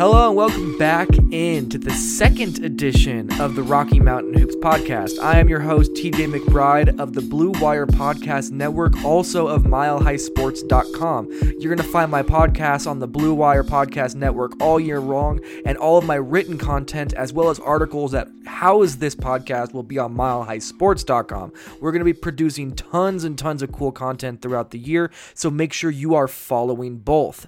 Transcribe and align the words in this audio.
Hello 0.00 0.28
and 0.28 0.34
welcome 0.34 0.78
back 0.78 1.10
into 1.30 1.76
the 1.76 1.90
second 1.90 2.64
edition 2.64 3.30
of 3.38 3.54
the 3.54 3.62
Rocky 3.62 4.00
Mountain 4.00 4.32
Hoops 4.32 4.56
podcast. 4.56 5.18
I 5.22 5.38
am 5.38 5.46
your 5.46 5.60
host, 5.60 5.92
TJ 5.92 6.32
McBride 6.32 6.98
of 6.98 7.12
the 7.12 7.20
Blue 7.20 7.50
Wire 7.50 7.84
Podcast 7.84 8.50
Network, 8.50 9.04
also 9.04 9.46
of 9.46 9.64
MileHighSports.com. 9.64 11.28
You're 11.58 11.74
going 11.74 11.86
to 11.86 11.92
find 11.92 12.10
my 12.10 12.22
podcast 12.22 12.86
on 12.90 13.00
the 13.00 13.06
Blue 13.06 13.34
Wire 13.34 13.62
Podcast 13.62 14.14
Network 14.14 14.58
all 14.58 14.80
year 14.80 15.00
long, 15.00 15.40
and 15.66 15.76
all 15.76 15.98
of 15.98 16.06
my 16.06 16.14
written 16.14 16.56
content, 16.56 17.12
as 17.12 17.34
well 17.34 17.50
as 17.50 17.60
articles 17.60 18.12
that 18.12 18.26
house 18.46 18.94
this 18.94 19.14
podcast, 19.14 19.74
will 19.74 19.82
be 19.82 19.98
on 19.98 20.14
MileHighSports.com. 20.16 21.52
We're 21.82 21.92
going 21.92 22.00
to 22.00 22.06
be 22.06 22.14
producing 22.14 22.74
tons 22.74 23.24
and 23.24 23.36
tons 23.36 23.60
of 23.62 23.70
cool 23.70 23.92
content 23.92 24.40
throughout 24.40 24.70
the 24.70 24.78
year, 24.78 25.10
so 25.34 25.50
make 25.50 25.74
sure 25.74 25.90
you 25.90 26.14
are 26.14 26.26
following 26.26 26.96
both. 26.96 27.46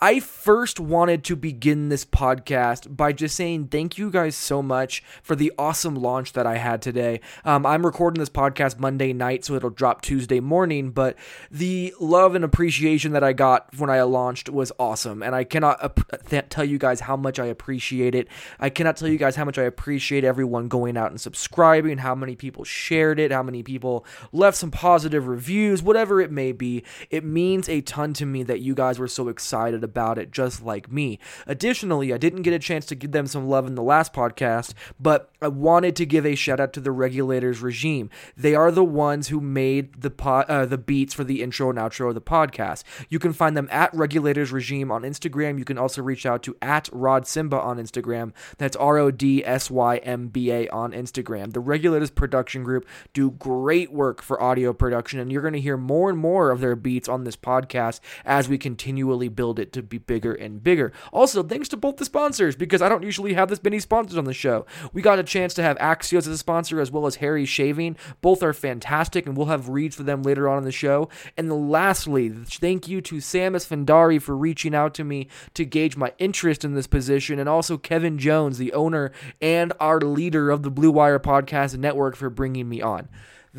I 0.00 0.20
first 0.20 0.78
wanted 0.78 1.24
to 1.24 1.34
begin 1.34 1.88
this 1.88 2.04
podcast 2.04 2.96
by 2.96 3.12
just 3.12 3.34
saying 3.34 3.66
thank 3.66 3.98
you 3.98 4.12
guys 4.12 4.36
so 4.36 4.62
much 4.62 5.02
for 5.24 5.34
the 5.34 5.52
awesome 5.58 5.96
launch 5.96 6.34
that 6.34 6.46
I 6.46 6.56
had 6.58 6.80
today. 6.82 7.20
Um, 7.44 7.66
I'm 7.66 7.84
recording 7.84 8.20
this 8.20 8.28
podcast 8.28 8.78
Monday 8.78 9.12
night, 9.12 9.44
so 9.44 9.54
it'll 9.54 9.70
drop 9.70 10.02
Tuesday 10.02 10.38
morning, 10.38 10.92
but 10.92 11.16
the 11.50 11.92
love 11.98 12.36
and 12.36 12.44
appreciation 12.44 13.10
that 13.10 13.24
I 13.24 13.32
got 13.32 13.76
when 13.76 13.90
I 13.90 14.02
launched 14.02 14.48
was 14.48 14.70
awesome, 14.78 15.20
and 15.20 15.34
I 15.34 15.42
cannot 15.42 15.96
th- 16.28 16.44
tell 16.48 16.64
you 16.64 16.78
guys 16.78 17.00
how 17.00 17.16
much 17.16 17.40
I 17.40 17.46
appreciate 17.46 18.14
it. 18.14 18.28
I 18.60 18.70
cannot 18.70 18.98
tell 18.98 19.08
you 19.08 19.18
guys 19.18 19.34
how 19.34 19.46
much 19.46 19.58
I 19.58 19.64
appreciate 19.64 20.22
everyone 20.22 20.68
going 20.68 20.96
out 20.96 21.10
and 21.10 21.20
subscribing, 21.20 21.98
how 21.98 22.14
many 22.14 22.36
people 22.36 22.62
shared 22.62 23.18
it, 23.18 23.32
how 23.32 23.42
many 23.42 23.64
people 23.64 24.06
left 24.30 24.58
some 24.58 24.70
positive 24.70 25.26
reviews, 25.26 25.82
whatever 25.82 26.20
it 26.20 26.30
may 26.30 26.52
be. 26.52 26.84
It 27.10 27.24
means 27.24 27.68
a 27.68 27.80
ton 27.80 28.12
to 28.12 28.26
me 28.26 28.44
that 28.44 28.60
you 28.60 28.76
guys 28.76 29.00
were 29.00 29.08
so 29.08 29.26
excited 29.26 29.87
about 29.88 30.18
it, 30.18 30.30
just 30.30 30.62
like 30.62 30.92
me. 30.92 31.18
Additionally, 31.46 32.12
I 32.12 32.18
didn't 32.18 32.42
get 32.42 32.52
a 32.52 32.58
chance 32.58 32.86
to 32.86 32.94
give 32.94 33.12
them 33.12 33.26
some 33.26 33.48
love 33.48 33.66
in 33.66 33.74
the 33.74 33.82
last 33.82 34.12
podcast, 34.12 34.74
but 35.00 35.30
I 35.40 35.48
wanted 35.48 35.96
to 35.96 36.06
give 36.06 36.26
a 36.26 36.34
shout 36.34 36.60
out 36.60 36.72
to 36.74 36.80
the 36.80 36.92
regulators 36.92 37.60
regime. 37.60 38.10
They 38.36 38.54
are 38.54 38.70
the 38.70 38.84
ones 38.84 39.28
who 39.28 39.40
made 39.40 40.02
the 40.02 40.10
po- 40.10 40.44
uh, 40.48 40.66
the 40.66 40.78
beats 40.78 41.14
for 41.14 41.24
the 41.24 41.42
intro 41.42 41.70
and 41.70 41.78
outro 41.78 42.08
of 42.08 42.14
the 42.14 42.20
podcast. 42.20 42.82
You 43.08 43.18
can 43.18 43.32
find 43.32 43.56
them 43.56 43.68
at 43.70 43.94
regulators 43.94 44.52
regime 44.52 44.90
on 44.90 45.02
Instagram. 45.02 45.58
You 45.58 45.64
can 45.64 45.78
also 45.78 46.02
reach 46.02 46.26
out 46.26 46.42
to 46.44 46.56
at 46.60 46.88
Rod 46.92 47.24
Symba 47.24 47.62
on 47.62 47.78
Instagram. 47.78 48.32
That's 48.58 48.76
R 48.76 48.98
O 48.98 49.10
D 49.10 49.44
S 49.44 49.70
Y 49.70 49.96
M 49.98 50.28
B 50.28 50.50
A 50.50 50.68
on 50.68 50.92
Instagram. 50.92 51.52
The 51.52 51.60
regulators 51.60 52.10
production 52.10 52.64
group 52.64 52.86
do 53.12 53.30
great 53.30 53.92
work 53.92 54.22
for 54.22 54.42
audio 54.42 54.72
production, 54.72 55.20
and 55.20 55.30
you're 55.32 55.42
going 55.42 55.54
to 55.54 55.60
hear 55.60 55.76
more 55.76 56.10
and 56.10 56.18
more 56.18 56.50
of 56.50 56.60
their 56.60 56.76
beats 56.76 57.08
on 57.08 57.24
this 57.24 57.36
podcast 57.36 58.00
as 58.24 58.48
we 58.48 58.58
continually 58.58 59.28
build 59.28 59.58
it 59.58 59.72
to 59.78 59.82
be 59.82 59.98
bigger 59.98 60.34
and 60.34 60.62
bigger. 60.62 60.92
Also, 61.12 61.42
thanks 61.42 61.68
to 61.68 61.76
both 61.76 61.96
the 61.96 62.04
sponsors 62.04 62.56
because 62.56 62.82
I 62.82 62.88
don't 62.88 63.02
usually 63.02 63.34
have 63.34 63.48
this 63.48 63.62
many 63.62 63.80
sponsors 63.80 64.18
on 64.18 64.24
the 64.24 64.34
show. 64.34 64.66
We 64.92 65.02
got 65.02 65.18
a 65.18 65.24
chance 65.24 65.54
to 65.54 65.62
have 65.62 65.78
Axios 65.78 66.18
as 66.18 66.28
a 66.28 66.38
sponsor 66.38 66.80
as 66.80 66.90
well 66.90 67.06
as 67.06 67.16
Harry 67.16 67.44
Shaving. 67.44 67.96
Both 68.20 68.42
are 68.42 68.52
fantastic, 68.52 69.26
and 69.26 69.36
we'll 69.36 69.46
have 69.46 69.68
reads 69.68 69.96
for 69.96 70.02
them 70.02 70.22
later 70.22 70.48
on 70.48 70.58
in 70.58 70.64
the 70.64 70.72
show. 70.72 71.08
And 71.36 71.70
lastly, 71.70 72.28
thank 72.28 72.88
you 72.88 73.00
to 73.02 73.16
Samus 73.16 73.66
Fendari 73.66 74.20
for 74.20 74.36
reaching 74.36 74.74
out 74.74 74.94
to 74.94 75.04
me 75.04 75.28
to 75.54 75.64
gauge 75.64 75.96
my 75.96 76.12
interest 76.18 76.64
in 76.64 76.74
this 76.74 76.86
position, 76.86 77.38
and 77.38 77.48
also 77.48 77.78
Kevin 77.78 78.18
Jones, 78.18 78.58
the 78.58 78.72
owner 78.72 79.12
and 79.40 79.72
our 79.80 80.00
leader 80.00 80.50
of 80.50 80.62
the 80.62 80.70
Blue 80.70 80.90
Wire 80.90 81.18
Podcast 81.18 81.76
Network, 81.78 82.16
for 82.16 82.30
bringing 82.30 82.68
me 82.68 82.82
on. 82.82 83.08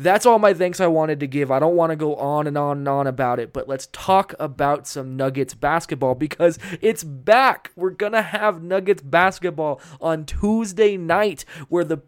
That's 0.00 0.24
all 0.24 0.38
my 0.38 0.54
thanks 0.54 0.80
I 0.80 0.86
wanted 0.86 1.20
to 1.20 1.26
give. 1.26 1.50
I 1.50 1.58
don't 1.58 1.76
want 1.76 1.90
to 1.90 1.96
go 1.96 2.16
on 2.16 2.46
and 2.46 2.56
on 2.56 2.78
and 2.78 2.88
on 2.88 3.06
about 3.06 3.38
it, 3.38 3.52
but 3.52 3.68
let's 3.68 3.88
talk 3.92 4.34
about 4.38 4.86
some 4.86 5.14
Nuggets 5.14 5.52
basketball 5.52 6.14
because 6.14 6.58
it's 6.80 7.04
back. 7.04 7.70
We're 7.76 7.90
going 7.90 8.12
to 8.12 8.22
have 8.22 8.62
Nuggets 8.62 9.02
basketball 9.02 9.78
on 10.00 10.24
Tuesday 10.24 10.96
night 10.96 11.44
where 11.68 11.84
the 11.84 11.98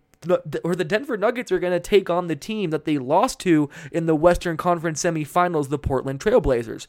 where 0.63 0.77
the 0.77 0.85
Denver 0.85 1.19
Nuggets 1.19 1.53
are 1.53 1.59
going 1.59 1.73
to 1.73 1.81
take 1.81 2.09
on 2.09 2.29
the 2.29 2.37
team 2.37 2.71
that 2.71 2.87
they 2.87 2.97
lost 2.97 3.41
to 3.41 3.69
in 3.91 4.07
the 4.07 4.15
Western 4.15 4.57
Conference 4.57 5.03
semifinals, 5.03 5.69
the 5.69 5.79
Portland 5.79 6.21
Trailblazers 6.21 6.87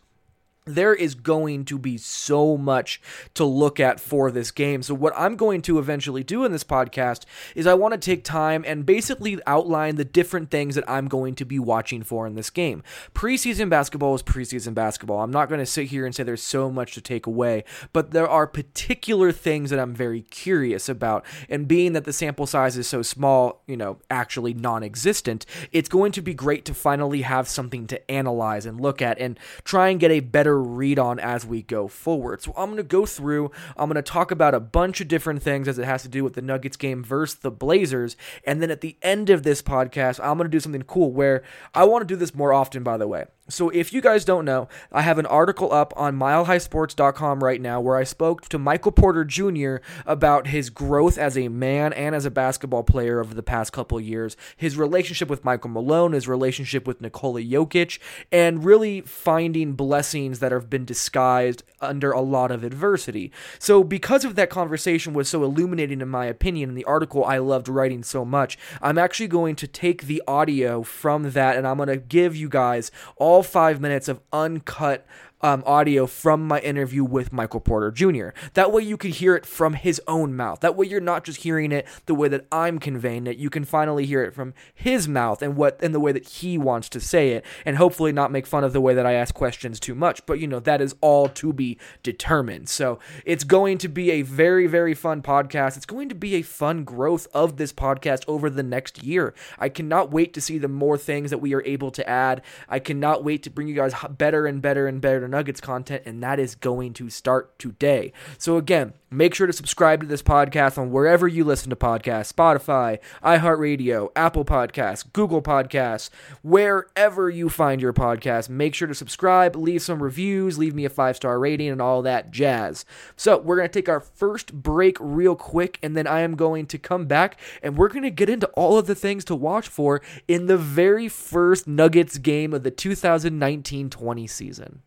there 0.66 0.94
is 0.94 1.16
going 1.16 1.66
to 1.66 1.78
be 1.78 1.98
so 1.98 2.58
much 2.58 3.02
to 3.34 3.44
look 3.44 3.80
at 3.80 4.00
for 4.00 4.32
this 4.32 4.52
game. 4.52 4.82
So, 4.82 4.94
what 4.94 5.14
I'm 5.16 5.36
going 5.36 5.62
to 5.64 5.80
eventually 5.80 6.24
do 6.24 6.46
in 6.46 6.52
this 6.52 6.64
podcast 6.64 7.24
is 7.56 7.68
I 7.68 7.74
want 7.74 7.94
to 7.94 7.98
take 7.98 8.24
time 8.24 8.64
and 8.66 8.86
basically 8.86 9.40
outline 9.46 9.96
the 9.96 10.06
different 10.06 10.50
things 10.50 10.76
that 10.76 10.90
I'm 10.90 11.08
going 11.08 11.36
to 11.36 11.46
be 11.46 11.60
watching 11.60 12.04
for 12.04 12.26
in 12.26 12.36
this 12.36 12.50
game. 12.50 12.84
Preseason 13.14 13.70
basketball 13.70 14.16
is 14.16 14.24
preseason 14.24 14.74
basketball. 14.74 15.22
I'm 15.22 15.32
not 15.32 15.50
going 15.50 15.60
to 15.60 15.66
sit 15.66 15.88
here 15.88 16.06
and 16.06 16.16
say 16.16 16.24
there's 16.24 16.44
so 16.44 16.70
much 16.70 16.94
to 16.94 17.02
take 17.02 17.28
away, 17.28 17.64
but 17.92 18.12
there 18.12 18.28
are 18.28 18.48
particular 18.48 19.32
things 19.32 19.70
that 19.70 19.80
I'm 19.80 19.94
very 19.94 20.22
curious 20.22 20.88
about. 20.88 21.26
And 21.50 21.68
being 21.68 21.94
that 21.94 22.06
the 22.06 22.14
sample 22.14 22.48
size 22.48 22.78
is 22.78 22.88
so 22.88 23.02
small, 23.02 23.62
you 23.68 23.78
know, 23.78 24.00
actually 24.10 24.54
non 24.54 24.84
existent, 24.84 25.46
it's 25.72 25.90
going 25.90 26.12
to 26.14 26.22
be 26.22 26.34
great 26.34 26.66
to 26.66 26.74
finally 26.74 27.22
have 27.22 27.48
something 27.48 27.88
to 27.88 28.12
analyze 28.12 28.66
and 28.66 28.80
look 28.80 29.02
at 29.02 29.20
and 29.20 29.40
try 29.64 29.90
and 29.90 30.00
get 30.00 30.12
a 30.12 30.20
better 30.20 30.53
read 30.58 31.00
on 31.00 31.20
as 31.20 31.46
we 31.46 31.62
go 31.62 31.88
forward. 31.88 32.42
So 32.42 32.54
I'm 32.56 32.68
going 32.68 32.78
to 32.78 32.84
go 32.84 33.06
through, 33.06 33.52
I'm 33.78 33.90
going 33.90 33.96
to 33.96 34.02
talk 34.02 34.32
about 34.32 34.54
a 34.54 34.60
bunch 34.60 35.02
of 35.02 35.08
different 35.08 35.42
things 35.42 35.68
as 35.68 35.80
it 35.80 35.86
has 35.86 36.04
to 36.04 36.10
do 36.10 36.24
with 36.24 36.34
the 36.34 36.42
Nuggets 36.42 36.78
game 36.78 37.04
versus 37.04 37.40
the 37.40 37.52
Blazers. 37.52 38.16
And 38.46 38.62
then 38.62 38.72
at 38.72 38.82
the 38.82 38.98
end 39.02 39.30
of 39.30 39.44
this 39.44 39.62
podcast, 39.62 40.20
I'm 40.20 40.38
going 40.38 40.50
to 40.50 40.56
do 40.56 40.60
something 40.60 40.84
cool 40.84 41.12
where 41.12 41.44
I 41.74 41.86
want 41.86 42.08
to 42.08 42.14
do 42.14 42.18
this 42.18 42.36
more 42.36 42.54
often, 42.54 42.84
by 42.84 42.98
the 42.98 43.08
way. 43.08 43.26
So, 43.50 43.70
if 43.72 43.92
you 43.92 44.00
guys 44.00 44.24
don't 44.24 44.46
know, 44.46 44.70
I 44.90 45.02
have 45.02 45.20
an 45.20 45.26
article 45.26 45.74
up 45.74 45.94
on 45.98 46.18
milehighsports.com 46.18 47.44
right 47.44 47.60
now 47.60 47.82
where 47.82 47.98
I 47.98 48.06
spoke 48.06 48.48
to 48.48 48.58
Michael 48.58 48.94
Porter 48.94 49.26
Jr. 49.26 49.78
about 50.06 50.48
his 50.48 50.70
growth 50.70 51.18
as 51.18 51.38
a 51.38 51.50
man 51.50 51.92
and 51.92 52.16
as 52.16 52.26
a 52.26 52.32
basketball 52.32 52.84
player 52.84 53.20
over 53.20 53.34
the 53.34 53.44
past 53.44 53.74
couple 53.74 54.00
years, 54.00 54.38
his 54.56 54.78
relationship 54.78 55.30
with 55.30 55.44
Michael 55.44 55.72
Malone, 55.72 56.14
his 56.14 56.26
relationship 56.26 56.88
with 56.88 57.02
Nikola 57.02 57.42
Jokic, 57.42 58.00
and 58.32 58.64
really 58.64 59.02
finding 59.02 59.74
blessings 59.74 60.40
that 60.40 60.54
have 60.54 60.70
been 60.70 60.86
disguised 60.86 61.64
under 61.82 62.14
a 62.14 62.22
lot 62.22 62.50
of 62.50 62.64
adversity. 62.64 63.30
So, 63.60 63.84
because 63.84 64.24
of 64.24 64.36
that 64.36 64.50
conversation 64.50 65.14
was 65.14 65.28
so 65.28 65.44
illuminating 65.44 66.00
in 66.00 66.08
my 66.08 66.28
opinion, 66.28 66.70
and 66.70 66.78
the 66.78 66.86
article 66.86 67.26
I 67.26 67.40
loved 67.40 67.68
writing 67.68 68.04
so 68.04 68.24
much, 68.24 68.58
I'm 68.82 68.98
actually 68.98 69.28
going 69.28 69.58
to 69.58 69.68
take 69.68 70.04
the 70.04 70.24
audio 70.30 70.82
from 70.82 71.32
that 71.32 71.58
and 71.58 71.68
I'm 71.68 71.76
going 71.76 71.90
to 71.90 71.98
give 71.98 72.38
you 72.38 72.48
guys 72.48 72.90
all 73.18 73.33
all 73.34 73.42
five 73.44 73.82
minutes 73.82 74.08
of 74.08 74.20
uncut 74.32 75.08
um, 75.44 75.62
audio 75.66 76.08
from 76.08 76.48
my 76.48 76.60
interview 76.62 77.04
with 77.04 77.34
Michael 77.34 77.60
Porter 77.60 77.92
Jr. 77.92 78.30
That 78.54 78.72
way 78.72 78.82
you 78.82 78.96
can 78.96 79.12
hear 79.12 79.36
it 79.36 79.46
from 79.46 79.74
his 79.74 80.02
own 80.08 80.36
mouth. 80.36 80.62
That 80.62 80.76
way 80.76 80.88
you're 80.88 81.02
not 81.02 81.26
just 81.26 81.42
hearing 81.42 81.74
it 81.74 81.86
the 82.06 82.16
way 82.16 82.30
that 82.30 82.48
I'm 82.52 82.80
conveying 82.80 83.28
it. 83.28 83.38
You 83.38 83.50
can 83.50 83.66
finally 83.66 84.06
hear 84.06 84.24
it 84.24 84.34
from 84.34 84.54
his 84.74 85.08
mouth 85.08 85.42
and 85.42 85.58
what 85.58 85.78
in 85.84 85.92
the 85.92 86.00
way 86.00 86.14
that 86.14 86.28
he 86.28 86.58
wants 86.58 86.88
to 86.90 87.00
say 87.02 87.32
it, 87.32 87.46
and 87.66 87.76
hopefully 87.76 88.14
not 88.14 88.32
make 88.32 88.48
fun 88.48 88.64
of 88.64 88.72
the 88.72 88.82
way 88.82 88.94
that 88.94 89.06
I 89.06 89.14
ask 89.14 89.36
questions 89.36 89.80
too 89.80 89.94
much. 89.94 90.26
But 90.26 90.40
you 90.40 90.48
know 90.48 90.62
that 90.62 90.82
is 90.82 90.96
all 91.02 91.28
to 91.30 91.52
be 91.52 91.78
determined. 92.02 92.70
So 92.70 93.00
it's 93.26 93.44
going 93.44 93.78
to 93.80 93.90
be 93.90 94.12
a 94.12 94.22
very 94.22 94.66
very 94.68 94.94
fun 94.94 95.22
podcast. 95.22 95.76
It's 95.76 95.86
going 95.86 96.08
to 96.10 96.16
be 96.16 96.36
a 96.36 96.42
fun 96.42 96.86
growth 96.86 97.28
of 97.34 97.58
this 97.58 97.74
podcast 97.74 98.24
over 98.28 98.50
the 98.50 98.64
next 98.64 99.04
year. 99.04 99.34
I 99.60 99.68
cannot 99.68 100.12
wait 100.12 100.34
to 100.36 100.42
see 100.42 100.58
the 100.58 100.70
more 100.70 100.98
things 100.98 101.32
that 101.32 101.40
we 101.40 101.54
are 101.54 101.64
able 101.66 101.92
to 101.92 102.10
add. 102.10 102.42
I 102.70 102.80
cannot 102.80 103.24
wait 103.24 103.44
to 103.44 103.50
bring 103.50 103.68
you 103.68 103.76
guys 103.76 103.94
better 104.18 104.48
and 104.48 104.62
better 104.62 104.88
and 104.88 105.02
better 105.02 105.33
Nuggets 105.34 105.60
content, 105.60 106.04
and 106.06 106.22
that 106.24 106.40
is 106.40 106.56
going 106.56 106.94
to 106.94 107.10
start 107.10 107.58
today. 107.60 108.14
So, 108.38 108.58
again, 108.58 108.94
make 109.10 109.36
sure 109.36 109.48
to 109.48 109.54
subscribe 109.54 110.02
to 110.02 110.08
this 110.08 110.22
podcast 110.22 110.78
on 110.78 110.92
wherever 110.92 111.28
you 111.28 111.44
listen 111.44 111.70
to 111.72 111.76
podcasts 111.76 112.32
Spotify, 112.32 113.00
iHeartRadio, 113.24 114.12
Apple 114.16 114.46
Podcasts, 114.46 115.04
Google 115.12 115.42
Podcasts, 115.42 116.10
wherever 116.42 117.30
you 117.30 117.50
find 117.50 117.82
your 117.82 117.94
podcast. 117.94 118.48
Make 118.48 118.76
sure 118.76 118.88
to 118.88 118.96
subscribe, 118.96 119.56
leave 119.56 119.82
some 119.82 120.02
reviews, 120.02 120.58
leave 120.58 120.76
me 120.76 120.86
a 120.86 120.90
five 120.90 121.16
star 121.16 121.40
rating, 121.40 121.70
and 121.70 121.82
all 121.82 122.02
that 122.04 122.32
jazz. 122.32 122.86
So, 123.16 123.38
we're 123.40 123.58
going 123.58 123.70
to 123.70 123.74
take 123.74 123.90
our 123.90 124.00
first 124.00 124.54
break 124.54 124.98
real 125.00 125.36
quick, 125.36 125.80
and 125.84 125.98
then 125.98 126.08
I 126.08 126.22
am 126.22 126.36
going 126.36 126.68
to 126.68 126.78
come 126.78 127.06
back 127.06 127.40
and 127.62 127.78
we're 127.78 127.88
going 127.88 128.04
to 128.04 128.12
get 128.12 128.30
into 128.30 128.48
all 128.50 128.78
of 128.78 128.88
the 128.88 128.96
things 128.96 129.26
to 129.26 129.36
watch 129.36 129.68
for 129.68 130.02
in 130.28 130.46
the 130.48 130.58
very 130.58 131.08
first 131.08 131.68
Nuggets 131.68 132.18
game 132.18 132.54
of 132.54 132.64
the 132.64 132.72
2019 132.72 133.90
20 133.90 134.28
season. 134.28 134.82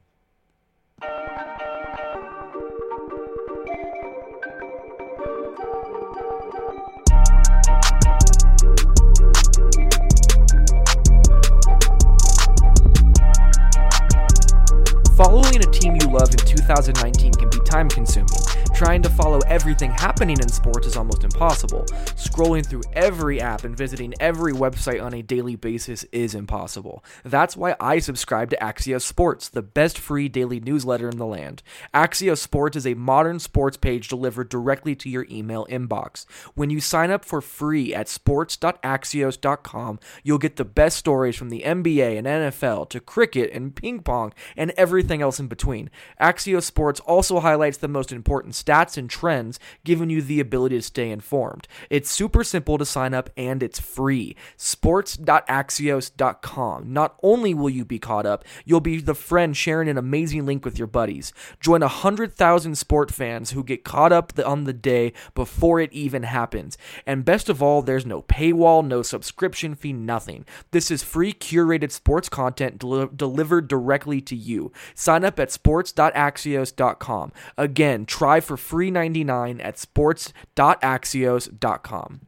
Following 15.17 15.57
a 15.57 15.71
team 15.71 15.97
you 16.01 16.09
love 16.09 16.31
in 16.31 16.39
2019 16.39 17.33
can 17.33 17.51
be 17.51 17.59
time 17.61 17.89
consuming. 17.91 18.29
Trying 18.77 19.01
to 19.05 19.09
follow 19.09 19.39
everything 19.47 19.91
happening 19.91 20.39
in 20.39 20.49
sports 20.51 20.87
is 20.87 20.99
almost 20.99 21.25
impossible. 21.25 21.87
Scrolling 22.15 22.65
through 22.65 22.83
every 22.93 23.41
app 23.41 23.65
and 23.65 23.75
visiting 23.75 24.13
every 24.21 24.53
website 24.53 25.03
on 25.03 25.15
a 25.15 25.23
daily 25.23 25.57
basis 25.57 26.05
is 26.13 26.35
impossible. 26.35 27.03
That's 27.25 27.57
why 27.57 27.75
I 27.81 28.01
subscribe 28.01 28.51
to 28.51 28.59
Axios 28.59 29.01
Sports, 29.01 29.49
the 29.49 29.63
best 29.63 29.99
free 29.99 30.29
daily 30.29 30.61
newsletter 30.61 31.09
in 31.09 31.17
the 31.17 31.25
land. 31.25 31.63
Axios 31.95 32.37
Sports 32.37 32.77
is 32.77 32.87
a 32.87 32.93
modern 32.93 33.39
sports 33.39 33.79
page 33.79 34.09
delivered 34.09 34.51
directly 34.51 34.95
to 34.97 35.09
your 35.09 35.27
email 35.31 35.67
inbox. 35.71 36.27
When 36.55 36.69
you 36.69 36.83
sign 36.83 37.11
up 37.11 37.25
for 37.25 37.41
free 37.41 37.95
at 37.95 38.11
sports.axios.com, 38.11 40.01
you'll 40.23 40.37
get 40.37 40.57
the 40.57 40.67
best 40.67 40.99
stories 40.99 41.37
from 41.37 41.49
the 41.49 41.63
NBA 41.63 42.19
and 42.19 42.27
NFL 42.27 42.91
to 42.91 43.01
cricket 43.01 43.51
and 43.55 43.75
ping 43.75 44.01
pong 44.01 44.35
and 44.55 44.73
everything 44.73 45.23
else 45.23 45.41
in 45.41 45.47
between. 45.47 45.89
Axios 46.21 46.65
Sports 46.65 47.01
also 47.01 47.41
highlights 47.41 47.79
the 47.79 47.89
most 47.89 48.13
important 48.13 48.55
stats 48.67 48.97
and 48.97 49.09
trends, 49.09 49.61
giving 49.85 50.11
you 50.11 50.21
the 50.21 50.41
ability 50.41 50.77
to 50.77 50.83
stay 50.83 51.09
informed. 51.11 51.69
It's 51.89 52.11
super 52.11 52.43
simple 52.45 52.77
to 52.79 52.85
sign 52.85 53.15
up 53.15 53.31
and 53.37 53.63
it's 53.63 53.79
free. 53.79 54.35
Sports.axios.com. 54.57 56.93
Not 56.93 57.17
only 57.23 57.55
will 57.55 57.71
you 57.71 57.85
be 57.85 58.01
caught 58.01 58.27
up, 58.27 58.45
you'll 58.65 58.81
be 58.81 59.01
the 59.01 59.15
friend 59.15 59.57
sharing 59.57 59.89
an 59.89 59.99
amazing 59.99 60.45
link 60.47 60.65
with 60.65 60.79
your 60.79 60.89
buddies. 60.89 61.33
Join 61.61 61.83
100,000 61.83 62.77
sport 62.77 63.13
fans 63.13 63.53
who 63.53 63.63
get 63.63 63.85
caught 63.85 64.11
up 64.13 64.33
on 64.45 64.65
the 64.65 64.73
day 64.73 65.13
before 65.35 65.79
it 65.81 65.93
even 65.93 66.25
happens. 66.25 66.77
And 67.07 67.25
best 67.25 67.49
of 67.49 67.63
all, 67.63 67.83
there's 67.83 68.07
no 68.07 68.23
paywall, 68.23 68.85
no 68.85 69.03
subscription 69.03 69.75
fee, 69.75 69.93
nothing. 69.93 70.47
This 70.73 70.91
is 70.91 71.03
free 71.03 71.33
curated 71.33 71.93
sports 71.93 72.29
content 72.29 72.79
del- 72.79 73.07
delivered 73.09 73.69
directly 73.69 74.21
to 74.23 74.35
you. 74.35 74.73
Sign 74.95 75.25
up 75.25 75.39
at 75.39 75.53
sports.axios.com. 75.53 77.33
Again, 77.57 78.07
try 78.07 78.41
for 78.41 78.56
free 78.57 78.91
99 78.91 79.61
at 79.61 79.79
sports.axios.com. 79.79 82.21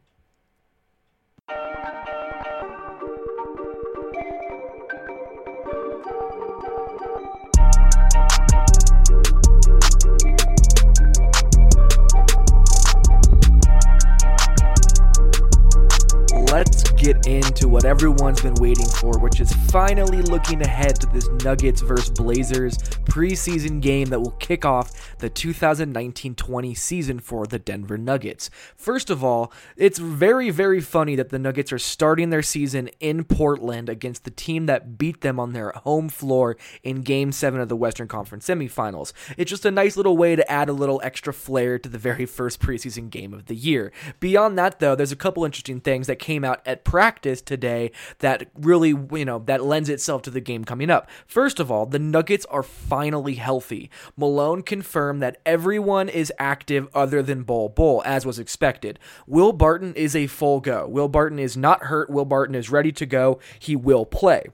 get 16.99 17.29
into 17.29 17.69
what 17.69 17.85
everyone's 17.85 18.43
been 18.43 18.55
waiting 18.55 18.87
for, 18.87 19.19
which 19.21 19.41
is 19.41 19.53
finally 19.71 20.21
looking 20.23 20.61
ahead 20.63 20.97
to 21.01 21.07
this 21.07 21.29
Nuggets 21.45 21.81
versus 21.81 22.11
Blazers 22.11 22.77
preseason 23.05 23.81
game 23.81 24.09
that 24.09 24.21
will 24.21 24.33
kick 24.33 24.65
off 24.65 25.17
the 25.19 25.31
2019 25.31 26.35
20 26.35 26.75
season 26.75 27.21
for 27.21 27.47
the 27.47 27.59
Denver 27.59 27.97
Nuggets. 27.97 28.51
First 28.77 29.11
of 29.11 29.23
all, 29.23 29.53
it's 29.77 29.99
very, 29.99 30.51
very 30.51 30.81
funny 30.81 31.15
that 31.15 31.29
the 31.29 31.39
Nuggets 31.39 31.73
are 31.73 31.79
starting 31.79 32.31
their 32.31 32.43
season 32.43 32.89
in 32.99 33.23
Portland 33.23 33.89
against 33.89 34.25
the 34.25 34.31
team 34.33 34.67
that 34.67 34.99
beat 34.99 35.21
them 35.21 35.39
on 35.39 35.53
their 35.53 35.71
home 35.71 36.09
floor 36.09 36.57
in 36.83 37.03
Game 37.03 37.31
7 37.31 37.61
of 37.61 37.69
the 37.69 37.77
Western 37.77 38.09
Conference 38.09 38.49
semifinals. 38.49 39.13
It's 39.37 39.51
just 39.51 39.65
a 39.65 39.71
nice 39.71 39.97
little 39.97 40.17
way 40.17 40.35
to 40.35 40.51
add 40.51 40.69
a 40.69 40.73
little 40.73 41.01
extra 41.05 41.33
flair 41.33 41.79
to 41.79 41.89
the 41.89 41.99
very 41.99 42.27
first 42.27 42.61
preseason 42.61 43.09
game 43.09 43.33
of 43.33 43.47
the 43.47 43.55
year. 43.55 43.93
Beyond 44.19 44.59
that, 44.59 44.81
though, 44.81 44.97
there's 44.97 45.13
a 45.13 45.17
couple 45.17 45.45
interesting 45.45 45.81
things 45.81 46.09
that 46.09 46.19
came 46.19 46.45
out 46.45 46.61
at 46.67 46.85
practice 46.89 47.43
today 47.43 47.91
that 48.21 48.49
really, 48.55 48.95
you 49.13 49.25
know, 49.27 49.41
that 49.41 49.63
lends 49.63 49.91
itself 49.91 50.23
to 50.23 50.31
the 50.31 50.41
game 50.41 50.65
coming 50.65 50.89
up. 50.89 51.07
First 51.27 51.61
of 51.61 51.71
all, 51.71 51.85
the 51.85 51.99
Nuggets 51.99 52.47
are 52.47 52.63
finally 52.63 53.35
healthy. 53.35 53.91
Malone 54.17 54.63
confirmed 54.63 55.21
that 55.21 55.37
everyone 55.45 56.09
is 56.09 56.33
active 56.39 56.89
other 56.95 57.23
than 57.23 57.43
Bol 57.43 57.69
Bol, 57.69 58.03
as 58.07 58.25
was 58.25 58.39
expected. 58.39 58.99
Will 59.27 59.53
Barton 59.53 59.93
is 59.97 60.17
a 60.17 60.29
full 60.29 60.61
go. 60.61 60.89
Will 60.89 61.09
Barton 61.09 61.39
is 61.39 61.59
not 61.59 61.85
hurt. 61.85 62.09
Will 62.09 62.25
Barton 62.25 62.55
is 62.55 62.71
ready 62.71 62.91
to 62.93 63.05
go. 63.05 63.39
He 63.59 63.77
will 63.77 64.07
play. 64.07 64.45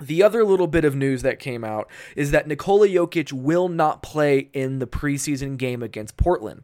The 0.00 0.22
other 0.22 0.44
little 0.44 0.66
bit 0.66 0.86
of 0.86 0.96
news 0.96 1.20
that 1.20 1.38
came 1.38 1.64
out 1.64 1.86
is 2.16 2.30
that 2.30 2.46
Nikola 2.46 2.88
Jokic 2.88 3.30
will 3.30 3.68
not 3.68 4.02
play 4.02 4.48
in 4.54 4.78
the 4.78 4.86
preseason 4.86 5.58
game 5.58 5.82
against 5.82 6.16
Portland. 6.16 6.62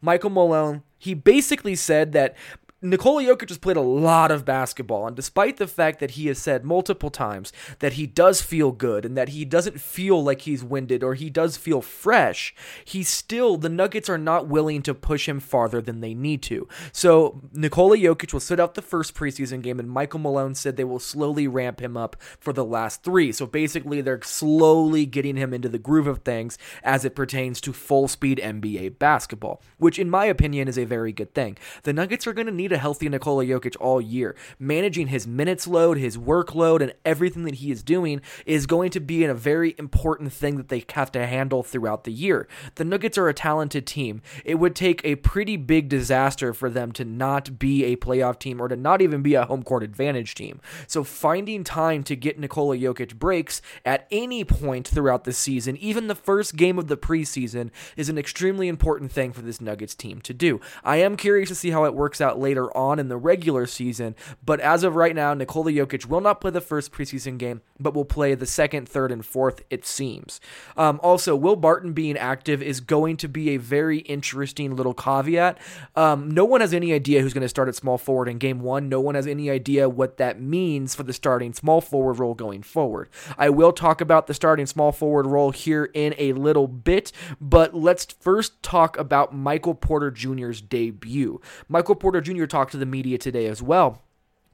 Michael 0.00 0.30
Malone, 0.30 0.84
he 0.96 1.12
basically 1.14 1.74
said 1.74 2.12
that 2.12 2.36
Nikola 2.80 3.24
Jokic 3.24 3.48
has 3.48 3.58
played 3.58 3.76
a 3.76 3.80
lot 3.80 4.30
of 4.30 4.44
basketball, 4.44 5.08
and 5.08 5.16
despite 5.16 5.56
the 5.56 5.66
fact 5.66 5.98
that 5.98 6.12
he 6.12 6.28
has 6.28 6.38
said 6.38 6.64
multiple 6.64 7.10
times 7.10 7.52
that 7.80 7.94
he 7.94 8.06
does 8.06 8.40
feel 8.40 8.70
good 8.70 9.04
and 9.04 9.16
that 9.16 9.30
he 9.30 9.44
doesn't 9.44 9.80
feel 9.80 10.22
like 10.22 10.42
he's 10.42 10.62
winded 10.62 11.02
or 11.02 11.14
he 11.14 11.28
does 11.28 11.56
feel 11.56 11.82
fresh, 11.82 12.54
he 12.84 13.02
still, 13.02 13.56
the 13.56 13.68
Nuggets 13.68 14.08
are 14.08 14.16
not 14.16 14.46
willing 14.46 14.80
to 14.82 14.94
push 14.94 15.28
him 15.28 15.40
farther 15.40 15.80
than 15.80 16.00
they 16.00 16.14
need 16.14 16.40
to. 16.42 16.68
So 16.92 17.42
Nikola 17.52 17.96
Jokic 17.96 18.32
will 18.32 18.38
sit 18.38 18.60
out 18.60 18.74
the 18.74 18.82
first 18.82 19.12
preseason 19.12 19.60
game, 19.60 19.80
and 19.80 19.90
Michael 19.90 20.20
Malone 20.20 20.54
said 20.54 20.76
they 20.76 20.84
will 20.84 21.00
slowly 21.00 21.48
ramp 21.48 21.80
him 21.80 21.96
up 21.96 22.14
for 22.38 22.52
the 22.52 22.64
last 22.64 23.02
three. 23.02 23.32
So 23.32 23.44
basically, 23.44 24.02
they're 24.02 24.22
slowly 24.22 25.04
getting 25.04 25.34
him 25.34 25.52
into 25.52 25.68
the 25.68 25.80
groove 25.80 26.06
of 26.06 26.18
things 26.18 26.56
as 26.84 27.04
it 27.04 27.16
pertains 27.16 27.60
to 27.62 27.72
full 27.72 28.06
speed 28.06 28.38
NBA 28.38 29.00
basketball, 29.00 29.60
which, 29.78 29.98
in 29.98 30.08
my 30.08 30.26
opinion, 30.26 30.68
is 30.68 30.78
a 30.78 30.84
very 30.84 31.12
good 31.12 31.34
thing. 31.34 31.58
The 31.82 31.92
Nuggets 31.92 32.24
are 32.28 32.32
going 32.32 32.46
to 32.46 32.52
need 32.52 32.67
need 32.68 32.74
a 32.74 32.78
healthy 32.78 33.08
Nikola 33.08 33.44
Jokic 33.44 33.76
all 33.80 34.00
year. 34.00 34.36
Managing 34.58 35.08
his 35.08 35.26
minutes 35.26 35.66
load, 35.66 35.96
his 35.96 36.18
workload, 36.18 36.82
and 36.82 36.92
everything 37.04 37.44
that 37.44 37.56
he 37.56 37.70
is 37.70 37.82
doing 37.82 38.20
is 38.44 38.66
going 38.66 38.90
to 38.90 39.00
be 39.00 39.24
a 39.24 39.34
very 39.34 39.74
important 39.78 40.32
thing 40.32 40.56
that 40.56 40.68
they 40.68 40.84
have 40.92 41.10
to 41.12 41.26
handle 41.26 41.62
throughout 41.62 42.04
the 42.04 42.12
year. 42.12 42.46
The 42.74 42.84
Nuggets 42.84 43.16
are 43.16 43.28
a 43.28 43.34
talented 43.34 43.86
team. 43.86 44.20
It 44.44 44.56
would 44.56 44.74
take 44.74 45.00
a 45.04 45.16
pretty 45.16 45.56
big 45.56 45.88
disaster 45.88 46.52
for 46.52 46.68
them 46.68 46.92
to 46.92 47.04
not 47.04 47.58
be 47.58 47.84
a 47.84 47.96
playoff 47.96 48.38
team 48.38 48.60
or 48.60 48.68
to 48.68 48.76
not 48.76 49.00
even 49.00 49.22
be 49.22 49.34
a 49.34 49.46
home 49.46 49.62
court 49.62 49.82
advantage 49.82 50.34
team. 50.34 50.60
So 50.86 51.04
finding 51.04 51.64
time 51.64 52.02
to 52.04 52.16
get 52.16 52.38
Nikola 52.38 52.76
Jokic 52.76 53.14
breaks 53.14 53.62
at 53.84 54.06
any 54.10 54.44
point 54.44 54.86
throughout 54.86 55.24
the 55.24 55.32
season, 55.32 55.76
even 55.78 56.08
the 56.08 56.14
first 56.14 56.56
game 56.56 56.78
of 56.78 56.88
the 56.88 56.96
preseason, 56.96 57.70
is 57.96 58.08
an 58.08 58.18
extremely 58.18 58.68
important 58.68 59.10
thing 59.10 59.32
for 59.32 59.40
this 59.40 59.60
Nuggets 59.60 59.94
team 59.94 60.20
to 60.22 60.34
do. 60.34 60.60
I 60.84 60.96
am 60.96 61.16
curious 61.16 61.48
to 61.48 61.54
see 61.54 61.70
how 61.70 61.84
it 61.84 61.94
works 61.94 62.20
out 62.20 62.38
later 62.38 62.57
later 62.58 62.76
on 62.76 62.98
in 62.98 63.08
the 63.08 63.16
regular 63.16 63.66
season. 63.66 64.14
But 64.44 64.60
as 64.60 64.82
of 64.82 64.96
right 64.96 65.14
now, 65.14 65.34
Nikola 65.34 65.70
Jokic 65.70 66.06
will 66.06 66.20
not 66.20 66.40
play 66.40 66.50
the 66.50 66.60
first 66.60 66.92
preseason 66.92 67.38
game, 67.38 67.62
but 67.78 67.94
will 67.94 68.04
play 68.04 68.34
the 68.34 68.46
second, 68.46 68.88
third, 68.88 69.12
and 69.12 69.24
fourth, 69.24 69.62
it 69.70 69.86
seems. 69.86 70.40
Um, 70.76 70.98
also, 71.02 71.36
Will 71.36 71.56
Barton 71.56 71.92
being 71.92 72.16
active 72.16 72.62
is 72.62 72.80
going 72.80 73.16
to 73.18 73.28
be 73.28 73.50
a 73.50 73.56
very 73.56 73.98
interesting 73.98 74.74
little 74.76 74.94
caveat. 74.94 75.58
Um, 75.94 76.30
no 76.30 76.44
one 76.44 76.60
has 76.60 76.74
any 76.74 76.92
idea 76.92 77.20
who's 77.20 77.34
going 77.34 77.42
to 77.42 77.48
start 77.48 77.68
at 77.68 77.76
small 77.76 77.98
forward 77.98 78.28
in 78.28 78.38
game 78.38 78.60
one. 78.60 78.88
No 78.88 79.00
one 79.00 79.14
has 79.14 79.26
any 79.26 79.50
idea 79.50 79.88
what 79.88 80.16
that 80.16 80.40
means 80.40 80.94
for 80.94 81.04
the 81.04 81.12
starting 81.12 81.52
small 81.52 81.80
forward 81.80 82.18
role 82.18 82.34
going 82.34 82.62
forward. 82.62 83.08
I 83.36 83.50
will 83.50 83.72
talk 83.72 84.00
about 84.00 84.26
the 84.26 84.34
starting 84.34 84.66
small 84.66 84.92
forward 84.92 85.26
role 85.26 85.52
here 85.52 85.90
in 85.94 86.14
a 86.18 86.32
little 86.32 86.66
bit, 86.66 87.12
but 87.40 87.74
let's 87.74 88.06
first 88.20 88.62
talk 88.62 88.98
about 88.98 89.34
Michael 89.34 89.74
Porter 89.74 90.10
Jr.'s 90.10 90.60
debut. 90.60 91.40
Michael 91.68 91.94
Porter 91.94 92.20
Jr 92.20 92.46
talked 92.48 92.72
to 92.72 92.78
the 92.78 92.86
media 92.86 93.18
today 93.18 93.46
as 93.46 93.62
well. 93.62 94.02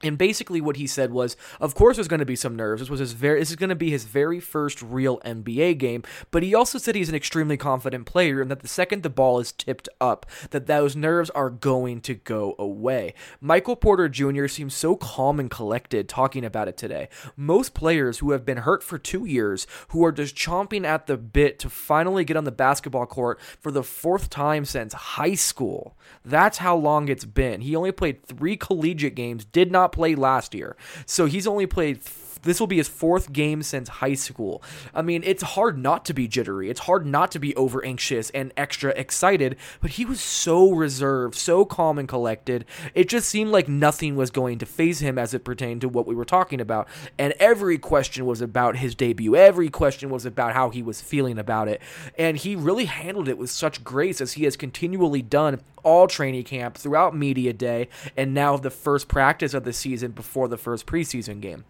And 0.03 0.17
basically, 0.17 0.59
what 0.59 0.75
he 0.75 0.87
said 0.87 1.11
was, 1.11 1.37
of 1.61 1.73
course, 1.73 1.95
there's 1.95 2.09
going 2.09 2.19
to 2.19 2.25
be 2.25 2.35
some 2.35 2.55
nerves. 2.55 2.81
This 2.81 2.89
was 2.89 2.99
his 2.99 3.13
very, 3.13 3.39
this 3.39 3.49
is 3.49 3.55
going 3.55 3.69
to 3.69 3.75
be 3.75 3.91
his 3.91 4.03
very 4.03 4.41
first 4.41 4.81
real 4.81 5.19
NBA 5.19 5.77
game. 5.77 6.03
But 6.31 6.43
he 6.43 6.53
also 6.53 6.77
said 6.77 6.95
he's 6.95 7.09
an 7.09 7.15
extremely 7.15 7.55
confident 7.55 8.05
player, 8.05 8.41
and 8.41 8.51
that 8.51 8.59
the 8.59 8.67
second 8.67 9.03
the 9.03 9.09
ball 9.09 9.39
is 9.39 9.53
tipped 9.53 9.87
up, 10.01 10.25
that 10.49 10.67
those 10.67 10.97
nerves 10.97 11.29
are 11.29 11.49
going 11.49 12.01
to 12.01 12.13
go 12.13 12.55
away. 12.59 13.13
Michael 13.39 13.77
Porter 13.77 14.09
Jr. 14.09 14.47
seems 14.47 14.75
so 14.75 14.97
calm 14.97 15.39
and 15.39 15.49
collected 15.49 16.09
talking 16.09 16.43
about 16.43 16.67
it 16.67 16.75
today. 16.75 17.07
Most 17.37 17.73
players 17.73 18.19
who 18.19 18.31
have 18.31 18.45
been 18.45 18.57
hurt 18.57 18.83
for 18.83 18.97
two 18.97 19.23
years, 19.23 19.65
who 19.89 20.03
are 20.03 20.11
just 20.11 20.35
chomping 20.35 20.83
at 20.83 21.07
the 21.07 21.17
bit 21.17 21.57
to 21.59 21.69
finally 21.69 22.25
get 22.25 22.37
on 22.37 22.43
the 22.43 22.51
basketball 22.51 23.05
court 23.05 23.39
for 23.61 23.71
the 23.71 23.83
fourth 23.83 24.29
time 24.29 24.65
since 24.65 24.93
high 24.93 25.35
school. 25.35 25.97
That's 26.23 26.57
how 26.57 26.75
long 26.75 27.07
it's 27.07 27.25
been. 27.25 27.61
He 27.61 27.75
only 27.75 27.93
played 27.93 28.25
three 28.25 28.57
collegiate 28.57 29.15
games, 29.15 29.45
did 29.45 29.71
not 29.71 29.84
not 29.85 29.91
play 29.91 30.15
last 30.15 30.53
year. 30.55 30.75
So 31.05 31.25
he's 31.25 31.45
only 31.47 31.67
played 31.67 32.01
this 32.45 32.59
will 32.59 32.67
be 32.67 32.77
his 32.77 32.87
fourth 32.87 33.33
game 33.33 33.61
since 33.61 33.89
high 33.89 34.13
school. 34.13 34.63
I 34.93 35.01
mean, 35.01 35.23
it's 35.25 35.43
hard 35.43 35.77
not 35.77 36.05
to 36.05 36.13
be 36.13 36.27
jittery. 36.27 36.69
It's 36.69 36.81
hard 36.81 37.05
not 37.05 37.31
to 37.31 37.39
be 37.39 37.55
over 37.55 37.83
anxious 37.83 38.29
and 38.29 38.53
extra 38.55 38.91
excited, 38.91 39.57
but 39.81 39.91
he 39.91 40.05
was 40.05 40.21
so 40.21 40.71
reserved, 40.71 41.35
so 41.35 41.65
calm 41.65 41.99
and 41.99 42.07
collected. 42.07 42.65
It 42.93 43.09
just 43.09 43.29
seemed 43.29 43.51
like 43.51 43.67
nothing 43.67 44.15
was 44.15 44.31
going 44.31 44.59
to 44.59 44.65
phase 44.65 44.99
him 44.99 45.17
as 45.17 45.33
it 45.33 45.43
pertained 45.43 45.81
to 45.81 45.89
what 45.89 46.07
we 46.07 46.15
were 46.15 46.25
talking 46.25 46.61
about. 46.61 46.87
And 47.17 47.33
every 47.39 47.77
question 47.77 48.25
was 48.25 48.41
about 48.41 48.77
his 48.77 48.95
debut. 48.95 49.35
Every 49.35 49.69
question 49.69 50.09
was 50.09 50.25
about 50.25 50.53
how 50.53 50.69
he 50.69 50.81
was 50.81 51.01
feeling 51.01 51.37
about 51.37 51.67
it. 51.67 51.81
And 52.17 52.37
he 52.37 52.55
really 52.55 52.85
handled 52.85 53.27
it 53.27 53.37
with 53.37 53.49
such 53.49 53.83
grace 53.83 54.21
as 54.21 54.33
he 54.33 54.45
has 54.45 54.55
continually 54.55 55.21
done 55.21 55.61
all 55.83 56.07
training 56.07 56.43
camp, 56.43 56.75
throughout 56.75 57.15
media 57.15 57.53
day, 57.53 57.87
and 58.17 58.33
now 58.33 58.57
the 58.57 58.71
first 58.71 59.07
practice 59.07 59.53
of 59.53 59.63
the 59.63 59.73
season 59.73 60.11
before 60.11 60.47
the 60.47 60.57
first 60.57 60.85
preseason 60.87 61.39
game. 61.39 61.63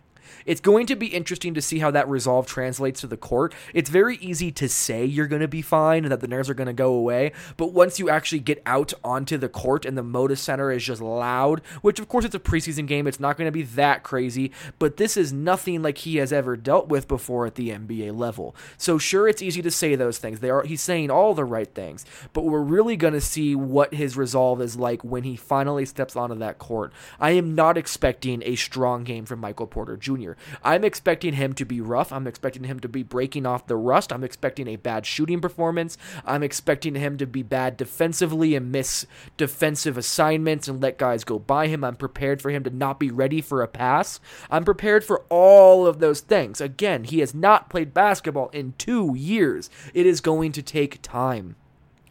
It's 0.46 0.62
going 0.62 0.86
to 0.88 0.96
be 0.96 1.08
interesting 1.08 1.54
to 1.56 1.62
see 1.62 1.80
how 1.80 1.92
that 1.92 2.08
resolve 2.08 2.46
translates 2.46 3.02
to 3.02 3.08
the 3.08 3.18
court. 3.18 3.54
It's 3.74 3.90
very 3.90 4.18
easy 4.18 4.52
to 4.54 4.70
say 4.70 5.04
you're 5.04 5.28
going 5.28 5.42
to 5.42 5.48
be 5.48 5.62
fine 5.62 6.06
and 6.06 6.12
that 6.12 6.22
the 6.22 6.28
nerves 6.28 6.50
are 6.50 6.54
going 6.54 6.68
to 6.68 6.74
go 6.74 6.94
away, 6.94 7.32
but 7.58 7.74
once 7.74 8.00
you 8.00 8.10
actually 8.10 8.40
get 8.40 8.62
out 8.66 8.94
onto 9.04 9.38
the 9.38 9.50
court 9.50 9.86
and 9.86 9.98
the 9.98 10.04
Moda 10.04 10.38
Center 10.38 10.72
is 10.72 10.84
just 10.84 11.02
loud, 11.02 11.62
which 11.82 12.00
of 12.00 12.08
course 12.08 12.26
it's 12.26 12.36
a 12.36 12.40
preseason 12.40 12.88
game, 12.88 13.08
it's 13.08 13.20
not 13.20 13.38
going 13.38 13.48
to 13.48 13.52
be 13.52 13.64
that 13.64 14.04
crazy, 14.04 14.52
but 14.80 14.98
this 14.98 15.18
is 15.18 15.34
nothing 15.34 15.82
like 15.82 16.00
he 16.00 16.18
has 16.18 16.32
ever 16.32 16.56
dealt 16.56 16.88
with 16.88 17.08
before 17.08 17.46
at 17.46 17.56
the 17.56 17.70
NBA 17.70 18.16
level. 18.16 18.56
So 18.78 18.98
sure, 18.98 19.28
it's 19.28 19.42
easy 19.42 19.62
to 19.62 19.72
say 19.72 19.96
those 19.96 20.18
things. 20.18 20.40
They 20.40 20.50
are 20.50 20.64
he's 20.64 20.82
saying 20.82 21.10
all 21.10 21.34
the 21.34 21.46
right 21.46 21.74
things, 21.74 22.06
but 22.34 22.46
we're 22.46 22.62
really 22.62 22.96
going 22.96 23.14
to 23.14 23.22
see 23.22 23.56
what 23.56 23.94
his 23.94 24.18
resolve 24.18 24.62
is 24.62 24.76
like 24.76 25.04
when 25.04 25.24
he 25.24 25.36
finally 25.36 25.86
steps 25.86 26.16
onto 26.16 26.36
that 26.36 26.60
court. 26.60 26.94
I 27.20 27.32
am 27.32 27.56
not 27.56 27.78
expecting 27.78 28.44
a 28.46 28.56
strong 28.56 29.04
game 29.04 29.26
from 29.26 29.40
Michael 29.40 29.68
Porter 29.68 29.98
Jr. 29.98 30.34
I'm 30.64 30.84
expecting 30.84 31.34
him 31.34 31.54
to 31.54 31.66
be 31.66 31.82
rough. 31.82 32.12
I'm 32.12 32.28
expecting 32.28 32.64
him 32.64 32.80
to 32.82 32.90
be 32.90 33.04
breaking 33.04 33.46
off 33.46 33.68
the 33.68 33.76
rust. 33.76 34.12
I'm 34.12 34.24
expecting 34.24 34.68
a 34.68 34.76
bad 34.76 35.06
shooting 35.06 35.42
performance. 35.42 35.98
I'm 36.26 36.44
expecting 36.44 36.96
him 36.96 37.18
to 37.18 37.26
be 37.26 37.44
bad 37.44 37.78
defensively 37.78 38.56
and 38.56 38.72
miss 38.72 39.06
defensive 39.38 39.98
assignments 39.98 40.68
and 40.68 40.82
let 40.82 40.98
guys 40.98 41.24
go 41.24 41.40
by 41.40 41.68
him. 41.68 41.84
I'm 41.84 41.96
prepared 41.96 42.42
for 42.42 42.50
him 42.50 42.64
to 42.64 42.70
not 42.70 43.00
be 43.00 43.12
ready 43.12 43.42
for 43.42 43.62
a 43.62 43.68
pass. 43.68 44.20
I'm 44.50 44.66
prepared 44.66 45.04
for 45.04 45.26
all 45.30 45.88
of 45.88 46.00
those 46.00 46.22
things. 46.22 46.62
Again, 46.62 47.04
he 47.04 47.20
has 47.20 47.34
not 47.34 47.70
played 47.70 47.94
basketball 47.94 48.50
in 48.50 48.74
two 48.78 49.14
years. 49.16 49.70
It 49.94 50.06
is 50.06 50.22
going 50.22 50.52
to 50.54 50.62
take 50.62 51.02
time. 51.02 51.56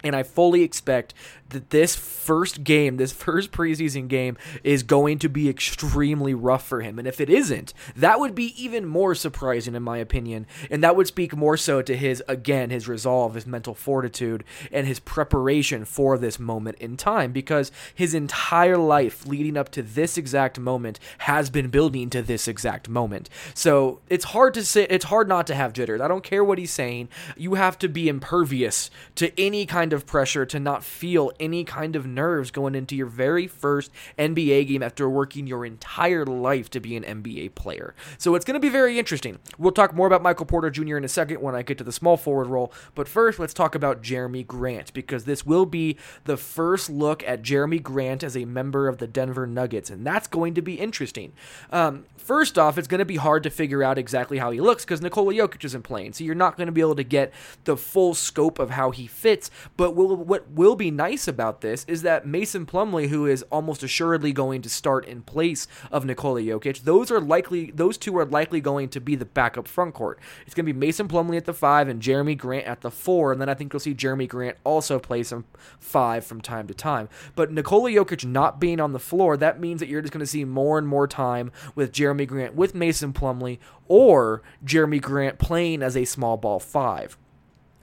And 0.05 0.15
I 0.15 0.23
fully 0.23 0.61
expect 0.61 1.13
that 1.49 1.69
this 1.69 1.95
first 1.95 2.63
game, 2.63 2.97
this 2.97 3.11
first 3.11 3.51
preseason 3.51 4.07
game, 4.07 4.37
is 4.63 4.83
going 4.83 5.19
to 5.19 5.29
be 5.29 5.49
extremely 5.49 6.33
rough 6.33 6.65
for 6.65 6.81
him. 6.81 6.97
And 6.97 7.07
if 7.07 7.19
it 7.19 7.29
isn't, 7.29 7.73
that 7.95 8.19
would 8.19 8.35
be 8.35 8.53
even 8.61 8.85
more 8.85 9.15
surprising, 9.15 9.75
in 9.75 9.83
my 9.83 9.97
opinion. 9.97 10.47
And 10.69 10.83
that 10.83 10.95
would 10.95 11.07
speak 11.07 11.35
more 11.35 11.57
so 11.57 11.81
to 11.81 11.95
his, 11.95 12.23
again, 12.27 12.69
his 12.69 12.87
resolve, 12.87 13.35
his 13.35 13.45
mental 13.45 13.73
fortitude, 13.73 14.43
and 14.71 14.87
his 14.87 14.99
preparation 14.99 15.85
for 15.85 16.17
this 16.17 16.39
moment 16.39 16.77
in 16.79 16.97
time. 16.97 17.31
Because 17.31 17.71
his 17.93 18.13
entire 18.13 18.77
life 18.77 19.25
leading 19.25 19.57
up 19.57 19.69
to 19.69 19.81
this 19.81 20.17
exact 20.17 20.59
moment 20.59 20.99
has 21.19 21.49
been 21.49 21.69
building 21.69 22.09
to 22.11 22.21
this 22.21 22.47
exact 22.47 22.89
moment. 22.89 23.29
So 23.53 24.01
it's 24.09 24.25
hard 24.25 24.53
to 24.55 24.63
say, 24.63 24.85
it's 24.89 25.05
hard 25.05 25.27
not 25.27 25.47
to 25.47 25.55
have 25.55 25.73
jitters. 25.73 26.01
I 26.01 26.07
don't 26.07 26.23
care 26.23 26.43
what 26.43 26.59
he's 26.59 26.71
saying. 26.71 27.09
You 27.35 27.55
have 27.55 27.79
to 27.79 27.87
be 27.87 28.07
impervious 28.07 28.91
to 29.15 29.31
any 29.39 29.65
kind 29.65 29.93
of 29.93 29.94
pressure 30.03 30.45
to 30.45 30.59
not 30.59 30.83
feel 30.83 31.31
any 31.39 31.63
kind 31.63 31.95
of 31.95 32.05
nerves 32.05 32.51
going 32.51 32.75
into 32.75 32.95
your 32.95 33.07
very 33.07 33.47
first 33.47 33.91
NBA 34.17 34.67
game 34.67 34.83
after 34.83 35.09
working 35.09 35.47
your 35.47 35.65
entire 35.65 36.25
life 36.25 36.69
to 36.71 36.79
be 36.79 36.95
an 36.95 37.03
NBA 37.03 37.55
player. 37.55 37.93
So 38.17 38.35
it's 38.35 38.45
going 38.45 38.55
to 38.55 38.59
be 38.59 38.69
very 38.69 38.97
interesting. 38.97 39.39
We'll 39.57 39.71
talk 39.71 39.93
more 39.93 40.07
about 40.07 40.21
Michael 40.21 40.45
Porter 40.45 40.69
Jr. 40.69 40.97
in 40.97 41.05
a 41.05 41.09
second 41.09 41.41
when 41.41 41.55
I 41.55 41.61
get 41.61 41.77
to 41.77 41.83
the 41.83 41.91
small 41.91 42.17
forward 42.17 42.47
role. 42.47 42.73
But 42.95 43.07
first, 43.07 43.39
let's 43.39 43.53
talk 43.53 43.75
about 43.75 44.01
Jerami 44.01 44.45
Grant 44.45 44.93
because 44.93 45.25
this 45.25 45.45
will 45.45 45.65
be 45.65 45.97
the 46.23 46.37
first 46.37 46.89
look 46.89 47.23
at 47.27 47.43
Jerami 47.43 47.81
Grant 47.81 48.23
as 48.23 48.35
a 48.35 48.45
member 48.45 48.87
of 48.87 48.97
the 48.97 49.07
Denver 49.07 49.45
Nuggets, 49.47 49.89
and 49.89 50.05
that's 50.05 50.27
going 50.27 50.53
to 50.55 50.61
be 50.61 50.75
interesting. 50.75 51.33
Um, 51.71 52.05
first 52.17 52.57
off, 52.57 52.77
it's 52.77 52.87
going 52.87 52.99
to 52.99 53.05
be 53.05 53.17
hard 53.17 53.43
to 53.43 53.49
figure 53.49 53.83
out 53.83 53.97
exactly 53.97 54.37
how 54.37 54.51
he 54.51 54.59
looks 54.59 54.83
because 54.83 55.01
Nikola 55.01 55.33
Jokic 55.33 55.63
isn't 55.63 55.83
playing, 55.83 56.13
so 56.13 56.23
you're 56.23 56.35
not 56.35 56.57
going 56.57 56.67
to 56.67 56.71
be 56.71 56.81
able 56.81 56.95
to 56.95 57.03
get 57.03 57.33
the 57.63 57.77
full 57.77 58.13
scope 58.13 58.59
of 58.59 58.71
how 58.71 58.91
he 58.91 59.07
fits. 59.07 59.51
But 59.77 59.95
will, 59.95 60.15
what 60.15 60.49
will 60.49 60.75
be 60.75 60.89
nice 60.89 61.27
about 61.27 61.61
this 61.61 61.85
is 61.85 62.01
that 62.03 62.25
Mason 62.25 62.65
Plumlee, 62.65 63.09
who 63.09 63.25
is 63.25 63.43
almost 63.51 63.83
assuredly 63.83 64.31
going 64.31 64.61
to 64.61 64.69
start 64.69 65.05
in 65.05 65.21
place 65.21 65.67
of 65.91 66.05
Nikola 66.05 66.41
Jokic, 66.41 66.83
those 66.83 67.11
are 67.11 67.19
likely 67.19 67.71
those 67.71 67.97
two 67.97 68.17
are 68.17 68.25
likely 68.25 68.61
going 68.61 68.89
to 68.89 69.01
be 69.01 69.15
the 69.15 69.25
backup 69.25 69.67
front 69.67 69.93
court. 69.93 70.19
It's 70.45 70.55
going 70.55 70.65
to 70.65 70.73
be 70.73 70.79
Mason 70.79 71.07
Plumlee 71.07 71.37
at 71.37 71.45
the 71.45 71.53
five 71.53 71.87
and 71.87 72.01
Jerami 72.01 72.37
Grant 72.37 72.65
at 72.65 72.81
the 72.81 72.91
four, 72.91 73.31
and 73.31 73.41
then 73.41 73.49
I 73.49 73.53
think 73.53 73.73
you'll 73.73 73.79
see 73.81 73.93
Jerami 73.93 74.27
Grant 74.27 74.57
also 74.63 74.97
play 74.97 75.23
some 75.23 75.45
five 75.79 76.25
from 76.25 76.39
time 76.39 76.67
to 76.67 76.73
time. 76.73 77.09
But 77.35 77.51
Nikola 77.51 77.91
Jokic 77.91 78.25
not 78.25 78.59
being 78.59 78.79
on 78.79 78.93
the 78.93 78.99
floor, 78.99 79.35
that 79.37 79.59
means 79.59 79.81
that 79.81 79.89
you're 79.89 80.01
just 80.01 80.13
going 80.13 80.21
to 80.21 80.27
see 80.27 80.45
more 80.45 80.77
and 80.77 80.87
more 80.87 81.07
time 81.07 81.51
with 81.75 81.91
Jerami 81.91 82.27
Grant 82.27 82.55
with 82.55 82.75
Mason 82.75 83.11
Plumlee 83.11 83.59
or 83.87 84.41
Jerami 84.63 85.01
Grant 85.01 85.37
playing 85.37 85.83
as 85.83 85.97
a 85.97 86.05
small 86.05 86.37
ball 86.37 86.59
five. 86.59 87.17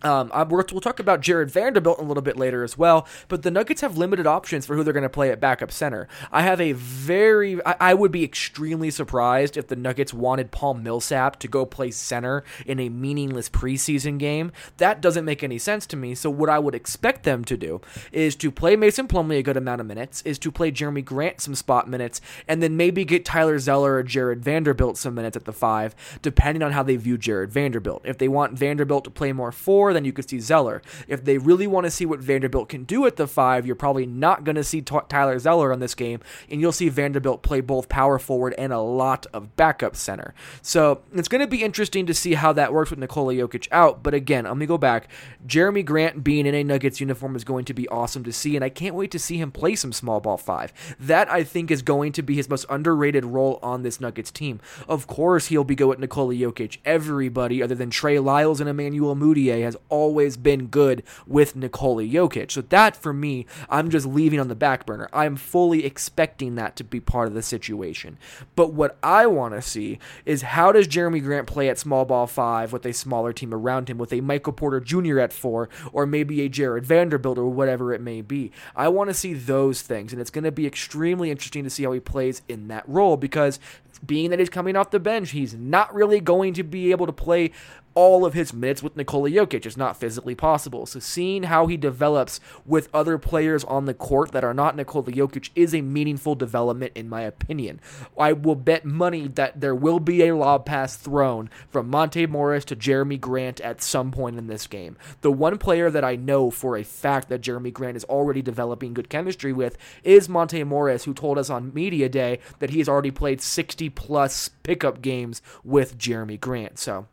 Um, 0.03 0.31
we'll 0.49 0.81
talk 0.81 0.99
about 0.99 1.21
Jarred 1.21 1.51
Vanderbilt 1.51 1.99
a 1.99 2.03
little 2.03 2.23
bit 2.23 2.37
later 2.37 2.65
as 2.65 2.77
well, 2.77 3.07
but 3.29 3.43
the 3.43 3.51
Nuggets 3.51 3.81
have 3.81 3.97
limited 3.97 4.27
options 4.27 4.67
for 4.67 4.77
who 4.77 4.85
they're 4.85 4.93
going 4.93 5.03
to 5.03 5.09
play 5.09 5.31
at 5.31 5.41
backup 5.41 5.71
center. 5.71 6.09
I 6.31 6.43
have 6.43 6.61
a 6.61 6.73
very, 6.73 7.65
I, 7.65 7.77
I, 7.81 7.95
would 7.95 8.13
be 8.13 8.25
extremely 8.25 8.91
surprised 8.91 9.57
if 9.57 9.69
the 9.69 9.77
Nuggets 9.77 10.13
wanted 10.13 10.51
Paul 10.51 10.75
Millsap 10.75 11.39
to 11.41 11.49
go 11.49 11.65
play 11.65 11.91
center 11.91 12.43
in 12.67 12.81
a 12.81 12.89
meaningless 12.89 13.49
preseason 13.49 14.19
game. 14.19 14.53
That 14.79 15.01
doesn't 15.01 15.25
make 15.25 15.43
any 15.43 15.59
sense 15.59 15.87
to 15.89 15.97
me. 15.97 16.15
So 16.15 16.31
what 16.31 16.49
I 16.49 16.59
would 16.59 16.75
expect 16.75 17.25
them 17.25 17.45
to 17.45 17.57
do 17.57 17.81
is 18.11 18.35
to 18.37 18.51
play 18.51 18.77
Mason 18.77 19.07
Plumlee 19.07 19.39
a 19.39 19.43
good 19.43 19.57
amount 19.57 19.81
of 19.81 19.87
minutes, 19.87 20.23
is 20.23 20.39
to 20.41 20.51
play 20.51 20.73
Jerami 20.73 21.05
Grant 21.05 21.41
some 21.41 21.55
spot 21.55 21.89
minutes, 21.89 22.21
and 22.49 22.63
then 22.63 22.77
maybe 22.77 23.05
get 23.05 23.25
Tyler 23.25 23.59
Zeller 23.59 23.95
or 23.95 24.03
Jarred 24.03 24.43
Vanderbilt 24.43 24.97
some 24.97 25.15
minutes 25.15 25.37
at 25.37 25.45
the 25.45 25.53
five, 25.53 25.95
depending 26.23 26.63
on 26.63 26.73
how 26.73 26.83
they 26.83 26.97
view 26.97 27.19
Jarred 27.19 27.53
Vanderbilt. 27.53 28.03
If 28.05 28.19
they 28.19 28.29
want 28.29 28.59
Vanderbilt 28.59 29.05
to 29.05 29.11
play 29.11 29.33
more 29.33 29.53
four 29.53 29.92
then 29.93 30.05
you 30.05 30.13
could 30.13 30.29
see 30.29 30.41
Zeller. 30.41 30.83
If 31.09 31.25
they 31.25 31.39
really 31.39 31.67
want 31.67 31.85
to 31.85 31.91
see 31.91 32.07
what 32.07 32.21
Vanderbilt 32.21 32.69
can 32.69 32.85
do 32.85 33.07
at 33.07 33.17
the 33.17 33.27
five, 33.27 33.67
you're 33.67 33.77
probably 33.77 34.07
not 34.07 34.45
going 34.45 34.57
to 34.57 34.65
see 34.65 34.81
T- 34.81 34.97
Tyler 35.09 35.39
Zeller 35.39 35.73
on 35.73 35.81
this 35.81 35.95
game, 35.95 36.21
and 36.51 36.61
you'll 36.61 36.73
see 36.73 36.89
Vanderbilt 36.89 37.43
play 37.43 37.61
both 37.61 37.89
power 37.89 38.19
forward 38.19 38.55
and 38.59 38.73
a 38.73 38.81
lot 38.81 39.27
of 39.33 39.57
backup 39.57 39.97
center. 39.97 40.35
So 40.63 41.03
it's 41.13 41.29
going 41.29 41.41
to 41.41 41.47
be 41.47 41.63
interesting 41.63 42.07
to 42.07 42.15
see 42.15 42.35
how 42.35 42.53
that 42.55 42.73
works 42.73 42.91
with 42.91 42.99
Nikola 42.99 43.35
Jokic 43.35 43.69
out. 43.71 44.03
But 44.03 44.15
again, 44.15 44.45
let 44.45 44.57
me 44.57 44.67
go 44.67 44.79
back. 44.79 45.09
Jerami 45.47 45.85
Grant 45.85 46.25
being 46.25 46.47
in 46.47 46.55
a 46.55 46.65
Nuggets 46.65 47.01
uniform 47.01 47.37
is 47.37 47.45
going 47.45 47.65
to 47.67 47.75
be 47.75 47.89
awesome 47.89 48.25
to 48.25 48.33
see, 48.33 48.57
and 48.57 48.65
I 48.65 48.69
can't 48.69 48.95
wait 48.95 49.11
to 49.11 49.19
see 49.19 49.39
him 49.39 49.51
play 49.51 49.75
some 49.75 49.93
small 49.93 50.21
ball 50.21 50.37
five. 50.37 50.73
That 50.99 51.31
I 51.31 51.45
think 51.45 51.71
is 51.71 51.83
going 51.83 52.13
to 52.13 52.23
be 52.23 52.37
his 52.37 52.49
most 52.49 52.67
underrated 52.69 53.25
role 53.25 53.59
on 53.63 53.83
this 53.83 54.01
Nuggets 54.01 54.31
team. 54.31 54.61
Of 54.89 55.07
course, 55.07 55.47
he'll 55.49 55.65
be 55.65 55.75
go 55.75 55.89
with 55.89 55.99
Nikola 55.99 56.35
Jokic. 56.35 56.79
Everybody 56.85 57.63
other 57.63 57.75
than 57.75 57.91
Trey 57.91 58.19
Lyles 58.19 58.61
and 58.61 58.69
Emmanuel 58.69 59.17
Mudiay 59.17 59.63
has 59.63 59.77
always 59.89 60.37
been 60.37 60.67
good 60.67 61.03
with 61.27 61.57
Nikola 61.57 62.03
Jokic. 62.03 62.51
So 62.51 62.63
that 62.63 62.97
for 62.97 63.13
me, 63.13 63.47
I'm 63.69 63.91
just 63.91 64.07
leaving 64.07 64.41
on 64.41 64.49
the 64.49 64.55
back 64.55 64.87
burner. 64.87 65.09
I'm 65.13 65.37
fully 65.37 65.85
expecting 65.85 66.55
that 66.57 66.77
to 66.77 66.85
be 66.85 67.01
part 67.01 67.29
of 67.29 67.35
the 67.35 67.43
situation. 67.43 68.19
But 68.57 68.73
what 68.73 68.99
I 69.03 69.27
want 69.27 69.55
to 69.55 69.63
see 69.63 69.99
is 70.25 70.43
how 70.43 70.73
does 70.73 70.89
Jerami 70.89 71.23
Grant 71.23 71.47
play 71.47 71.69
at 71.69 71.79
small 71.79 72.05
ball 72.05 72.27
five 72.27 72.73
with 72.73 72.87
a 72.87 72.93
smaller 72.93 73.33
team 73.33 73.53
around 73.53 73.89
him, 73.89 73.99
with 73.99 74.13
a 74.13 74.21
Michael 74.21 74.53
Porter 74.53 74.81
Jr. 74.81 75.19
at 75.19 75.33
four, 75.33 75.69
or 75.93 76.07
maybe 76.07 76.41
a 76.43 76.49
Jarred 76.49 76.87
Vanderbilt 76.87 77.39
or 77.39 77.49
whatever 77.49 77.93
it 77.93 78.01
may 78.01 78.21
be. 78.21 78.53
I 78.75 78.89
want 78.89 79.11
to 79.11 79.15
see 79.15 79.35
those 79.35 79.83
things, 79.83 80.13
and 80.13 80.21
it's 80.21 80.31
going 80.31 80.45
to 80.45 80.53
be 80.53 80.67
extremely 80.67 81.31
interesting 81.31 81.65
to 81.65 81.71
see 81.71 81.85
how 81.85 81.93
he 81.93 82.01
plays 82.01 82.43
in 82.49 82.69
that 82.69 82.89
role 82.89 83.17
because 83.17 83.59
being 84.05 84.31
that 84.31 84.39
he's 84.39 84.51
coming 84.51 84.77
off 84.77 84.91
the 84.91 85.01
bench, 85.01 85.31
he's 85.31 85.55
not 85.55 85.95
really 85.95 86.21
going 86.21 86.55
to 86.55 86.63
be 86.63 86.91
able 86.91 87.07
to 87.07 87.13
play 87.13 87.53
all 87.95 88.25
of 88.25 88.35
his 88.35 88.53
minutes 88.53 88.83
with 88.83 88.97
Nikola 88.97 89.31
Jokic. 89.31 89.67
It's 89.67 89.77
not 89.77 89.97
physically 89.97 90.35
possible. 90.35 90.87
So 90.87 91.01
seeing 91.01 91.45
how 91.45 91.67
he 91.67 91.77
develops 91.77 92.41
with 92.65 92.89
other 92.95 93.19
players 93.19 93.65
on 93.65 93.85
the 93.85 93.95
court 93.95 94.33
that 94.33 94.45
are 94.45 94.55
not 94.55 94.77
Nikola 94.77 95.05
Jokic 95.05 95.51
is 95.55 95.75
a 95.75 95.83
meaningful 95.83 96.35
development 96.35 96.93
in 96.95 97.09
my 97.09 97.23
opinion. 97.23 97.81
I 98.19 98.33
will 98.33 98.55
bet 98.55 98.85
money 98.85 99.29
that 99.29 99.61
there 99.61 99.75
will 99.75 100.01
be 100.01 100.23
a 100.23 100.37
lob 100.37 100.67
pass 100.67 100.97
thrown 100.97 101.51
from 101.71 101.91
Monte 101.91 102.27
Morris 102.27 102.65
to 102.67 102.77
Jerami 102.77 103.21
Grant 103.21 103.61
at 103.61 103.83
some 103.83 104.11
point 104.11 104.39
in 104.39 104.47
this 104.47 104.67
game. 104.67 104.97
The 105.21 105.33
one 105.33 105.59
player 105.59 105.91
that 105.91 106.05
I 106.05 106.17
know 106.17 106.51
for 106.51 106.77
a 106.77 106.85
fact 106.85 107.29
that 107.29 107.43
Jerami 107.43 107.73
Grant 107.73 107.97
is 107.97 108.05
already 108.05 108.43
developing 108.43 108.95
good 108.95 109.09
chemistry 109.09 109.53
with 109.53 109.77
is 110.03 110.29
Monte 110.29 110.65
Morris, 110.65 111.05
who 111.05 111.15
told 111.15 111.39
us 111.39 111.51
on 111.51 111.75
Media 111.75 112.09
Day 112.09 112.39
that 112.59 112.71
he 112.71 112.79
has 112.79 112.89
already 112.89 113.11
played 113.11 113.41
60 113.41 113.91
plus 113.91 114.49
pickup 114.63 115.03
games 115.03 115.43
with 115.65 115.99
Jerami 115.99 116.39
Grant. 116.39 116.79
So 116.79 117.07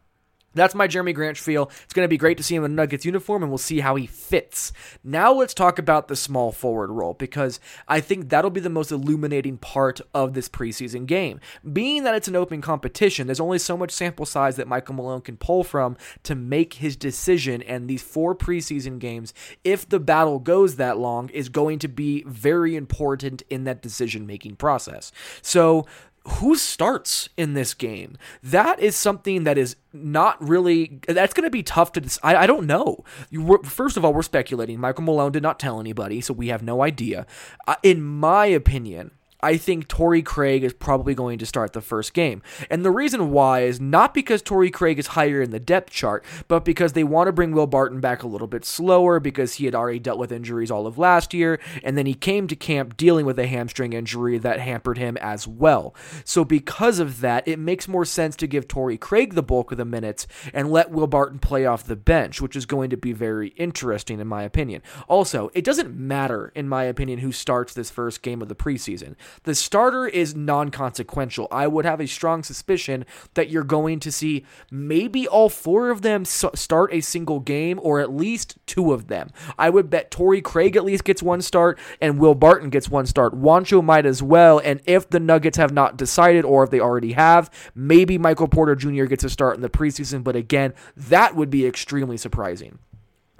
that's 0.53 0.75
my 0.75 0.87
Jerami 0.87 1.13
Grant 1.13 1.37
feel. 1.37 1.71
It's 1.83 1.93
going 1.93 2.05
to 2.05 2.09
be 2.09 2.17
great 2.17 2.37
to 2.37 2.43
see 2.43 2.55
him 2.55 2.63
in 2.63 2.75
Nuggets 2.75 3.05
uniform, 3.05 3.43
and 3.43 3.51
we'll 3.51 3.57
see 3.57 3.79
how 3.79 3.95
he 3.95 4.07
fits. 4.07 4.71
Now 5.03 5.31
let's 5.33 5.53
talk 5.53 5.79
about 5.79 6.07
the 6.07 6.15
small 6.15 6.51
forward 6.51 6.89
role 6.89 7.13
because 7.13 7.59
I 7.87 7.99
think 7.99 8.29
that'll 8.29 8.49
be 8.49 8.59
the 8.59 8.69
most 8.69 8.91
illuminating 8.91 9.57
part 9.57 10.01
of 10.13 10.33
this 10.33 10.49
preseason 10.49 11.05
game. 11.05 11.39
Being 11.71 12.03
that 12.03 12.15
it's 12.15 12.27
an 12.27 12.35
open 12.35 12.61
competition, 12.61 13.27
there's 13.27 13.39
only 13.39 13.59
so 13.59 13.77
much 13.77 13.91
sample 13.91 14.25
size 14.25 14.55
that 14.55 14.67
Michael 14.67 14.95
Malone 14.95 15.21
can 15.21 15.37
pull 15.37 15.63
from 15.63 15.97
to 16.23 16.35
make 16.35 16.75
his 16.75 16.95
decision, 16.95 17.61
and 17.63 17.87
these 17.87 18.01
four 18.01 18.35
preseason 18.35 18.99
games, 18.99 19.33
if 19.63 19.87
the 19.87 19.99
battle 19.99 20.39
goes 20.39 20.75
that 20.75 20.97
long, 20.97 21.29
is 21.29 21.49
going 21.49 21.79
to 21.79 21.87
be 21.87 22.23
very 22.27 22.75
important 22.75 23.43
in 23.49 23.63
that 23.65 23.81
decision 23.81 24.25
making 24.25 24.55
process. 24.55 25.11
So 25.41 25.85
who 26.29 26.55
starts 26.55 27.29
in 27.37 27.53
this 27.53 27.73
game? 27.73 28.17
That 28.43 28.79
is 28.79 28.95
something 28.95 29.43
that 29.43 29.57
is 29.57 29.75
not 29.93 30.41
really. 30.45 30.99
That's 31.07 31.33
going 31.33 31.45
to 31.45 31.49
be 31.49 31.63
tough 31.63 31.91
to. 31.93 32.19
I, 32.23 32.35
I 32.37 32.47
don't 32.47 32.65
know. 32.65 33.03
You, 33.29 33.59
first 33.63 33.97
of 33.97 34.05
all, 34.05 34.13
we're 34.13 34.21
speculating. 34.21 34.79
Michael 34.79 35.03
Malone 35.03 35.31
did 35.31 35.43
not 35.43 35.59
tell 35.59 35.79
anybody, 35.79 36.21
so 36.21 36.33
we 36.33 36.47
have 36.47 36.63
no 36.63 36.81
idea. 36.81 37.25
Uh, 37.67 37.75
in 37.83 38.03
my 38.03 38.45
opinion, 38.45 39.11
I 39.41 39.55
think 39.55 39.87
Torrey 39.87 40.21
Craig 40.21 40.63
is 40.65 40.73
probably 40.73 41.15
going 41.15 41.39
to 41.39 41.45
start 41.45 41.71
the 41.71 41.81
first 41.81 42.13
game. 42.13 42.41
And 42.69 42.83
the 42.83 42.91
reason 42.91 43.31
why 43.31 43.61
is 43.61 43.79
not 43.79 44.13
because 44.13 44.41
Torrey 44.41 44.69
Craig 44.69 44.99
is 44.99 45.07
higher 45.07 45.41
in 45.41 45.51
the 45.51 45.59
depth 45.59 45.91
chart, 45.91 46.25
but 46.49 46.65
because 46.65 46.91
they 46.91 47.05
want 47.05 47.27
to 47.27 47.31
bring 47.31 47.51
Will 47.51 47.67
Barton 47.67 48.01
back 48.01 48.21
a 48.21 48.27
little 48.27 48.47
bit 48.47 48.65
slower 48.65 49.19
because 49.19 49.55
he 49.55 49.65
had 49.65 49.75
already 49.75 49.99
dealt 49.99 50.19
with 50.19 50.33
injuries 50.33 50.69
all 50.69 50.85
of 50.85 50.97
last 50.97 51.33
year. 51.33 51.59
And 51.83 51.97
then 51.97 52.05
he 52.05 52.15
came 52.15 52.47
to 52.47 52.55
camp 52.55 52.97
dealing 52.97 53.25
with 53.25 53.39
a 53.39 53.47
hamstring 53.47 53.93
injury 53.93 54.37
that 54.39 54.59
hampered 54.59 54.97
him 54.97 55.15
as 55.17 55.47
well. 55.47 55.95
So 56.25 56.43
because 56.43 56.99
of 56.99 57.21
that, 57.21 57.47
it 57.47 57.59
makes 57.59 57.87
more 57.87 58.05
sense 58.05 58.35
to 58.37 58.47
give 58.47 58.67
Torrey 58.67 58.97
Craig 58.97 59.35
the 59.35 59.43
bulk 59.43 59.71
of 59.71 59.77
the 59.77 59.85
minutes 59.85 60.27
and 60.53 60.69
let 60.69 60.91
Will 60.91 61.07
Barton 61.07 61.39
play 61.39 61.65
off 61.65 61.85
the 61.85 61.95
bench, 61.95 62.41
which 62.41 62.57
is 62.57 62.65
going 62.65 62.89
to 62.89 62.97
be 62.97 63.13
very 63.13 63.49
interesting 63.49 64.19
in 64.19 64.27
my 64.27 64.43
opinion. 64.43 64.81
Also, 65.07 65.49
it 65.53 65.63
doesn't 65.63 65.95
matter, 65.95 66.51
in 66.55 66.67
my 66.67 66.83
opinion, 66.83 67.19
who 67.19 67.31
starts 67.31 67.73
this 67.73 67.89
first 67.89 68.21
game 68.21 68.41
of 68.41 68.49
the 68.49 68.55
preseason. 68.55 69.15
The 69.43 69.55
starter 69.55 70.07
is 70.07 70.35
non 70.35 70.71
consequential. 70.71 71.47
I 71.51 71.67
would 71.67 71.85
have 71.85 71.99
a 71.99 72.07
strong 72.07 72.43
suspicion 72.43 73.05
that 73.33 73.49
you're 73.49 73.63
going 73.63 73.99
to 74.01 74.11
see 74.11 74.45
maybe 74.71 75.27
all 75.27 75.49
four 75.49 75.89
of 75.89 76.01
them 76.01 76.25
start 76.25 76.93
a 76.93 77.01
single 77.01 77.39
game 77.39 77.79
or 77.81 77.99
at 77.99 78.13
least 78.13 78.57
two 78.65 78.93
of 78.93 79.07
them. 79.07 79.31
I 79.57 79.69
would 79.69 79.89
bet 79.89 80.11
Torrey 80.11 80.41
Craig 80.41 80.75
at 80.75 80.85
least 80.85 81.03
gets 81.03 81.23
one 81.23 81.41
start 81.41 81.79
and 82.01 82.19
Will 82.19 82.35
Barton 82.35 82.69
gets 82.69 82.89
one 82.89 83.05
start. 83.05 83.33
Juancho 83.33 83.83
might 83.83 84.05
as 84.05 84.21
well. 84.21 84.59
And 84.59 84.81
if 84.85 85.09
the 85.09 85.19
Nuggets 85.19 85.57
have 85.57 85.73
not 85.73 85.97
decided 85.97 86.45
or 86.45 86.63
if 86.63 86.69
they 86.69 86.79
already 86.79 87.13
have, 87.13 87.49
maybe 87.75 88.17
Michael 88.17 88.47
Porter 88.47 88.75
Jr. 88.75 89.05
gets 89.05 89.23
a 89.23 89.29
start 89.29 89.55
in 89.55 89.61
the 89.61 89.69
preseason. 89.69 90.23
But 90.23 90.35
again, 90.35 90.73
that 90.95 91.35
would 91.35 91.49
be 91.49 91.65
extremely 91.65 92.17
surprising. 92.17 92.79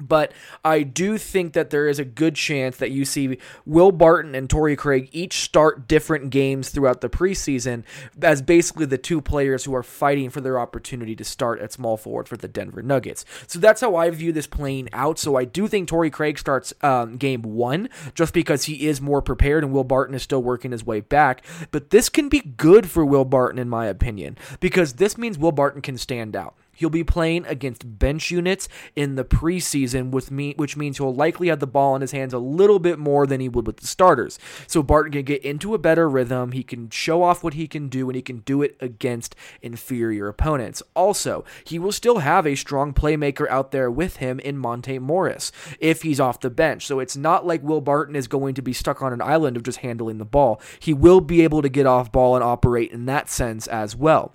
But 0.02 0.32
I 0.64 0.84
do 0.84 1.18
think 1.18 1.54
that 1.54 1.70
there 1.70 1.88
is 1.88 2.00
a 2.00 2.06
good 2.06 2.36
chance 2.36 2.78
that 2.78 2.92
you 2.92 3.06
see 3.06 3.38
Will 3.66 3.92
Barton 3.92 4.36
and 4.36 4.50
Torrey 4.50 4.76
Craig 4.76 5.10
each 5.12 5.42
start 5.42 5.88
different 5.88 6.30
games 6.30 6.70
throughout 6.70 7.02
the 7.02 7.10
preseason 7.10 7.84
as 8.22 8.42
basically 8.42 8.86
the 8.86 8.98
two 8.98 9.22
players 9.22 9.66
who 9.66 9.76
are 9.76 9.84
fighting 9.84 10.30
for 10.30 10.42
their 10.42 10.60
opportunity 10.60 11.16
to 11.16 11.24
start 11.24 11.60
at 11.60 11.74
small 11.74 11.98
forward 11.98 12.28
for 12.28 12.38
the 12.38 12.48
Denver 12.48 12.82
Nuggets. 12.82 13.26
So 13.48 13.60
that's 13.60 13.82
how 13.82 13.96
I 13.96 14.10
view 14.10 14.32
this 14.32 14.48
playing 14.48 14.90
out. 14.94 15.20
So 15.20 15.36
I 15.36 15.46
do 15.46 15.68
think 15.68 15.88
Torrey 15.88 16.10
Craig 16.10 16.40
starts 16.40 16.74
um, 16.82 17.18
game 17.18 17.42
one 17.42 17.90
just 18.14 18.34
because 18.34 18.66
he 18.66 18.88
is 18.88 19.02
more 19.02 19.22
prepared 19.22 19.64
and 19.64 19.74
Will 19.74 19.84
Barton 19.84 20.16
is 20.16 20.24
still 20.24 20.42
working 20.42 20.72
his 20.72 20.86
way 20.86 21.02
back. 21.02 21.44
But 21.72 21.90
this 21.90 22.10
can 22.10 22.30
be 22.30 22.40
good 22.40 22.90
for 22.90 23.06
Will 23.06 23.26
Barton, 23.26 23.60
in 23.60 23.70
my 23.70 23.88
opinion, 23.88 24.38
because 24.60 24.94
this 24.94 25.18
means 25.18 25.38
Will 25.38 25.52
Barton 25.52 25.82
can 25.82 25.98
stand 25.98 26.36
out. 26.36 26.56
He'll 26.80 26.90
be 26.90 27.04
playing 27.04 27.46
against 27.46 28.00
bench 28.00 28.32
units 28.32 28.70
in 28.96 29.16
the 29.16 29.26
preseason, 29.26 30.12
with 30.12 30.32
me, 30.32 30.54
which 30.56 30.78
means 30.78 30.98
he'll 30.98 31.14
likely 31.14 31.50
have 31.50 31.60
the 31.60 31.68
ball 31.68 31.94
in 31.94 32.02
his 32.02 32.14
hands 32.14 32.34
a 32.34 32.40
little 32.40 32.80
bit 32.80 32.98
more 32.98 33.28
than 33.28 33.42
he 33.42 33.50
would 33.50 33.68
with 33.68 33.78
the 33.78 33.88
starters. 33.88 34.40
So 34.66 34.82
Barton 34.82 35.12
can 35.12 35.26
get 35.26 35.44
into 35.44 35.74
a 35.74 35.78
better 35.78 36.10
rhythm. 36.10 36.54
He 36.54 36.64
can 36.64 36.90
show 36.90 37.22
off 37.22 37.44
what 37.44 37.56
he 37.56 37.68
can 37.68 37.90
do, 37.90 38.08
and 38.10 38.16
he 38.16 38.22
can 38.22 38.40
do 38.40 38.62
it 38.62 38.78
against 38.80 39.36
inferior 39.62 40.30
opponents. 40.30 40.82
Also, 40.96 41.44
he 41.66 41.78
will 41.78 41.92
still 41.92 42.20
have 42.20 42.48
a 42.48 42.56
strong 42.56 42.94
playmaker 42.94 43.50
out 43.50 43.72
there 43.72 43.92
with 43.92 44.18
him 44.18 44.40
in 44.40 44.58
Monte 44.58 45.00
Morris 45.00 45.52
if 45.82 46.04
he's 46.04 46.22
off 46.22 46.40
the 46.40 46.50
bench. 46.50 46.88
So 46.88 47.02
it's 47.02 47.18
not 47.18 47.46
like 47.46 47.62
Will 47.62 47.82
Barton 47.82 48.16
is 48.16 48.30
going 48.30 48.54
to 48.54 48.62
be 48.62 48.72
stuck 48.72 49.02
on 49.02 49.12
an 49.12 49.22
island 49.22 49.58
of 49.58 49.64
just 49.64 49.80
handling 49.80 50.18
the 50.18 50.24
ball. 50.24 50.62
He 50.80 50.94
will 50.94 51.20
be 51.20 51.42
able 51.42 51.62
to 51.62 51.70
get 51.70 51.86
off 51.86 52.12
ball 52.12 52.36
and 52.36 52.44
operate 52.44 52.92
in 52.92 53.06
that 53.08 53.30
sense 53.30 53.68
as 53.68 53.98
well. 53.98 54.34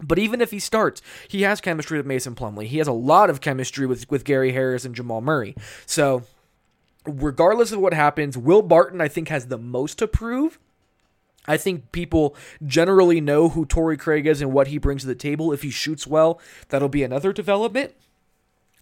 But 0.00 0.18
even 0.18 0.40
if 0.40 0.50
he 0.50 0.58
starts, 0.58 1.00
he 1.26 1.42
has 1.42 1.60
chemistry 1.60 1.98
with 1.98 2.06
Mason 2.06 2.34
Plumlee. 2.34 2.66
He 2.66 2.78
has 2.78 2.88
a 2.88 2.92
lot 2.92 3.30
of 3.30 3.40
chemistry 3.40 3.86
with, 3.86 4.10
with 4.10 4.24
Gary 4.24 4.52
Harris 4.52 4.84
and 4.84 4.94
Jamal 4.94 5.22
Murray. 5.22 5.56
So, 5.86 6.24
regardless 7.06 7.72
of 7.72 7.80
what 7.80 7.94
happens, 7.94 8.36
Will 8.36 8.62
Barton, 8.62 9.00
I 9.00 9.08
think, 9.08 9.28
has 9.28 9.46
the 9.46 9.58
most 9.58 9.98
to 9.98 10.06
prove. 10.06 10.58
I 11.48 11.56
think 11.56 11.92
people 11.92 12.36
generally 12.64 13.20
know 13.20 13.50
who 13.50 13.64
Torrey 13.64 13.96
Craig 13.96 14.26
is 14.26 14.42
and 14.42 14.52
what 14.52 14.66
he 14.66 14.78
brings 14.78 15.02
to 15.02 15.06
the 15.06 15.14
table. 15.14 15.52
If 15.52 15.62
he 15.62 15.70
shoots 15.70 16.06
well, 16.06 16.40
that'll 16.68 16.88
be 16.88 17.02
another 17.02 17.32
development. 17.32 17.94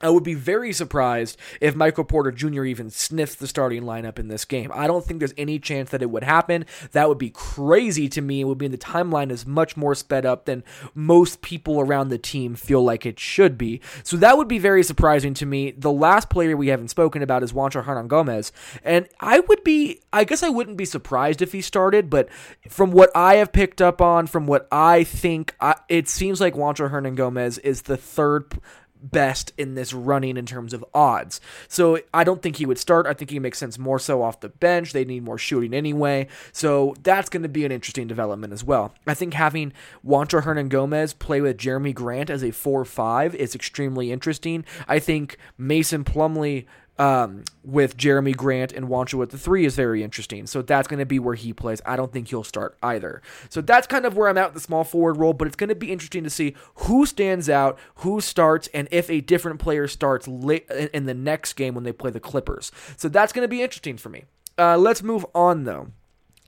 I 0.04 0.10
would 0.10 0.22
be 0.22 0.34
very 0.34 0.74
surprised 0.74 1.38
if 1.62 1.74
Michael 1.74 2.04
Porter 2.04 2.30
Jr. 2.30 2.64
even 2.64 2.90
sniffs 2.90 3.36
the 3.36 3.48
starting 3.48 3.84
lineup 3.84 4.18
in 4.18 4.28
this 4.28 4.44
game. 4.44 4.70
I 4.74 4.86
don't 4.86 5.02
think 5.02 5.18
there's 5.18 5.32
any 5.38 5.58
chance 5.58 5.90
that 5.90 6.02
it 6.02 6.10
would 6.10 6.22
happen. 6.22 6.66
That 6.92 7.08
would 7.08 7.16
be 7.16 7.30
crazy 7.30 8.10
to 8.10 8.20
me. 8.20 8.42
It 8.42 8.44
would 8.44 8.60
mean 8.60 8.70
the 8.70 8.76
timeline 8.76 9.30
is 9.30 9.46
much 9.46 9.78
more 9.78 9.94
sped 9.94 10.26
up 10.26 10.44
than 10.44 10.62
most 10.94 11.40
people 11.40 11.80
around 11.80 12.10
the 12.10 12.18
team 12.18 12.54
feel 12.54 12.84
like 12.84 13.06
it 13.06 13.18
should 13.18 13.56
be. 13.56 13.80
So 14.02 14.18
that 14.18 14.36
would 14.36 14.46
be 14.46 14.58
very 14.58 14.82
surprising 14.82 15.32
to 15.34 15.46
me. 15.46 15.70
The 15.70 15.90
last 15.90 16.28
player 16.28 16.54
we 16.54 16.68
haven't 16.68 16.88
spoken 16.88 17.22
about 17.22 17.42
is 17.42 17.54
Juancho 17.54 17.82
Hernangomez. 17.82 18.52
And 18.84 19.08
I 19.20 19.40
would 19.40 19.64
be, 19.64 20.00
I 20.12 20.24
guess 20.24 20.42
I 20.42 20.50
wouldn't 20.50 20.76
be 20.76 20.84
surprised 20.84 21.40
if 21.40 21.52
he 21.52 21.62
started, 21.62 22.10
but 22.10 22.28
from 22.68 22.90
what 22.90 23.10
I 23.14 23.36
have 23.36 23.52
picked 23.52 23.80
up 23.80 24.02
on, 24.02 24.26
from 24.26 24.46
what 24.46 24.68
I 24.70 25.02
think, 25.04 25.54
I, 25.62 25.76
it 25.88 26.08
seems 26.08 26.42
like 26.42 26.52
Juancho 26.52 26.90
Hernangomez 26.90 27.58
is 27.64 27.82
the 27.82 27.96
third 27.96 28.60
best 29.10 29.52
in 29.58 29.74
this 29.74 29.92
running 29.92 30.36
in 30.36 30.46
terms 30.46 30.72
of 30.72 30.84
odds. 30.94 31.40
So 31.68 32.00
I 32.12 32.24
don't 32.24 32.42
think 32.42 32.56
he 32.56 32.66
would 32.66 32.78
start. 32.78 33.06
I 33.06 33.14
think 33.14 33.30
he 33.30 33.38
makes 33.38 33.58
sense 33.58 33.78
more 33.78 33.98
so 33.98 34.22
off 34.22 34.40
the 34.40 34.48
bench. 34.48 34.92
They 34.92 35.04
need 35.04 35.24
more 35.24 35.38
shooting 35.38 35.74
anyway. 35.74 36.28
So 36.52 36.94
that's 37.02 37.28
going 37.28 37.42
to 37.42 37.48
be 37.48 37.64
an 37.64 37.72
interesting 37.72 38.06
development 38.06 38.52
as 38.52 38.64
well. 38.64 38.94
I 39.06 39.14
think 39.14 39.34
having 39.34 39.72
Juancho 40.04 40.42
Hernangomez 40.42 41.18
play 41.18 41.40
with 41.40 41.58
Jerami 41.58 41.94
Grant 41.94 42.30
as 42.30 42.42
a 42.42 42.50
4 42.50 42.84
5 42.84 43.34
is 43.34 43.54
extremely 43.54 44.10
interesting. 44.10 44.64
I 44.88 44.98
think 44.98 45.36
Mason 45.58 46.04
Plumlee 46.04 46.66
um, 46.98 47.44
with 47.64 47.96
Jerami 47.96 48.36
Grant 48.36 48.72
and 48.72 48.88
Juancho 48.88 49.22
at 49.22 49.30
the 49.30 49.38
three 49.38 49.64
is 49.64 49.74
very 49.74 50.02
interesting. 50.02 50.46
So 50.46 50.62
that's 50.62 50.88
going 50.88 50.98
to 50.98 51.06
be 51.06 51.18
where 51.18 51.34
he 51.34 51.52
plays. 51.52 51.80
I 51.84 51.96
don't 51.96 52.12
think 52.12 52.28
he'll 52.28 52.44
start 52.44 52.76
either. 52.82 53.22
So 53.48 53.60
that's 53.60 53.86
kind 53.86 54.04
of 54.04 54.16
where 54.16 54.28
I'm 54.28 54.38
at 54.38 54.48
with 54.48 54.54
the 54.54 54.66
small 54.66 54.84
forward 54.84 55.16
role, 55.16 55.32
but 55.32 55.46
it's 55.46 55.56
going 55.56 55.68
to 55.68 55.74
be 55.74 55.90
interesting 55.90 56.24
to 56.24 56.30
see 56.30 56.54
who 56.76 57.06
stands 57.06 57.48
out, 57.48 57.78
who 57.96 58.20
starts, 58.20 58.68
and 58.74 58.88
if 58.90 59.10
a 59.10 59.20
different 59.20 59.60
player 59.60 59.88
starts 59.88 60.28
late 60.28 60.68
in 60.70 61.06
the 61.06 61.14
next 61.14 61.54
game 61.54 61.74
when 61.74 61.84
they 61.84 61.92
play 61.92 62.10
the 62.10 62.20
Clippers. 62.20 62.70
So 62.96 63.08
that's 63.08 63.32
going 63.32 63.44
to 63.44 63.48
be 63.48 63.62
interesting 63.62 63.96
for 63.96 64.08
me. 64.08 64.24
Uh, 64.56 64.76
let's 64.76 65.02
move 65.02 65.26
on 65.34 65.64
though 65.64 65.88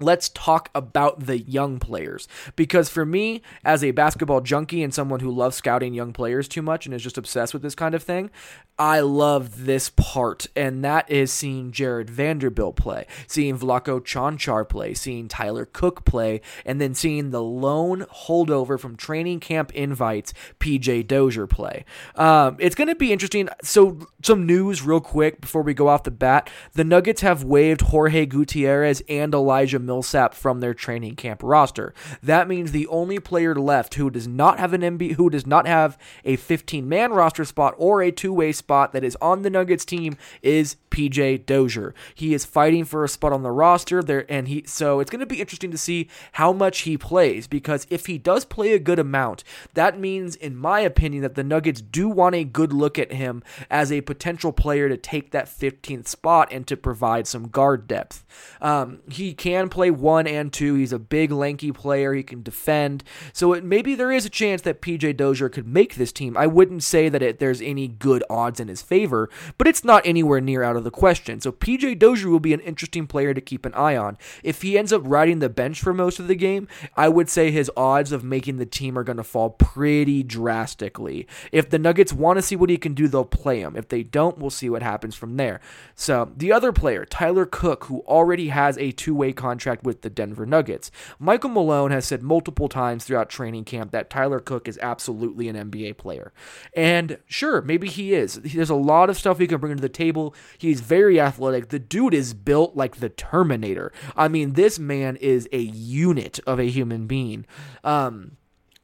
let's 0.01 0.29
talk 0.31 0.71
about 0.75 1.27
the 1.27 1.39
young 1.39 1.79
players. 1.79 2.29
Because 2.55 2.89
for 2.89 3.07
me, 3.07 3.43
as 3.65 3.83
a 3.83 3.93
basketball 3.93 4.41
junkie 4.41 4.83
and 4.83 4.93
someone 4.93 5.21
who 5.21 5.31
loves 5.31 5.57
scouting 5.57 5.95
young 5.95 6.13
players 6.13 6.49
too 6.49 6.63
much 6.63 6.87
and 6.87 6.95
is 6.95 7.03
just 7.03 7.19
obsessed 7.19 7.53
with 7.53 7.63
this 7.63 7.75
kind 7.75 7.95
of 7.95 8.03
thing, 8.03 8.31
I 8.79 9.01
love 9.01 9.65
this 9.65 9.89
part, 9.89 10.49
and 10.55 10.85
that 10.85 11.11
is 11.11 11.33
seeing 11.33 11.73
Jarred 11.73 12.11
Vanderbilt 12.11 12.77
play, 12.77 13.07
seeing 13.27 13.59
Vlatko 13.59 14.03
Cancar 14.03 14.69
play, 14.69 14.93
seeing 14.93 15.29
Tyler 15.29 15.65
Cook 15.65 16.05
play, 16.05 16.43
and 16.67 16.79
then 16.79 16.95
seeing 16.95 17.31
the 17.31 17.43
lone 17.43 18.03
holdover 18.27 18.79
from 18.79 18.95
training 18.95 19.41
camp 19.41 19.73
invites, 19.73 20.35
PJ 20.61 21.07
Dozier 21.07 21.47
play. 21.47 21.87
Um, 22.17 22.57
it's 22.59 22.75
going 22.75 22.89
to 22.89 22.95
be 22.95 23.15
interesting. 23.15 23.49
So, 23.63 23.99
some 24.23 24.45
news 24.45 24.83
real 24.83 25.01
quick 25.01 25.41
before 25.41 25.63
we 25.63 25.73
go 25.73 25.89
off 25.89 26.03
the 26.03 26.11
bat. 26.11 26.51
The 26.75 26.85
Nuggets 26.85 27.23
have 27.23 27.45
waived 27.45 27.81
Jorge 27.81 28.27
Gutierrez 28.27 29.03
and 29.09 29.33
Elijah 29.33 29.79
Millsap 29.87 30.35
from 30.35 30.61
their 30.61 30.75
training 30.75 31.17
camp 31.17 31.43
roster. 31.43 31.95
That 32.23 32.49
means 32.49 32.73
the 32.73 32.87
only 32.89 33.19
player 33.19 33.55
left 33.55 33.95
who 33.95 34.11
does 34.11 34.29
not 34.29 34.59
have 34.59 34.73
an 34.73 34.83
MB, 34.83 35.13
who 35.13 35.31
does 35.31 35.47
not 35.47 35.67
have 35.67 35.97
a 36.25 36.37
15 36.37 36.89
man 36.89 37.13
roster 37.13 37.45
spot 37.45 37.75
or 37.79 38.03
a 38.03 38.11
two 38.11 38.33
way 38.33 38.53
spot 38.53 38.93
that 38.93 39.05
is 39.05 39.17
on 39.21 39.43
the 39.43 39.51
Nuggets 39.51 39.85
team 39.85 40.17
is 40.43 40.77
PJ 40.91 41.47
Dozier. 41.47 41.95
He 42.15 42.35
is 42.35 42.45
fighting 42.45 42.85
for 42.85 43.05
a 43.05 43.09
spot 43.09 43.33
on 43.33 43.43
the 43.43 43.51
roster 43.51 44.03
there, 44.03 44.31
and 44.31 44.49
he 44.49 44.65
so 44.67 45.01
it's 45.01 45.11
going 45.11 45.21
to 45.21 45.27
be 45.27 45.41
interesting 45.41 45.71
to 45.71 45.79
see 45.79 46.09
how 46.33 46.53
much 46.53 46.81
he 46.81 46.97
plays 46.97 47.47
because 47.47 47.87
if 47.91 48.07
he 48.07 48.19
does 48.19 48.45
play 48.45 48.73
a 48.73 48.79
good 48.79 48.99
amount, 48.99 49.45
that 49.75 49.99
means, 49.99 50.37
in 50.37 50.57
my 50.57 50.81
opinion, 50.81 51.23
that 51.23 51.35
the 51.35 51.45
Nuggets 51.45 51.81
do 51.81 52.09
want 52.09 52.35
a 52.35 52.45
good 52.45 52.73
look 52.73 52.99
at 52.99 53.13
him 53.13 53.43
as 53.71 53.93
a 53.93 54.01
potential 54.01 54.53
player 54.53 54.89
to 54.89 54.97
take 54.97 55.31
that 55.31 55.47
15th 55.47 56.09
spot 56.09 56.49
and 56.51 56.67
to 56.67 56.77
provide 56.77 57.27
some 57.27 57.49
guard 57.49 57.87
depth. 57.87 58.25
Um, 58.61 59.01
he 59.11 59.35
can 59.35 59.69
play 59.77 59.91
one 59.91 60.27
and 60.27 60.51
two. 60.51 60.75
He's 60.75 60.95
a 60.95 60.99
big, 60.99 61.31
lanky 61.31 61.71
player. 61.71 62.15
He 62.15 62.23
can 62.23 62.43
defend. 62.43 63.05
So 63.35 63.53
it, 63.53 63.63
maybe 63.63 63.95
there 63.95 64.11
is 64.11 64.25
a 64.25 64.31
chance 64.31 64.63
that 64.63 64.81
PJ 64.81 65.19
Dozier 65.19 65.51
could 65.51 65.69
make 65.69 65.97
this 65.97 66.13
team. 66.13 66.35
I 66.35 66.47
wouldn't 66.47 66.83
say 66.83 67.11
that 67.11 67.23
it, 67.23 67.41
there's 67.41 67.61
any 67.61 67.87
good 67.87 68.25
odds 68.31 68.59
in 68.59 68.69
his 68.69 68.81
favor, 68.81 69.29
but 69.59 69.67
it's 69.69 69.85
not 69.85 70.07
anywhere 70.07 70.41
near 70.41 70.63
out 70.63 70.77
of 70.77 70.85
the 70.85 70.91
question. 70.91 71.43
So 71.43 71.53
PJ 71.53 71.99
Dozier 71.99 72.31
will 72.31 72.41
be 72.41 72.55
an 72.55 72.61
interesting 72.61 73.07
player 73.07 73.35
to 73.35 73.41
keep 73.43 73.67
an 73.67 73.75
eye 73.75 73.99
on. 73.99 74.17
If 74.43 74.63
he 74.63 74.79
ends 74.79 74.95
up 74.95 75.03
riding 75.05 75.41
the 75.41 75.51
bench 75.51 75.83
for 75.83 75.93
most 75.93 76.19
of 76.19 76.27
the 76.27 76.35
game, 76.35 76.69
I 76.97 77.11
would 77.11 77.29
say 77.29 77.51
his 77.51 77.71
odds 77.77 78.13
of 78.13 78.25
making 78.25 78.57
the 78.57 78.65
team 78.65 78.99
are 78.99 79.05
going 79.05 79.19
to 79.19 79.25
fall 79.25 79.51
pretty 79.51 80.23
drastically. 80.23 81.27
If 81.53 81.69
the 81.69 81.79
Nuggets 81.79 82.15
want 82.15 82.39
to 82.39 82.43
see 82.43 82.57
what 82.57 82.71
he 82.71 82.79
can 82.79 82.95
do, 82.95 83.09
they'll 83.09 83.27
play 83.27 83.61
him. 83.61 83.77
If 83.77 83.89
they 83.89 84.03
don't, 84.03 84.39
we'll 84.39 84.49
see 84.49 84.71
what 84.71 84.83
happens 84.83 85.15
from 85.15 85.37
there. 85.37 85.61
So 85.95 86.33
the 86.35 86.51
other 86.51 86.73
player, 86.73 87.05
Tyler 87.05 87.45
Cook, 87.45 87.85
who 87.85 88.01
already 88.07 88.49
has 88.49 88.79
a 88.79 88.93
two 88.93 89.15
way 89.15 89.35
contract 89.35 89.66
contract 89.67 89.85
with 89.85 90.03
the 90.03 90.11
Denver 90.11 90.47
Nuggets. 90.47 90.93
Michael 91.19 91.51
Malone 91.51 91.91
has 91.91 92.05
said 92.05 92.23
multiple 92.23 92.69
times 92.69 93.05
throughout 93.05 93.29
training 93.29 93.65
camp 93.65 93.91
that 93.91 94.09
Tyler 94.09 94.39
Cook 94.39 94.69
is 94.69 94.79
absolutely 94.81 95.49
an 95.49 95.57
NBA 95.57 95.97
player. 95.97 96.33
And 96.75 97.19
sure, 97.27 97.61
maybe 97.63 97.89
he 97.89 98.15
is. 98.15 98.35
There's 98.45 98.71
a 98.71 98.77
lot 98.77 99.11
of 99.11 99.19
stuff 99.19 99.39
he 99.39 99.49
can 99.49 99.59
bring 99.59 99.75
to 99.75 99.83
the 99.83 99.89
table. 99.89 100.35
He's 100.57 100.81
very 100.81 101.21
athletic. 101.21 101.71
The 101.71 101.81
dude 101.81 102.15
is 102.15 102.33
built 102.33 102.77
like 102.77 102.97
the 102.97 103.09
Terminator. 103.09 103.93
I 104.17 104.29
mean, 104.29 104.53
this 104.53 104.79
man 104.79 105.17
is 105.17 105.49
a 105.53 105.61
unit 105.61 106.39
of 106.47 106.61
a 106.61 106.71
human 106.71 107.09
being. 107.09 107.45
Um, 107.83 108.37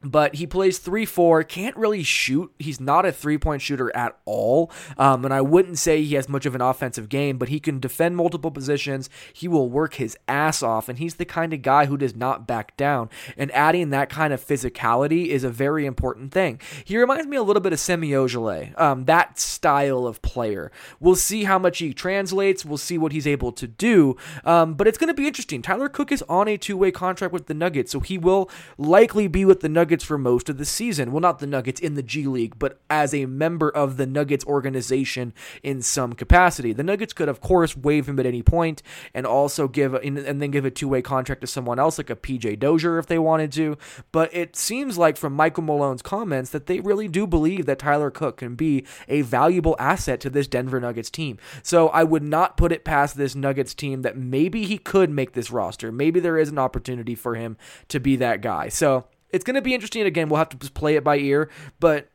but 0.02 0.36
he 0.36 0.46
plays 0.46 0.78
3 0.78 1.04
4, 1.04 1.44
can't 1.44 1.76
really 1.76 2.02
shoot. 2.02 2.52
He's 2.58 2.80
not 2.80 3.06
a 3.06 3.12
three 3.12 3.38
point 3.38 3.62
shooter 3.62 3.94
at 3.96 4.18
all. 4.24 4.70
Um, 4.98 5.24
and 5.24 5.32
I 5.32 5.40
wouldn't 5.40 5.78
say 5.78 6.02
he 6.02 6.14
has 6.16 6.28
much 6.28 6.46
of 6.46 6.54
an 6.54 6.60
offensive 6.60 7.08
game, 7.08 7.38
but 7.38 7.48
he 7.48 7.60
can 7.60 7.78
defend 7.78 8.16
multiple 8.16 8.50
positions. 8.50 9.08
He 9.32 9.48
will 9.48 9.70
work 9.70 9.94
his 9.94 10.16
ass 10.26 10.62
off, 10.62 10.88
and 10.88 10.98
he's 10.98 11.16
the 11.16 11.24
kind 11.24 11.52
of 11.52 11.62
guy 11.62 11.86
who 11.86 11.96
does 11.96 12.16
not 12.16 12.46
back 12.46 12.76
down. 12.76 13.10
And 13.36 13.50
adding 13.52 13.90
that 13.90 14.10
kind 14.10 14.32
of 14.32 14.44
physicality 14.44 15.26
is 15.26 15.44
a 15.44 15.50
very 15.50 15.86
important 15.86 16.32
thing. 16.32 16.60
He 16.84 16.98
reminds 16.98 17.26
me 17.26 17.36
a 17.36 17.42
little 17.42 17.62
bit 17.62 17.72
of 17.72 17.80
Semi 17.80 18.10
Ojeleye, 18.10 18.78
um, 18.80 19.04
that 19.04 19.38
style 19.38 20.06
of 20.06 20.20
player. 20.22 20.70
We'll 21.00 21.16
see 21.16 21.44
how 21.44 21.58
much 21.58 21.78
he 21.78 21.94
translates, 21.94 22.64
we'll 22.64 22.78
see 22.78 22.98
what 22.98 23.12
he's 23.12 23.26
able 23.26 23.52
to 23.52 23.66
do. 23.66 24.16
Um, 24.44 24.74
but 24.74 24.86
it's 24.86 24.98
going 24.98 25.08
to 25.08 25.14
be 25.14 25.26
interesting. 25.26 25.62
Tyler 25.62 25.88
Cook 25.88 26.10
is 26.10 26.22
on 26.28 26.48
a 26.48 26.56
two 26.56 26.76
way 26.76 26.90
contract 26.90 27.32
with 27.32 27.46
the 27.46 27.54
Nuggets, 27.54 27.92
so 27.92 28.00
he 28.00 28.18
will 28.18 28.50
likely 28.78 29.28
be 29.28 29.44
with 29.44 29.60
the 29.60 29.68
Nuggets 29.68 29.91
Nuggets 29.92 30.05
for 30.05 30.16
most 30.16 30.48
of 30.48 30.57
the 30.57 30.64
season. 30.64 31.12
Well, 31.12 31.20
not 31.20 31.38
the 31.38 31.46
Nuggets 31.46 31.78
in 31.78 31.96
the 31.96 32.02
G 32.02 32.24
League, 32.24 32.59
but 32.59 32.81
as 32.88 33.12
a 33.12 33.26
member 33.26 33.68
of 33.68 33.98
the 33.98 34.07
Nuggets 34.07 34.42
organization 34.46 35.35
in 35.62 35.83
some 35.83 36.14
capacity. 36.14 36.72
The 36.72 36.83
Nuggets 36.83 37.12
could, 37.12 37.28
of 37.28 37.42
course, 37.42 37.76
waive 37.76 38.09
him 38.09 38.18
at 38.18 38.24
any 38.24 38.42
point 38.42 38.83
and 39.12 39.26
also 39.26 39.68
give 39.68 39.92
and 39.92 40.16
then 40.16 40.50
give 40.50 40.64
a 40.64 40.70
two 40.70 40.88
way 40.88 41.02
contract 41.02 41.42
to 41.42 41.46
someone 41.46 41.78
else, 41.78 41.98
like 41.98 42.09
a 42.09 42.16
PJ 42.16 42.59
Dozier, 42.59 42.98
if 42.98 43.07
they 43.07 43.18
wanted 43.18 43.52
to. 43.52 43.76
But 44.12 44.35
it 44.35 44.57
seems 44.57 44.96
like 44.96 45.18
from 45.18 45.35
Michael 45.35 45.62
Malone's 45.62 46.00
comments 46.00 46.48
that 46.52 46.64
they 46.64 46.81
really 46.81 47.07
do 47.07 47.26
believe 47.26 47.66
that 47.66 47.81
Tyler 47.81 48.11
Cook 48.11 48.38
can 48.38 48.55
be 48.55 48.87
a 49.09 49.20
valuable 49.20 49.76
asset 49.78 50.20
to 50.20 50.31
this 50.31 50.48
Denver 50.48 50.81
Nuggets 50.81 51.11
team. 51.11 51.37
So 51.62 51.88
I 51.88 52.02
would 52.02 52.22
not 52.22 52.57
put 52.57 52.72
it 52.72 52.83
past 52.83 53.18
this 53.18 53.35
Nuggets 53.35 53.74
team 53.74 54.00
that 54.00 54.16
maybe 54.16 54.64
he 54.64 54.78
could 54.78 55.11
make 55.11 55.33
this 55.33 55.50
roster. 55.50 55.92
Maybe 55.92 56.18
there 56.18 56.38
is 56.38 56.48
an 56.48 56.59
opportunity 56.59 57.14
for 57.14 57.35
him 57.35 57.59
to 57.88 58.00
be 58.00 58.16
that 58.16 58.40
guy. 58.40 58.70
So 58.70 59.05
it's 59.32 59.44
going 59.44 59.54
to 59.54 59.62
be 59.62 59.74
interesting. 59.74 60.02
Again, 60.06 60.28
we'll 60.28 60.38
have 60.38 60.50
to 60.50 60.56
just 60.56 60.74
play 60.74 60.96
it 60.96 61.04
by 61.04 61.16
ear, 61.18 61.50
but 61.80 62.08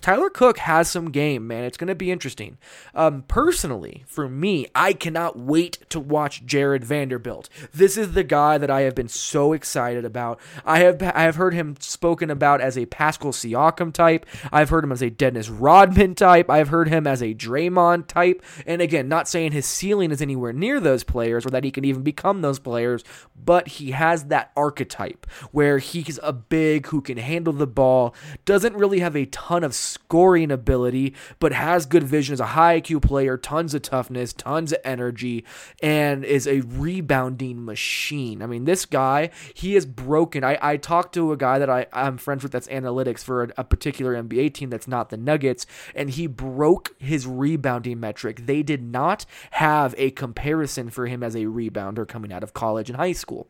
Tyler 0.00 0.30
Cook 0.30 0.58
has 0.58 0.90
some 0.90 1.10
game, 1.10 1.46
man. 1.46 1.64
It's 1.64 1.76
going 1.76 1.88
to 1.88 1.94
be 1.94 2.10
interesting. 2.10 2.58
Um, 2.94 3.22
personally, 3.28 4.04
for 4.06 4.28
me, 4.28 4.66
I 4.74 4.92
cannot 4.92 5.38
wait 5.38 5.78
to 5.90 6.00
watch 6.00 6.44
Jarred 6.44 6.84
Vanderbilt. 6.84 7.48
This 7.72 7.96
is 7.96 8.12
the 8.12 8.24
guy 8.24 8.58
that 8.58 8.70
I 8.70 8.82
have 8.82 8.94
been 8.94 9.08
so 9.08 9.52
excited 9.52 10.04
about. 10.04 10.40
I 10.64 10.80
have 10.80 11.02
I 11.02 11.22
have 11.22 11.36
heard 11.36 11.54
him 11.54 11.76
spoken 11.80 12.30
about 12.30 12.60
as 12.60 12.76
a 12.76 12.86
Pascal 12.86 13.32
Siakam 13.32 13.92
type. 13.92 14.26
I've 14.52 14.70
heard 14.70 14.84
him 14.84 14.92
as 14.92 15.02
a 15.02 15.10
Dennis 15.10 15.48
Rodman 15.48 16.14
type. 16.14 16.50
I've 16.50 16.68
heard 16.68 16.88
him 16.88 17.06
as 17.06 17.22
a 17.22 17.34
Draymond 17.34 18.06
type. 18.06 18.42
And 18.66 18.82
again, 18.82 19.08
not 19.08 19.28
saying 19.28 19.52
his 19.52 19.66
ceiling 19.66 20.10
is 20.10 20.22
anywhere 20.22 20.52
near 20.52 20.80
those 20.80 21.04
players 21.04 21.46
or 21.46 21.50
that 21.50 21.64
he 21.64 21.70
can 21.70 21.84
even 21.84 22.02
become 22.02 22.42
those 22.42 22.58
players, 22.58 23.04
but 23.36 23.68
he 23.68 23.92
has 23.92 24.24
that 24.24 24.52
archetype 24.56 25.26
where 25.50 25.78
he's 25.78 26.18
a 26.22 26.32
big 26.32 26.86
who 26.86 27.00
can 27.00 27.18
handle 27.18 27.52
the 27.52 27.66
ball, 27.66 28.14
doesn't 28.44 28.76
really 28.76 29.00
have 29.00 29.16
a 29.16 29.26
ton 29.26 29.61
ton 29.62 29.66
of 29.66 29.74
scoring 29.74 30.50
ability, 30.50 31.14
but 31.38 31.52
has 31.52 31.86
good 31.86 32.02
vision, 32.02 32.34
is 32.34 32.40
a 32.40 32.46
high 32.46 32.80
IQ 32.80 33.02
player, 33.02 33.36
tons 33.36 33.74
of 33.74 33.82
toughness, 33.82 34.32
tons 34.32 34.72
of 34.72 34.78
energy, 34.84 35.44
and 35.82 36.24
is 36.24 36.46
a 36.46 36.60
rebounding 36.62 37.64
machine. 37.64 38.42
I 38.42 38.46
mean, 38.46 38.64
this 38.64 38.84
guy, 38.84 39.30
he 39.54 39.76
is 39.76 39.86
broken. 39.86 40.42
I, 40.44 40.58
I 40.60 40.76
talked 40.76 41.14
to 41.14 41.32
a 41.32 41.36
guy 41.36 41.58
that 41.58 41.70
I, 41.70 41.86
I'm 41.92 42.18
friends 42.18 42.42
with 42.42 42.52
that's 42.52 42.68
analytics 42.68 43.20
for 43.20 43.44
a, 43.44 43.48
a 43.58 43.64
particular 43.64 44.20
NBA 44.20 44.54
team 44.54 44.70
that's 44.70 44.88
not 44.88 45.10
the 45.10 45.16
Nuggets, 45.16 45.66
and 45.94 46.10
he 46.10 46.26
broke 46.26 46.94
his 46.98 47.26
rebounding 47.26 48.00
metric. 48.00 48.46
They 48.46 48.62
did 48.62 48.82
not 48.82 49.24
have 49.52 49.94
a 49.96 50.10
comparison 50.10 50.90
for 50.90 51.06
him 51.06 51.22
as 51.22 51.34
a 51.34 51.44
rebounder 51.44 52.06
coming 52.06 52.32
out 52.32 52.42
of 52.42 52.52
college 52.52 52.90
and 52.90 52.96
high 52.96 53.12
school. 53.12 53.48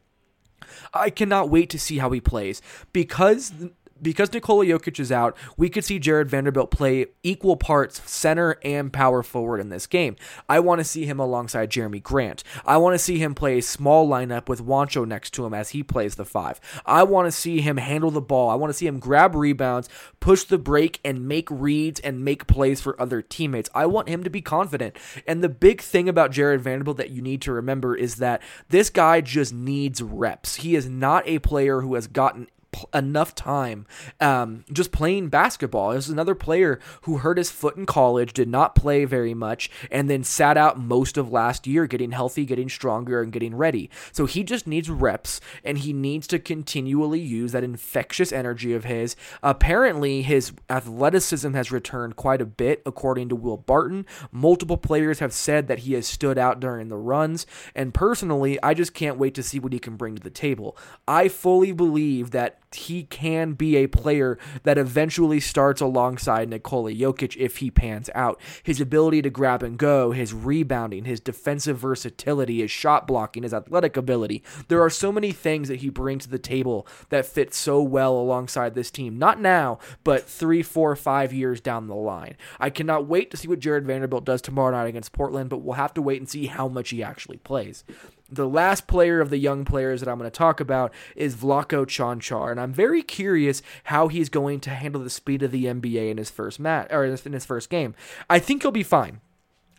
I 0.95 1.11
cannot 1.11 1.51
wait 1.51 1.71
to 1.71 1.79
see 1.79 1.99
how 1.99 2.11
he 2.11 2.21
plays 2.21 2.63
because 2.93 3.53
because 4.03 4.33
Nikola 4.33 4.67
Jokic 4.67 4.99
is 4.99 5.13
out, 5.13 5.37
we 5.57 5.69
could 5.69 5.85
see 5.85 5.99
Jarred 5.99 6.29
Vanderbilt 6.29 6.71
play 6.71 7.07
equal 7.23 7.57
parts 7.57 8.03
center 8.11 8.59
and 8.65 8.93
power 8.93 9.23
forward 9.23 9.61
in 9.61 9.69
this 9.69 9.87
game. 9.87 10.17
I 10.49 10.61
want 10.61 10.81
to 10.81 10.85
see 10.85 11.07
him 11.07 11.21
alongside 11.21 11.71
Jerami 11.71 12.03
Grant. 12.03 12.43
I 12.67 12.77
want 12.79 12.95
to 12.95 12.99
see 12.99 13.19
him 13.19 13.35
play 13.35 13.59
a 13.59 13.63
small 13.63 14.09
lineup 14.09 14.49
with 14.49 14.65
Juancho 14.65 15.07
next 15.07 15.31
to 15.35 15.47
him 15.47 15.55
as 15.55 15.71
he 15.71 15.83
plays 15.83 16.17
the 16.17 16.25
five. 16.25 16.61
I 16.85 17.03
want 17.05 17.27
to 17.27 17.33
see 17.33 17.61
him 17.61 17.77
handle 17.77 18.11
the 18.11 18.21
ball. 18.21 18.51
I 18.51 18.55
want 18.55 18.71
to 18.71 18.77
see 18.77 18.87
him 18.87 18.99
grab 18.99 19.35
rebounds, 19.35 19.89
push 20.21 20.45
the 20.45 20.59
break, 20.59 21.01
and 21.05 21.29
make 21.29 21.49
reads 21.51 22.01
and 22.01 22.25
make 22.25 22.47
plays 22.47 22.81
for 22.81 23.01
other 23.01 23.23
teammates. 23.23 23.71
I 23.75 23.87
want 23.87 24.09
him 24.09 24.25
to 24.25 24.31
be 24.31 24.41
confident. 24.41 24.97
And 25.27 25.43
the 25.43 25.49
big 25.49 25.81
thing 25.81 26.09
about 26.09 26.33
Jarred 26.33 26.61
Vanderbilt 26.61 26.97
that 26.97 27.11
you 27.11 27.23
need 27.23 27.43
to 27.43 27.53
remember 27.53 27.95
is 27.95 28.17
that 28.17 28.43
this 28.69 28.91
guy 28.91 29.21
just 29.21 29.53
needs 29.53 30.03
reps. 30.03 30.57
He 30.57 30.75
is 30.75 30.89
not 30.89 31.27
a 31.27 31.39
player 31.39 31.81
who 31.81 31.95
has 31.95 32.07
gotten 32.07 32.49
enough 32.95 33.35
time 33.35 33.87
um, 34.21 34.65
just 34.73 34.93
playing 34.93 35.29
basketball. 35.29 35.91
There's 35.91 36.09
another 36.09 36.35
player 36.35 36.79
who 37.03 37.19
hurt 37.19 37.39
his 37.39 37.51
foot 37.51 37.77
in 37.77 37.87
college, 37.87 38.33
did 38.33 38.49
not 38.49 38.75
play 38.75 39.05
very 39.05 39.35
much, 39.35 39.71
and 39.91 40.09
then 40.09 40.25
sat 40.25 40.57
out 40.57 40.79
most 40.79 41.17
of 41.17 41.31
last 41.31 41.67
year, 41.67 41.87
getting 41.87 42.13
healthy, 42.13 42.45
getting 42.45 42.69
stronger, 42.69 43.23
and 43.23 43.33
getting 43.33 43.55
ready. 43.55 43.91
So 44.13 44.27
he 44.27 44.43
just 44.43 44.67
needs 44.67 44.91
reps, 44.91 45.41
and 45.65 45.79
he 45.79 45.93
needs 45.93 46.27
to 46.29 46.39
continually 46.39 47.21
use 47.21 47.53
that 47.53 47.65
infectious 47.65 48.33
energy 48.33 48.73
of 48.73 48.85
his. 48.85 49.17
Apparently, 49.43 50.23
his 50.23 50.53
athleticism 50.71 51.53
has 51.55 51.73
returned 51.73 52.17
quite 52.17 52.41
a 52.41 52.47
bit, 52.47 52.83
according 52.87 53.29
to 53.29 53.37
Will 53.37 53.57
Barton. 53.57 54.07
Multiple 54.31 54.77
players 54.77 55.19
have 55.19 55.33
said 55.33 55.69
that 55.69 55.81
he 55.81 55.95
has 55.95 56.07
stood 56.07 56.39
out 56.39 56.61
during 56.61 56.89
the 56.89 56.97
runs, 56.97 57.47
and 57.75 57.95
personally, 57.95 58.63
I 58.63 58.75
just 58.75 58.95
can't 58.95 59.19
wait 59.19 59.35
to 59.35 59.43
see 59.43 59.59
what 59.59 59.73
he 59.73 59.79
can 59.79 59.97
bring 59.97 60.17
to 60.17 60.23
the 60.23 60.31
table. 60.31 60.77
I 61.07 61.29
fully 61.29 61.73
believe 61.73 62.31
that 62.31 62.62
he 62.75 63.05
can 63.05 63.53
be 63.53 63.77
a 63.77 63.87
player 63.87 64.39
that 64.63 64.79
eventually 64.79 65.41
starts 65.41 65.81
alongside 65.81 66.49
Nikola 66.49 66.93
Jokic 66.93 67.37
if 67.37 67.59
he 67.59 67.71
pans 67.71 68.11
out. 68.15 68.41
His 68.63 68.81
ability 68.81 69.23
to 69.23 69.31
grab 69.31 69.63
and 69.63 69.79
go, 69.79 70.13
his 70.13 70.33
rebounding, 70.33 71.05
his 71.05 71.21
defensive 71.21 71.79
versatility, 71.79 72.61
his 72.61 72.71
shot 72.71 73.07
blocking, 73.07 73.43
his 73.43 73.55
athletic 73.55 73.97
ability. 73.97 74.43
There 74.69 74.83
are 74.83 74.91
so 74.91 75.13
many 75.13 75.33
things 75.33 75.69
that 75.69 75.81
he 75.81 75.89
brings 75.89 76.25
to 76.25 76.31
the 76.31 76.39
table 76.39 76.87
that 77.09 77.27
fit 77.27 77.55
so 77.55 77.83
well 77.83 78.15
alongside 78.17 78.75
this 78.75 78.91
team. 78.91 79.19
Not 79.19 79.41
now, 79.41 79.79
but 80.05 80.29
three, 80.29 80.63
four, 80.63 80.95
five 80.97 81.33
years 81.33 81.61
down 81.61 81.87
the 81.87 81.95
line. 81.95 82.37
I 82.59 82.71
cannot 82.71 83.07
wait 83.07 83.31
to 83.31 83.37
see 83.37 83.49
what 83.49 83.61
Jarred 83.61 83.87
Vanderbilt 83.87 84.25
does 84.25 84.43
tomorrow 84.43 84.73
night 84.73 84.89
against 84.89 85.13
Portland, 85.13 85.51
but 85.51 85.59
we'll 85.59 85.75
have 85.75 85.95
to 85.95 86.03
wait 86.03 86.21
and 86.21 86.29
see 86.29 86.47
how 86.47 86.69
much 86.69 86.91
he 86.91 87.03
actually 87.03 87.39
plays. 87.39 87.85
The 88.33 88.49
last 88.49 88.87
player 88.87 89.21
of 89.21 89.29
the 89.29 89.37
young 89.37 89.67
players 89.67 90.01
that 90.01 90.09
I'm 90.09 90.17
going 90.17 90.31
to 90.31 90.35
talk 90.35 90.59
about 90.59 90.91
is 91.15 91.37
Vlatko 91.37 91.85
Cancar, 91.85 92.51
and 92.51 92.59
I'm 92.59 92.73
very 92.73 93.03
curious 93.03 93.61
how 93.85 94.09
he's 94.09 94.31
going 94.31 94.59
to 94.61 94.71
handle 94.71 95.03
the 95.03 95.11
speed 95.11 95.43
of 95.43 95.51
the 95.51 95.67
NBA 95.67 96.11
in 96.11 96.17
his 96.17 96.31
first 96.31 96.59
match 96.59 96.89
or 96.91 97.05
in 97.05 97.33
his 97.35 97.45
first 97.45 97.69
game. 97.69 97.95
I 98.31 98.39
think 98.39 98.63
he'll 98.63 98.71
be 98.71 98.83
fine. 98.83 99.21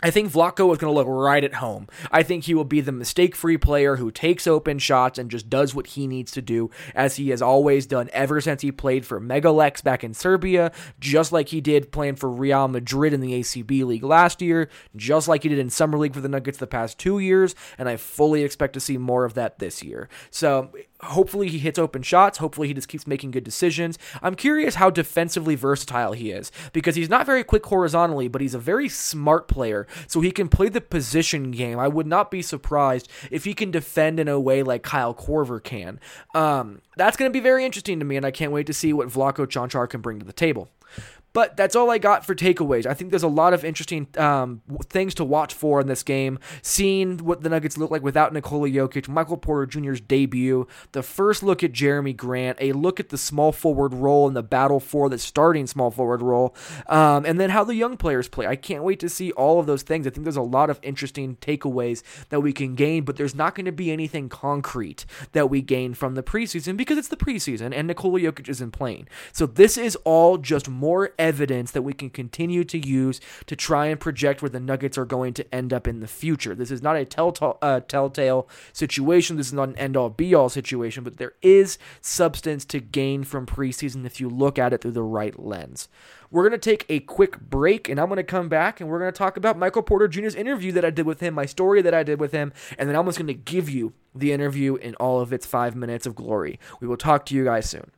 I 0.04 0.12
think 0.12 0.32
Vlatko 0.32 0.72
is 0.74 0.78
going 0.78 0.92
to 0.92 0.92
look 0.92 1.08
right 1.08 1.44
at 1.44 1.56
home. 1.56 1.88
I 2.12 2.24
think 2.24 2.44
he 2.44 2.54
will 2.54 2.66
be 2.66 2.82
the 2.82 2.92
mistake 2.92 3.36
free 3.38 3.58
player 3.58 3.96
who 3.96 4.12
takes 4.12 4.46
open 4.46 4.78
shots 4.78 5.18
and 5.18 5.32
just 5.32 5.50
does 5.50 5.74
what 5.74 5.88
he 5.88 6.08
needs 6.08 6.32
to 6.34 6.42
do, 6.42 6.70
as 6.94 7.16
he 7.16 7.30
has 7.30 7.42
always 7.42 7.86
done 7.86 8.10
ever 8.12 8.42
since 8.42 8.62
he 8.62 8.72
played 8.72 9.06
for 9.06 9.22
Mega 9.22 9.50
Leks 9.50 9.82
back 9.82 10.04
in 10.04 10.14
Serbia, 10.14 10.74
just 11.00 11.32
like 11.32 11.50
he 11.50 11.62
did 11.62 11.94
playing 11.94 12.18
for 12.18 12.30
Real 12.30 12.68
Madrid 12.68 13.14
in 13.14 13.22
the 13.22 13.40
ACB 13.40 13.86
League 13.86 14.04
last 14.04 14.42
year, 14.42 14.70
just 14.96 15.30
like 15.30 15.44
he 15.44 15.50
did 15.50 15.60
in 15.60 15.70
Summer 15.70 15.98
League 15.98 16.14
for 16.14 16.22
the 16.22 16.28
Nuggets 16.28 16.58
the 16.58 16.68
past 16.68 17.00
two 17.00 17.20
years, 17.20 17.56
and 17.78 17.88
I 17.88 17.96
fully 17.96 18.44
expect 18.44 18.74
to 18.74 18.82
see 18.82 18.98
more 18.98 19.24
of 19.24 19.36
that 19.36 19.60
this 19.60 19.82
year. 19.82 20.10
So 20.30 20.70
hopefully 21.04 21.48
he 21.50 21.60
hits 21.60 21.80
open 21.80 22.02
shots. 22.02 22.38
Hopefully 22.38 22.68
he 22.68 22.74
just 22.74 22.88
keeps 22.88 23.08
making 23.08 23.32
good 23.32 23.44
decisions. 23.44 23.98
I'm 24.22 24.36
curious 24.36 24.76
how 24.76 24.90
defensively 24.90 25.56
versatile 25.56 26.14
he 26.14 26.32
is 26.32 26.52
because 26.72 26.96
he's 26.96 27.10
not 27.10 27.26
very 27.26 27.44
quick 27.44 27.66
horizontally, 27.66 28.28
but 28.28 28.42
he's 28.42 28.54
a 28.54 28.60
very 28.60 28.90
smart 28.90 29.48
player. 29.48 29.88
So 30.08 30.22
he 30.22 30.32
can 30.32 30.50
play 30.50 30.70
the 30.70 30.82
position 30.82 31.52
game. 31.52 31.80
I 31.80 31.88
would 31.88 32.08
not 32.08 32.32
be 32.32 32.42
surprised 32.42 33.10
if 33.32 33.46
he 33.46 33.54
can 33.54 33.72
defend 33.72 34.20
in 34.20 34.28
a 34.28 34.40
way 34.40 34.64
like 34.64 34.84
Kyle 34.84 35.14
Korver 35.14 35.64
can. 35.64 36.00
Um, 36.34 36.82
that's 36.98 37.18
going 37.18 37.30
to 37.30 37.34
be 37.34 37.44
very 37.44 37.66
interesting 37.66 38.00
to 38.00 38.06
me, 38.06 38.18
and 38.18 38.26
I 38.26 38.32
can't 38.32 38.52
wait 38.52 38.68
to 38.68 38.74
see 38.74 38.94
what 38.94 39.10
Vlatko 39.10 39.48
Cancar 39.48 39.90
can 39.90 40.02
bring 40.02 40.20
to 40.20 40.26
the 40.26 40.34
table. 40.34 40.70
But 41.34 41.58
that's 41.58 41.76
all 41.76 41.90
I 41.90 41.98
got 41.98 42.26
for 42.26 42.36
takeaways. 42.36 42.86
I 42.86 42.94
think 42.94 43.10
there's 43.10 43.24
a 43.24 43.28
lot 43.28 43.54
of 43.54 43.66
interesting 43.66 44.08
um, 44.18 44.62
things 44.86 45.16
to 45.16 45.24
watch 45.24 45.54
for 45.54 45.82
in 45.82 45.88
this 45.88 46.04
game. 46.04 46.40
Seeing 46.62 47.18
what 47.18 47.42
the 47.42 47.50
Nuggets 47.50 47.78
look 47.78 47.92
like 47.92 48.04
without 48.04 48.34
Nikola 48.34 48.70
Jokic, 48.70 49.08
Michael 49.08 49.38
Porter 49.38 49.66
Jr.'s 49.66 50.00
debut, 50.00 50.68
the 50.92 51.04
first 51.04 51.44
look 51.44 51.64
at 51.64 51.72
Jerami 51.72 52.16
Grant, 52.16 52.58
a 52.62 52.72
look 52.74 53.00
at 53.00 53.10
the 53.10 53.18
small 53.18 53.52
forward 53.52 53.94
role 53.94 54.28
and 54.28 54.36
the 54.36 54.44
battle 54.44 54.80
for 54.80 55.10
the 55.10 55.18
starting 55.18 55.68
small 55.68 55.92
forward 55.92 56.22
role, 56.22 56.56
um, 56.88 57.26
and 57.26 57.40
then 57.40 57.50
how 57.50 57.64
the 57.64 57.76
young 57.76 57.98
players 57.98 58.28
play. 58.28 58.46
I 58.46 58.56
can't 58.56 58.84
wait 58.84 59.00
to 59.00 59.10
see 59.10 59.32
all 59.32 59.60
of 59.60 59.66
those 59.66 59.82
things. 59.84 60.06
I 60.06 60.12
think 60.12 60.24
there's 60.24 60.36
a 60.36 60.42
lot 60.42 60.70
of 60.70 60.80
interesting 60.84 61.38
takeaways 61.38 62.04
that 62.30 62.42
we 62.42 62.54
can 62.54 62.76
gain, 62.76 63.04
but 63.04 63.18
there's 63.18 63.36
not 63.36 63.56
going 63.56 63.66
to 63.66 63.72
be 63.72 63.92
anything 63.92 64.30
concrete 64.30 65.06
that 65.32 65.50
we 65.50 65.62
gain 65.62 65.94
from 65.94 66.16
the 66.16 66.24
preseason 66.24 66.78
because 66.78 66.98
it's 66.98 67.08
the 67.08 67.18
preseason 67.18 67.74
and 67.74 67.88
Nikola 67.88 68.20
Jokic 68.20 68.48
isn't 68.50 68.72
playing. 68.72 69.08
So 69.32 69.46
this 69.46 69.78
is 69.78 69.96
all 70.04 70.38
just 70.38 70.70
more 70.70 71.12
evidence 71.24 71.72
that 71.72 71.84
we 71.84 71.94
can 71.94 72.10
continue 72.10 72.66
to 72.66 72.78
use 72.78 73.22
to 73.46 73.56
try 73.56 73.86
and 73.86 73.98
project 73.98 74.42
where 74.42 74.50
the 74.50 74.60
Nuggets 74.60 74.98
are 74.98 75.06
going 75.06 75.34
to 75.36 75.56
end 75.56 75.72
up 75.72 75.88
in 75.88 76.02
the 76.02 76.08
future. 76.08 76.54
This 76.54 76.70
is 76.70 76.82
not 76.82 76.98
a 76.98 77.06
telltale, 77.06 77.58
uh, 77.62 77.80
telltale 77.80 78.50
situation. 78.74 79.38
This 79.38 79.48
is 79.48 79.54
not 79.54 79.70
an 79.70 79.78
end 79.78 79.96
all 79.96 80.10
be 80.10 80.36
all 80.36 80.50
situation, 80.50 81.06
but 81.06 81.18
there 81.18 81.32
is 81.42 81.78
substance 82.02 82.66
to 82.66 82.82
gain 82.82 83.24
from 83.24 83.46
preseason 83.46 84.06
if 84.06 84.20
you 84.20 84.28
look 84.28 84.60
at 84.60 84.74
it 84.74 84.82
through 84.82 84.92
the 84.92 85.02
right 85.02 85.40
lens. 85.40 85.88
We're 86.30 86.44
going 86.44 86.60
to 86.60 86.70
take 86.70 86.86
a 86.90 87.00
quick 87.00 87.40
break 87.40 87.88
and 87.88 88.02
I'm 88.02 88.08
going 88.08 88.18
to 88.18 88.24
come 88.24 88.50
back 88.50 88.82
and 88.82 88.90
we're 88.90 89.00
going 89.00 89.12
to 89.12 89.18
talk 89.18 89.38
about 89.38 89.58
Michael 89.58 89.82
Porter 89.82 90.10
Jr.'s 90.10 90.36
interview 90.36 90.74
that 90.74 90.84
I 90.84 90.90
did 90.90 91.06
with 91.06 91.22
him, 91.22 91.36
my 91.36 91.46
story 91.46 91.82
that 91.84 91.94
I 91.94 92.04
did 92.04 92.20
with 92.20 92.34
him, 92.34 92.52
and 92.78 92.90
then 92.90 92.98
I'm 92.98 93.06
just 93.06 93.18
going 93.18 93.28
to 93.28 93.34
give 93.34 93.70
you 93.70 93.94
the 94.14 94.34
interview 94.34 94.76
in 94.76 94.96
all 94.96 95.22
of 95.22 95.32
its 95.32 95.46
five 95.46 95.74
minutes 95.74 96.06
of 96.06 96.16
glory. 96.16 96.60
We 96.82 96.88
will 96.88 96.98
talk 96.98 97.26
to 97.28 97.36
you 97.36 97.46
guys 97.46 97.70
soon. 97.70 97.92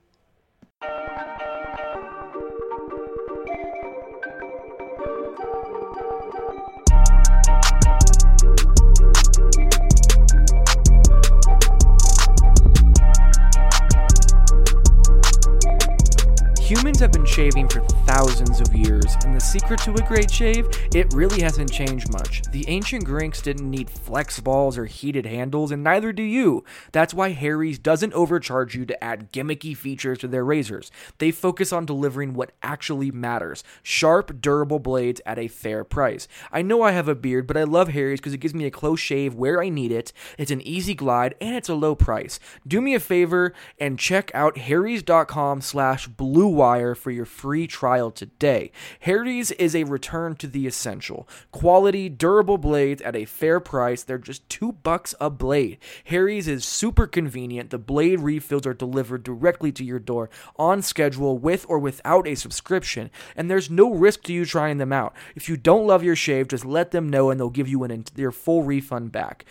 Humans 16.75 16.99
have 16.99 17.13
been 17.13 17.25
shaving 17.25 17.69
for 17.69 17.79
thousands 18.05 18.59
of 18.59 18.75
years, 18.75 19.15
and 19.23 19.33
the 19.33 19.39
secret 19.39 19.79
to 19.81 19.93
a 19.93 20.07
great 20.07 20.29
shave, 20.29 20.67
it 20.93 21.13
really 21.13 21.41
hasn't 21.41 21.71
changed 21.71 22.11
much. 22.11 22.41
The 22.51 22.65
ancient 22.67 23.05
Greeks 23.05 23.41
didn't 23.41 23.71
need 23.71 23.89
flex 23.89 24.41
balls 24.41 24.77
or 24.77 24.85
heated 24.85 25.25
handles, 25.25 25.71
and 25.71 25.83
neither 25.83 26.11
do 26.11 26.21
you. 26.21 26.65
That's 26.91 27.13
why 27.13 27.29
Harry's 27.29 27.79
doesn't 27.79 28.13
overcharge 28.13 28.75
you 28.75 28.85
to 28.87 29.03
add 29.03 29.31
gimmicky 29.31 29.75
features 29.75 30.17
to 30.19 30.27
their 30.27 30.43
razors. 30.43 30.91
They 31.17 31.31
focus 31.31 31.71
on 31.71 31.85
delivering 31.85 32.33
what 32.33 32.51
actually 32.61 33.09
matters 33.09 33.63
sharp, 33.81 34.41
durable 34.41 34.79
blades 34.79 35.21
at 35.25 35.39
a 35.39 35.47
fair 35.47 35.85
price. 35.85 36.27
I 36.51 36.61
know 36.61 36.81
I 36.81 36.91
have 36.91 37.07
a 37.07 37.15
beard, 37.15 37.47
but 37.47 37.57
I 37.57 37.63
love 37.63 37.89
Harry's 37.89 38.19
because 38.19 38.33
it 38.33 38.39
gives 38.39 38.53
me 38.53 38.65
a 38.65 38.71
close 38.71 38.99
shave 38.99 39.33
where 39.33 39.63
I 39.63 39.69
need 39.69 39.93
it, 39.93 40.11
it's 40.37 40.51
an 40.51 40.61
easy 40.61 40.93
glide, 40.93 41.35
and 41.39 41.55
it's 41.55 41.69
a 41.69 41.75
low 41.75 41.95
price. 41.95 42.37
Do 42.67 42.81
me 42.81 42.95
a 42.95 42.99
favor 42.99 43.53
and 43.79 43.97
check 43.97 44.29
out 44.33 44.57
harrys.com 44.57 45.61
slash 45.61 46.07
blue 46.07 46.64
For 46.65 47.11
your 47.11 47.25
free 47.25 47.67
trial 47.67 48.09
today. 48.09 48.71
Harry's 49.01 49.51
is 49.51 49.75
a 49.75 49.83
return 49.83 50.35
to 50.37 50.47
the 50.47 50.65
essential. 50.65 51.27
Quality, 51.51 52.09
durable 52.09 52.57
blades 52.57 53.03
at 53.03 53.15
a 53.15 53.25
fair 53.25 53.59
price. 53.59 54.01
They're 54.01 54.17
just 54.17 54.49
two 54.49 54.71
bucks 54.71 55.13
a 55.21 55.29
blade. 55.29 55.77
Harry's 56.05 56.47
is 56.47 56.65
super 56.65 57.05
convenient. 57.05 57.69
The 57.69 57.77
blade 57.77 58.21
refills 58.21 58.65
are 58.65 58.73
delivered 58.73 59.21
directly 59.21 59.71
to 59.73 59.83
your 59.83 59.99
door 59.99 60.31
on 60.57 60.81
schedule 60.81 61.37
with 61.37 61.67
or 61.69 61.77
without 61.77 62.27
a 62.27 62.33
subscription, 62.33 63.11
and 63.35 63.49
there's 63.49 63.69
no 63.69 63.93
risk 63.93 64.23
to 64.23 64.33
you 64.33 64.43
trying 64.43 64.79
them 64.79 64.91
out. 64.91 65.13
If 65.35 65.47
you 65.47 65.57
don't 65.57 65.85
love 65.85 66.03
your 66.03 66.15
shave, 66.15 66.47
just 66.47 66.65
let 66.65 66.89
them 66.89 67.09
know 67.09 67.29
and 67.29 67.39
they'll 67.39 67.51
give 67.51 67.67
you 67.67 67.83
an, 67.83 68.05
your 68.15 68.31
full 68.31 68.63
refund 68.63 69.11
back. 69.11 69.45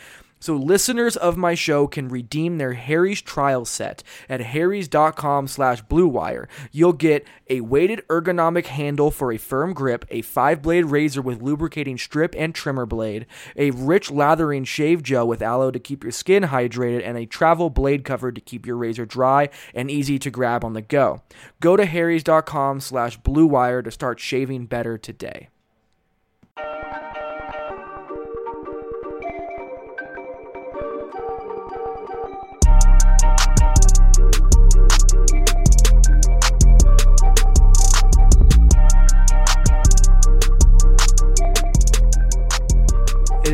So 0.44 0.57
listeners 0.57 1.16
of 1.16 1.38
my 1.38 1.54
show 1.54 1.87
can 1.87 2.11
redeem 2.11 2.59
their 2.59 2.74
Harry's 2.74 3.22
trial 3.22 3.64
set 3.64 4.02
at 4.28 4.42
harrys.com 4.42 5.48
slash 5.48 5.83
bluewire. 5.85 6.48
You'll 6.70 6.92
get 6.92 7.26
a 7.48 7.62
weighted 7.62 8.07
ergonomic 8.09 8.66
handle 8.66 9.11
for 9.11 9.33
a 9.33 9.38
firm 9.38 9.72
grip, 9.72 10.04
a 10.11 10.20
five-blade 10.20 10.85
razor 10.85 11.22
with 11.22 11.40
lubricating 11.40 11.96
strip 11.96 12.35
and 12.37 12.54
trimmer 12.54 12.85
blade, 12.85 13.24
a 13.57 13.70
rich 13.70 14.11
lathering 14.11 14.64
shave 14.64 15.02
gel 15.02 15.26
with 15.26 15.40
aloe 15.40 15.70
to 15.70 15.78
keep 15.78 16.04
your 16.04 16.12
skin 16.12 16.42
hydrated, 16.42 17.00
and 17.02 17.16
a 17.16 17.24
travel 17.24 17.70
blade 17.70 18.04
cover 18.04 18.30
to 18.30 18.40
keep 18.42 18.66
your 18.66 18.76
razor 18.76 19.07
dry 19.07 19.48
and 19.74 19.90
easy 19.90 20.18
to 20.18 20.30
grab 20.30 20.62
on 20.62 20.74
the 20.74 20.83
go. 20.83 21.22
Go 21.61 21.74
to 21.74 21.87
harrys.com 21.87 22.80
slash 22.80 23.18
bluewire 23.22 23.83
to 23.83 23.90
start 23.90 24.20
shaving 24.20 24.66
better 24.66 24.98
today. 24.98 25.48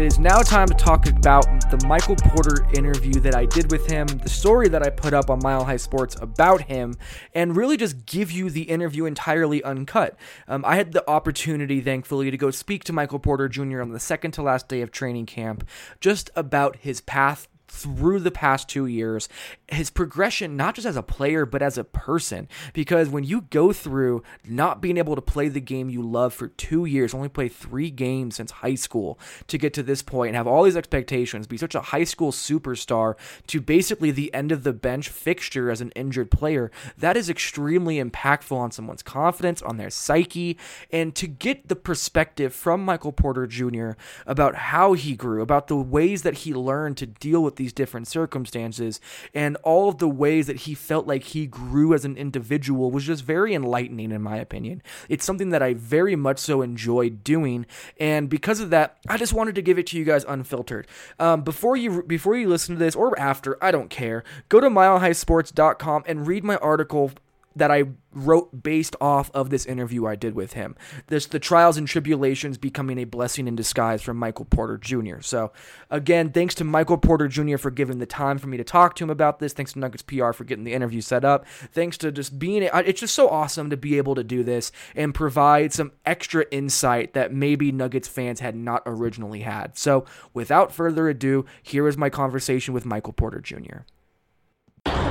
It 0.00 0.06
is 0.06 0.18
now 0.18 0.40
time 0.40 0.66
to 0.66 0.72
talk 0.72 1.06
about 1.06 1.44
the 1.70 1.86
Michael 1.86 2.16
Porter 2.16 2.66
interview 2.72 3.20
that 3.20 3.34
I 3.34 3.44
did 3.44 3.70
with 3.70 3.86
him, 3.86 4.06
the 4.06 4.30
story 4.30 4.66
that 4.66 4.82
I 4.82 4.88
put 4.88 5.12
up 5.12 5.28
on 5.28 5.40
Mile 5.42 5.62
High 5.62 5.76
Sports 5.76 6.16
about 6.22 6.62
him, 6.62 6.96
and 7.34 7.54
really 7.54 7.76
just 7.76 8.06
give 8.06 8.32
you 8.32 8.48
the 8.48 8.62
interview 8.62 9.04
entirely 9.04 9.62
uncut. 9.62 10.16
Um, 10.48 10.64
I 10.64 10.76
had 10.76 10.92
the 10.92 11.06
opportunity, 11.06 11.82
thankfully, 11.82 12.30
to 12.30 12.38
go 12.38 12.50
speak 12.50 12.82
to 12.84 12.94
Michael 12.94 13.18
Porter 13.18 13.46
Jr. 13.46 13.82
on 13.82 13.90
the 13.90 14.00
second 14.00 14.30
to 14.32 14.42
last 14.42 14.68
day 14.68 14.80
of 14.80 14.90
training 14.90 15.26
camp 15.26 15.68
just 16.00 16.30
about 16.34 16.76
his 16.76 17.02
path 17.02 17.46
through 17.68 18.20
the 18.20 18.30
past 18.30 18.68
two 18.68 18.86
years, 18.86 19.28
his 19.72 19.90
progression, 19.90 20.56
not 20.56 20.74
just 20.74 20.86
as 20.86 20.96
a 20.96 21.02
player, 21.02 21.46
but 21.46 21.62
as 21.62 21.78
a 21.78 21.84
person. 21.84 22.48
Because 22.72 23.08
when 23.08 23.24
you 23.24 23.42
go 23.42 23.72
through 23.72 24.22
not 24.44 24.80
being 24.80 24.96
able 24.96 25.14
to 25.14 25.22
play 25.22 25.48
the 25.48 25.60
game 25.60 25.90
you 25.90 26.02
love 26.02 26.34
for 26.34 26.48
two 26.48 26.84
years, 26.84 27.14
only 27.14 27.28
play 27.28 27.48
three 27.48 27.90
games 27.90 28.36
since 28.36 28.50
high 28.50 28.74
school 28.74 29.18
to 29.46 29.58
get 29.58 29.72
to 29.74 29.82
this 29.82 30.02
point 30.02 30.28
and 30.28 30.36
have 30.36 30.46
all 30.46 30.64
these 30.64 30.76
expectations, 30.76 31.46
be 31.46 31.56
such 31.56 31.74
a 31.74 31.80
high 31.80 32.04
school 32.04 32.32
superstar 32.32 33.14
to 33.46 33.60
basically 33.60 34.10
the 34.10 34.32
end 34.34 34.52
of 34.52 34.64
the 34.64 34.72
bench 34.72 35.08
fixture 35.08 35.70
as 35.70 35.80
an 35.80 35.90
injured 35.92 36.30
player, 36.30 36.70
that 36.98 37.16
is 37.16 37.30
extremely 37.30 38.02
impactful 38.02 38.56
on 38.56 38.70
someone's 38.70 39.02
confidence, 39.02 39.62
on 39.62 39.76
their 39.76 39.90
psyche, 39.90 40.58
and 40.90 41.14
to 41.14 41.26
get 41.26 41.68
the 41.68 41.76
perspective 41.76 42.54
from 42.54 42.84
Michael 42.84 43.12
Porter 43.12 43.46
Jr. 43.46 43.92
about 44.26 44.54
how 44.56 44.94
he 44.94 45.14
grew, 45.14 45.42
about 45.42 45.68
the 45.68 45.76
ways 45.76 46.22
that 46.22 46.38
he 46.38 46.52
learned 46.52 46.96
to 46.96 47.06
deal 47.06 47.42
with 47.42 47.56
these 47.56 47.72
different 47.72 48.08
circumstances 48.08 49.00
and 49.34 49.56
all 49.62 49.88
of 49.88 49.98
the 49.98 50.08
ways 50.08 50.46
that 50.46 50.56
he 50.56 50.74
felt 50.74 51.06
like 51.06 51.24
he 51.24 51.46
grew 51.46 51.94
as 51.94 52.04
an 52.04 52.16
individual 52.16 52.90
was 52.90 53.04
just 53.04 53.24
very 53.24 53.54
enlightening 53.54 54.12
in 54.12 54.22
my 54.22 54.36
opinion. 54.36 54.82
It's 55.08 55.24
something 55.24 55.50
that 55.50 55.62
I 55.62 55.74
very 55.74 56.16
much 56.16 56.38
so 56.38 56.62
enjoyed 56.62 57.24
doing 57.24 57.66
and 57.98 58.28
because 58.28 58.60
of 58.60 58.70
that, 58.70 58.98
I 59.08 59.16
just 59.16 59.32
wanted 59.32 59.54
to 59.56 59.62
give 59.62 59.78
it 59.78 59.86
to 59.88 59.98
you 59.98 60.04
guys 60.04 60.24
unfiltered. 60.26 60.86
Um, 61.18 61.42
before 61.42 61.76
you 61.76 62.02
before 62.02 62.36
you 62.36 62.48
listen 62.48 62.74
to 62.74 62.78
this 62.78 62.94
or 62.94 63.18
after, 63.18 63.62
I 63.62 63.70
don't 63.70 63.90
care. 63.90 64.24
Go 64.48 64.60
to 64.60 64.68
milehighsports.com 64.68 66.04
and 66.06 66.26
read 66.26 66.44
my 66.44 66.56
article 66.56 67.12
that 67.56 67.70
I 67.70 67.84
wrote 68.12 68.62
based 68.62 68.94
off 69.00 69.30
of 69.34 69.50
this 69.50 69.66
interview 69.66 70.06
I 70.06 70.14
did 70.14 70.34
with 70.34 70.52
him. 70.52 70.76
This 71.08 71.26
the 71.26 71.38
trials 71.38 71.76
and 71.76 71.86
tribulations 71.86 72.58
becoming 72.58 72.98
a 72.98 73.04
blessing 73.04 73.48
in 73.48 73.56
disguise 73.56 74.02
from 74.02 74.16
Michael 74.16 74.44
Porter 74.44 74.78
Jr. 74.78 75.20
So 75.20 75.52
again, 75.90 76.30
thanks 76.30 76.54
to 76.56 76.64
Michael 76.64 76.98
Porter 76.98 77.28
Jr. 77.28 77.56
for 77.56 77.70
giving 77.70 77.98
the 77.98 78.06
time 78.06 78.38
for 78.38 78.46
me 78.46 78.56
to 78.56 78.64
talk 78.64 78.94
to 78.96 79.04
him 79.04 79.10
about 79.10 79.38
this. 79.38 79.52
Thanks 79.52 79.72
to 79.72 79.78
Nuggets 79.78 80.02
PR 80.02 80.32
for 80.32 80.44
getting 80.44 80.64
the 80.64 80.72
interview 80.72 81.00
set 81.00 81.24
up. 81.24 81.46
Thanks 81.72 81.96
to 81.98 82.12
just 82.12 82.38
being 82.38 82.62
it's 82.62 83.00
just 83.00 83.14
so 83.14 83.28
awesome 83.28 83.70
to 83.70 83.76
be 83.76 83.98
able 83.98 84.14
to 84.14 84.24
do 84.24 84.44
this 84.44 84.70
and 84.94 85.14
provide 85.14 85.72
some 85.72 85.92
extra 86.06 86.46
insight 86.50 87.14
that 87.14 87.32
maybe 87.32 87.72
Nuggets 87.72 88.08
fans 88.08 88.40
had 88.40 88.54
not 88.54 88.82
originally 88.86 89.40
had. 89.40 89.76
So 89.76 90.04
without 90.32 90.72
further 90.72 91.08
ado, 91.08 91.46
here 91.62 91.88
is 91.88 91.96
my 91.96 92.10
conversation 92.10 92.74
with 92.74 92.84
Michael 92.84 93.12
Porter 93.12 93.40
Jr. 93.40 93.80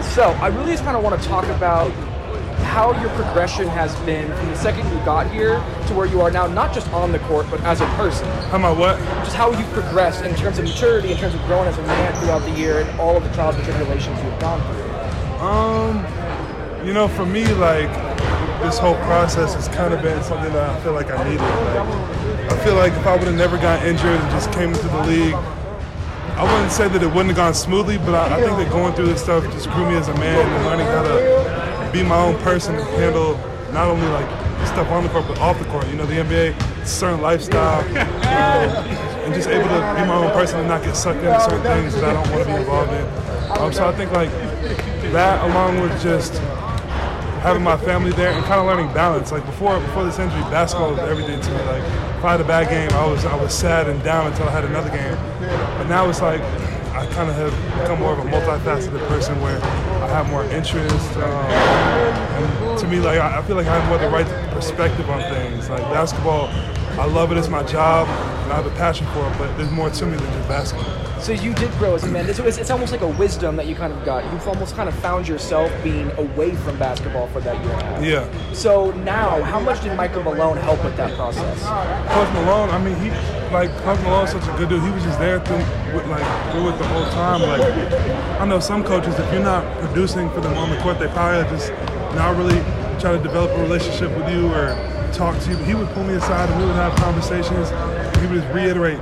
So 0.01 0.23
I 0.23 0.47
really 0.47 0.71
just 0.71 0.83
kind 0.83 0.97
of 0.97 1.03
want 1.03 1.21
to 1.21 1.27
talk 1.27 1.45
about 1.45 1.91
how 2.69 2.91
your 3.01 3.09
progression 3.15 3.67
has 3.67 3.95
been 4.01 4.31
from 4.37 4.47
the 4.47 4.55
second 4.55 4.87
you 4.91 5.03
got 5.03 5.29
here 5.31 5.55
to 5.87 5.93
where 5.95 6.05
you 6.05 6.21
are 6.21 6.29
now, 6.29 6.45
not 6.45 6.71
just 6.71 6.87
on 6.93 7.11
the 7.11 7.17
court, 7.19 7.47
but 7.49 7.59
as 7.61 7.81
a 7.81 7.85
person. 7.97 8.27
How 8.49 8.57
about 8.57 8.77
what? 8.77 8.99
Just 9.25 9.35
how 9.35 9.51
you've 9.51 9.71
progressed 9.71 10.23
in 10.23 10.35
terms 10.35 10.59
of 10.59 10.65
maturity, 10.65 11.11
in 11.11 11.17
terms 11.17 11.33
of 11.33 11.41
growing 11.45 11.67
as 11.67 11.77
a 11.79 11.81
man 11.81 12.13
throughout 12.21 12.43
the 12.43 12.51
year, 12.51 12.81
and 12.81 12.99
all 12.99 13.17
of 13.17 13.23
the 13.23 13.33
trials 13.33 13.55
and 13.55 13.65
tribulations 13.65 14.21
you've 14.23 14.39
gone 14.39 14.61
through. 14.61 15.45
Um, 15.45 16.85
you 16.85 16.93
know, 16.93 17.07
for 17.07 17.25
me, 17.25 17.43
like 17.55 17.89
this 18.61 18.77
whole 18.77 18.95
process 18.95 19.55
has 19.55 19.67
kind 19.69 19.93
of 19.93 20.03
been 20.03 20.21
something 20.21 20.53
that 20.53 20.69
I 20.69 20.79
feel 20.81 20.93
like 20.93 21.09
I 21.09 21.23
needed. 21.23 21.41
Like, 21.41 22.51
I 22.51 22.63
feel 22.63 22.75
like 22.75 22.93
if 22.93 23.07
I 23.07 23.15
would 23.15 23.27
have 23.27 23.35
never 23.35 23.57
got 23.57 23.83
injured 23.83 24.19
and 24.19 24.29
just 24.31 24.51
came 24.51 24.69
into 24.69 24.87
the 24.87 25.03
league, 25.07 25.33
I 25.33 26.43
wouldn't 26.43 26.71
say 26.71 26.87
that 26.87 27.01
it 27.01 27.07
wouldn't 27.07 27.27
have 27.27 27.35
gone 27.35 27.53
smoothly, 27.53 27.97
but 27.97 28.13
I, 28.13 28.37
I 28.37 28.41
think 28.41 28.57
that 28.57 28.69
going 28.71 28.93
through 28.93 29.07
this 29.07 29.23
stuff 29.23 29.43
just 29.51 29.69
grew 29.71 29.89
me 29.89 29.95
as 29.95 30.07
a 30.07 30.13
man 30.15 30.45
and 30.45 30.65
learning 30.65 30.85
how 30.87 31.03
to 31.03 31.38
be 31.91 32.03
my 32.03 32.17
own 32.17 32.37
person 32.41 32.75
and 32.75 32.87
handle 32.89 33.35
not 33.73 33.87
only 33.87 34.07
like 34.07 34.27
stuff 34.67 34.89
on 34.91 35.03
the 35.03 35.09
court, 35.09 35.27
but 35.27 35.39
off 35.39 35.57
the 35.59 35.65
court. 35.65 35.87
You 35.87 35.95
know, 35.95 36.05
the 36.05 36.15
NBA, 36.15 36.85
certain 36.85 37.21
lifestyle, 37.21 37.81
and 37.95 39.33
just 39.33 39.49
able 39.49 39.67
to 39.67 39.95
be 39.95 40.05
my 40.07 40.15
own 40.15 40.31
person 40.31 40.59
and 40.59 40.67
not 40.67 40.83
get 40.83 40.95
sucked 40.95 41.19
into 41.19 41.39
certain 41.41 41.61
things 41.61 41.95
that 41.95 42.03
I 42.03 42.13
don't 42.13 42.31
want 42.31 42.47
to 42.47 42.53
be 42.53 42.59
involved 42.59 42.91
in. 42.91 43.59
Um, 43.59 43.73
so 43.73 43.87
I 43.87 43.93
think 43.93 44.11
like 44.11 44.31
that, 45.11 45.43
along 45.49 45.81
with 45.81 46.01
just 46.01 46.33
having 47.39 47.63
my 47.63 47.77
family 47.77 48.11
there 48.11 48.31
and 48.31 48.43
kind 48.45 48.59
of 48.59 48.67
learning 48.67 48.93
balance. 48.93 49.31
Like 49.31 49.45
before, 49.45 49.79
before 49.79 50.03
this 50.03 50.19
injury, 50.19 50.41
basketball 50.51 50.91
was 50.91 50.99
everything 50.99 51.39
to 51.39 51.49
me. 51.51 51.57
Like 51.63 51.83
if 51.83 52.25
I 52.25 52.31
had 52.31 52.41
a 52.41 52.43
bad 52.43 52.69
game, 52.69 52.89
I 52.97 53.05
was 53.07 53.25
I 53.25 53.35
was 53.35 53.53
sad 53.53 53.87
and 53.87 54.03
down 54.03 54.27
until 54.27 54.47
I 54.47 54.51
had 54.51 54.65
another 54.65 54.89
game. 54.89 55.15
But 55.77 55.87
now 55.87 56.09
it's 56.09 56.21
like 56.21 56.41
I 56.93 57.05
kind 57.13 57.29
of 57.29 57.35
have 57.35 57.79
become 57.79 57.99
more 57.99 58.13
of 58.13 58.19
a 58.19 58.29
multifaceted 58.29 59.07
person 59.07 59.39
where 59.41 59.59
have 60.09 60.29
more 60.29 60.43
interest. 60.45 61.17
Um, 61.17 61.23
and 61.23 62.79
to 62.79 62.87
me, 62.87 62.99
like 62.99 63.19
I 63.19 63.41
feel 63.43 63.55
like 63.55 63.67
I 63.67 63.79
have 63.79 63.87
more 63.89 63.97
the 63.97 64.09
right 64.09 64.27
perspective 64.51 65.09
on 65.09 65.21
things. 65.33 65.69
Like 65.69 65.81
basketball, 65.83 66.47
I 66.99 67.05
love 67.05 67.31
it. 67.31 67.37
It's 67.37 67.47
my 67.47 67.63
job, 67.63 68.09
and 68.09 68.51
I 68.51 68.57
have 68.57 68.65
a 68.65 68.71
passion 68.71 69.07
for 69.13 69.25
it. 69.25 69.37
But 69.37 69.55
there's 69.55 69.71
more 69.71 69.89
to 69.89 70.05
me 70.05 70.17
than 70.17 70.33
just 70.33 70.49
basketball. 70.49 71.21
So 71.21 71.31
you 71.31 71.53
did 71.53 71.71
grow 71.77 71.95
as 71.95 72.03
a 72.03 72.07
man. 72.07 72.29
It's, 72.29 72.39
it's, 72.39 72.69
almost 72.69 72.91
like 72.91 72.99
a 72.99 73.07
wisdom 73.07 73.55
that 73.55 73.67
you 73.67 73.75
kind 73.75 73.93
of 73.93 74.03
got. 74.03 74.21
You've 74.33 74.45
almost 74.45 74.75
kind 74.75 74.89
of 74.89 74.95
found 74.95 75.25
yourself 75.25 75.71
being 75.81 76.11
away 76.17 76.55
from 76.55 76.77
basketball 76.77 77.27
for 77.27 77.39
that 77.39 77.55
year 77.63 77.71
and 77.71 77.81
a 77.81 77.85
half. 77.85 78.03
Yeah. 78.03 78.53
So 78.53 78.91
now, 78.91 79.41
how 79.43 79.61
much 79.61 79.81
did 79.81 79.95
Michael 79.95 80.23
Malone 80.23 80.57
help 80.57 80.83
with 80.83 80.97
that 80.97 81.15
process? 81.15 81.61
Coach 82.13 82.33
Malone, 82.33 82.69
I 82.69 82.83
mean, 82.83 82.95
he 82.97 83.11
like 83.53 83.69
Coach 83.83 83.99
Malone's 84.01 84.31
such 84.31 84.43
a 84.43 84.57
good 84.57 84.67
dude. 84.67 84.83
He 84.83 84.91
was 84.91 85.03
just 85.03 85.19
there 85.19 85.39
through 85.39 85.57
with, 85.95 86.05
like 86.07 86.51
through 86.51 86.67
it 86.67 86.77
the 86.77 86.87
whole 86.87 87.05
time. 87.11 87.41
Like 87.41 87.61
I 88.41 88.45
know 88.45 88.59
some 88.59 88.83
coaches, 88.83 89.17
if 89.17 89.31
you're 89.31 89.41
not 89.41 89.63
producing 89.79 90.29
for 90.31 90.41
them 90.41 90.57
on 90.57 90.69
the 90.69 90.77
court, 90.81 90.99
they 90.99 91.07
probably 91.07 91.49
just 91.49 91.71
not 92.13 92.35
really 92.35 92.59
try 92.99 93.15
to 93.15 93.23
develop 93.23 93.51
a 93.51 93.61
relationship 93.61 94.11
with 94.17 94.29
you 94.29 94.51
or 94.53 94.98
talk 95.13 95.39
to 95.41 95.49
you. 95.49 95.57
But 95.57 95.65
he 95.65 95.75
would 95.75 95.89
pull 95.89 96.03
me 96.03 96.13
aside 96.13 96.49
and 96.49 96.59
we 96.59 96.65
would 96.67 96.75
have 96.75 96.95
conversations. 96.95 97.69
He 98.19 98.27
would 98.27 98.41
just 98.41 98.53
reiterate 98.53 98.99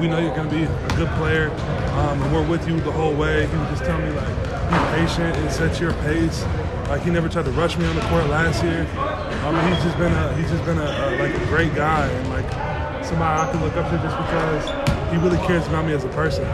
we 0.00 0.08
know 0.08 0.18
you're 0.18 0.34
going 0.34 0.48
to 0.48 0.54
be 0.54 0.62
a 0.64 0.96
good 0.96 1.08
player, 1.18 1.50
um, 1.92 2.22
and 2.22 2.32
we're 2.32 2.46
with 2.48 2.66
you 2.66 2.80
the 2.80 2.90
whole 2.90 3.14
way. 3.14 3.46
He 3.46 3.56
would 3.56 3.68
just 3.68 3.84
tell 3.84 3.98
me 3.98 4.08
like, 4.10 4.34
be 4.70 4.76
patient 4.96 5.36
and 5.36 5.52
set 5.52 5.78
your 5.78 5.92
pace. 6.04 6.42
Like 6.88 7.02
he 7.02 7.10
never 7.10 7.28
tried 7.28 7.44
to 7.44 7.50
rush 7.52 7.76
me 7.76 7.84
on 7.86 7.94
the 7.94 8.02
court 8.02 8.26
last 8.28 8.64
year. 8.64 8.86
I 8.96 9.52
mean, 9.52 9.74
he's 9.74 9.84
just 9.84 9.98
been 9.98 10.12
a 10.12 10.34
he's 10.36 10.50
just 10.50 10.64
been 10.64 10.78
a, 10.78 10.82
a 10.82 11.06
like 11.18 11.34
a 11.34 11.46
great 11.46 11.74
guy 11.74 12.06
and 12.06 12.30
like 12.30 13.04
somebody 13.04 13.40
I 13.40 13.50
can 13.50 13.62
look 13.62 13.76
up 13.76 13.90
to 13.90 13.98
just 13.98 14.16
because 14.16 15.10
he 15.10 15.18
really 15.18 15.38
cares 15.46 15.66
about 15.66 15.84
me 15.84 15.92
as 15.92 16.04
a 16.04 16.08
person 16.08 16.44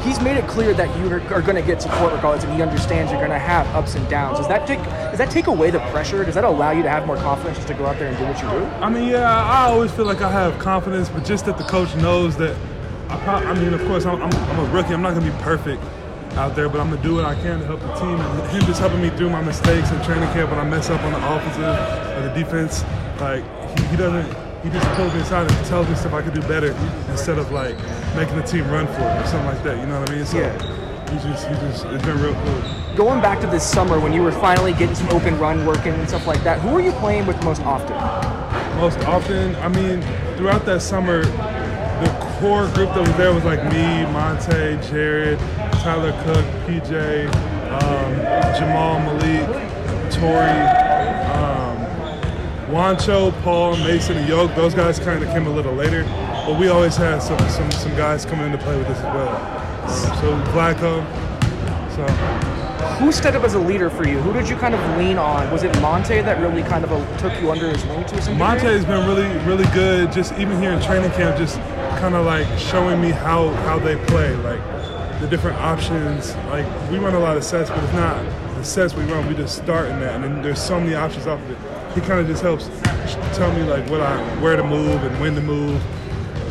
he's 0.00 0.20
made 0.20 0.36
it 0.36 0.46
clear 0.46 0.72
that 0.74 0.96
you 0.98 1.10
are, 1.12 1.42
going 1.42 1.56
to 1.56 1.62
get 1.62 1.82
support 1.82 2.12
regardless, 2.12 2.44
and 2.44 2.54
he 2.54 2.62
understands 2.62 3.10
you're 3.10 3.20
going 3.20 3.30
to 3.30 3.38
have 3.38 3.66
ups 3.74 3.94
and 3.94 4.08
downs. 4.08 4.38
Does 4.38 4.48
that 4.48 4.66
take 4.66 4.82
does 4.82 5.18
that 5.18 5.30
take 5.30 5.46
away 5.46 5.70
the 5.70 5.80
pressure? 5.90 6.24
Does 6.24 6.34
that 6.34 6.44
allow 6.44 6.70
you 6.70 6.82
to 6.82 6.90
have 6.90 7.06
more 7.06 7.16
confidence 7.16 7.56
just 7.56 7.68
to 7.68 7.74
go 7.74 7.86
out 7.86 7.98
there 7.98 8.08
and 8.08 8.16
do 8.18 8.24
what 8.24 8.40
you 8.42 8.48
do? 8.48 8.64
I 8.82 8.88
mean, 8.88 9.08
yeah, 9.08 9.28
I 9.28 9.66
always 9.66 9.90
feel 9.90 10.04
like 10.04 10.20
I 10.20 10.30
have 10.30 10.58
confidence, 10.58 11.08
but 11.08 11.24
just 11.24 11.46
that 11.46 11.58
the 11.58 11.64
coach 11.64 11.94
knows 11.96 12.36
that 12.36 12.56
I, 13.08 13.14
I 13.14 13.54
mean, 13.54 13.72
of 13.72 13.80
course, 13.86 14.04
I'm, 14.04 14.22
I'm, 14.22 14.58
a 14.58 14.70
rookie. 14.70 14.92
I'm 14.92 15.02
not 15.02 15.14
going 15.14 15.24
to 15.24 15.32
be 15.32 15.42
perfect 15.42 15.82
out 16.34 16.54
there, 16.54 16.68
but 16.68 16.80
I'm 16.80 16.90
going 16.90 17.00
to 17.00 17.08
do 17.08 17.14
what 17.14 17.24
I 17.24 17.34
can 17.34 17.60
to 17.60 17.66
help 17.66 17.80
the 17.80 17.94
team. 17.94 18.20
And 18.20 18.50
him 18.50 18.60
just 18.62 18.80
helping 18.80 19.00
me 19.00 19.10
through 19.10 19.30
my 19.30 19.42
mistakes 19.42 19.90
in 19.90 20.02
training 20.02 20.28
camp 20.32 20.50
when 20.50 20.60
I 20.60 20.64
mess 20.64 20.90
up 20.90 21.00
on 21.02 21.12
the 21.12 21.36
offensive 21.36 22.16
or 22.16 22.28
the 22.28 22.34
defense, 22.34 22.84
like, 23.20 23.42
he, 23.78 23.86
he 23.86 23.96
doesn't, 23.96 24.47
he 24.68 24.78
just 24.78 24.86
pulls 24.96 25.14
me 25.14 25.20
aside 25.20 25.50
and 25.50 25.66
tells 25.66 25.88
me 25.88 25.94
stuff 25.94 26.12
I 26.12 26.20
could 26.20 26.34
do 26.34 26.42
better 26.42 26.72
instead 27.10 27.38
of, 27.38 27.50
like, 27.52 27.76
making 28.14 28.36
the 28.36 28.42
team 28.42 28.68
run 28.70 28.86
for 28.86 29.00
it 29.00 29.22
or 29.22 29.26
something 29.26 29.46
like 29.46 29.62
that. 29.62 29.78
You 29.78 29.86
know 29.86 30.00
what 30.00 30.10
I 30.10 30.14
mean? 30.14 30.26
So, 30.26 30.38
yeah. 30.38 30.52
He's 31.10 31.22
just, 31.22 31.48
he 31.48 31.54
just, 31.54 31.86
it's 31.86 32.04
been 32.04 32.20
real 32.20 32.34
cool. 32.34 32.94
Going 32.94 33.22
back 33.22 33.40
to 33.40 33.46
this 33.46 33.66
summer 33.66 33.98
when 33.98 34.12
you 34.12 34.22
were 34.22 34.32
finally 34.32 34.74
getting 34.74 34.94
some 34.94 35.08
open 35.08 35.38
run 35.38 35.64
working 35.64 35.94
and 35.94 36.06
stuff 36.06 36.26
like 36.26 36.42
that, 36.44 36.60
who 36.60 36.68
are 36.76 36.82
you 36.82 36.92
playing 36.92 37.26
with 37.26 37.42
most 37.44 37.62
often? 37.62 37.96
Most 38.76 38.98
often, 39.06 39.56
I 39.56 39.68
mean, 39.68 40.02
throughout 40.36 40.66
that 40.66 40.82
summer, 40.82 41.22
the 41.24 42.36
core 42.38 42.66
group 42.74 42.92
that 42.92 43.00
was 43.00 43.16
there 43.16 43.32
was 43.32 43.44
like 43.44 43.64
me, 43.72 44.04
Monte, 44.12 44.90
Jarred, 44.90 45.38
Tyler 45.80 46.12
Cook, 46.24 46.44
PJ, 46.66 47.26
um, 47.72 48.14
Jamal 48.58 49.00
Malik, 49.00 49.48
Torrey, 50.12 50.87
Juancho, 52.68 53.32
Paul, 53.42 53.76
Mason, 53.78 54.16
and 54.18 54.28
Yoke. 54.28 54.54
Those 54.54 54.74
guys 54.74 54.98
kind 54.98 55.22
of 55.22 55.28
came 55.30 55.46
a 55.46 55.50
little 55.50 55.72
later, 55.72 56.04
but 56.04 56.58
we 56.58 56.68
always 56.68 56.96
had 56.96 57.22
some 57.22 57.38
some, 57.48 57.70
some 57.70 57.96
guys 57.96 58.26
coming 58.26 58.46
in 58.46 58.52
to 58.52 58.58
play 58.58 58.76
with 58.76 58.86
us 58.88 58.98
as 58.98 59.04
well. 59.04 59.36
Um, 59.82 60.18
so 60.20 60.52
Vlatko. 60.52 61.04
So 61.96 62.06
who 62.98 63.12
stepped 63.12 63.36
up 63.36 63.44
as 63.44 63.54
a 63.54 63.58
leader 63.58 63.88
for 63.88 64.06
you? 64.06 64.18
Who 64.20 64.32
did 64.32 64.48
you 64.48 64.56
kind 64.56 64.74
of 64.74 64.98
lean 64.98 65.18
on? 65.18 65.50
Was 65.50 65.62
it 65.62 65.80
Monte 65.80 66.20
that 66.20 66.40
really 66.40 66.62
kind 66.62 66.84
of 66.84 66.92
uh, 66.92 67.18
took 67.18 67.40
you 67.40 67.50
under 67.50 67.70
his 67.70 67.84
wing 67.86 68.04
to 68.04 68.20
some 68.20 68.36
Monte 68.36 68.66
has 68.66 68.84
been 68.84 69.06
really, 69.06 69.28
really 69.46 69.70
good. 69.72 70.12
Just 70.12 70.32
even 70.34 70.60
here 70.60 70.72
in 70.72 70.82
training 70.82 71.10
camp, 71.12 71.38
just 71.38 71.56
kind 72.00 72.14
of 72.14 72.26
like 72.26 72.46
showing 72.58 73.00
me 73.00 73.10
how 73.10 73.48
how 73.64 73.78
they 73.78 73.96
play, 74.06 74.34
like 74.36 74.60
the 75.20 75.26
different 75.26 75.56
options. 75.58 76.34
Like 76.50 76.66
we 76.90 76.98
run 76.98 77.14
a 77.14 77.18
lot 77.18 77.36
of 77.36 77.44
sets, 77.44 77.70
but 77.70 77.82
it's 77.82 77.92
not 77.94 78.22
the 78.58 78.64
sets 78.64 78.94
we 78.94 79.04
run. 79.04 79.26
We 79.26 79.34
just 79.34 79.56
start 79.56 79.88
in 79.88 80.00
that, 80.00 80.16
and 80.16 80.24
then 80.24 80.42
there's 80.42 80.60
so 80.60 80.80
many 80.80 80.94
options 80.94 81.26
off 81.26 81.40
of 81.40 81.50
it. 81.50 81.58
He 81.94 82.00
kind 82.00 82.20
of 82.20 82.26
just 82.26 82.42
helps 82.42 82.68
tell 83.36 83.52
me 83.52 83.62
like 83.62 83.88
what 83.88 84.00
I 84.00 84.18
where 84.40 84.56
to 84.56 84.64
move 84.64 85.02
and 85.02 85.20
when 85.20 85.34
to 85.34 85.40
move. 85.40 85.80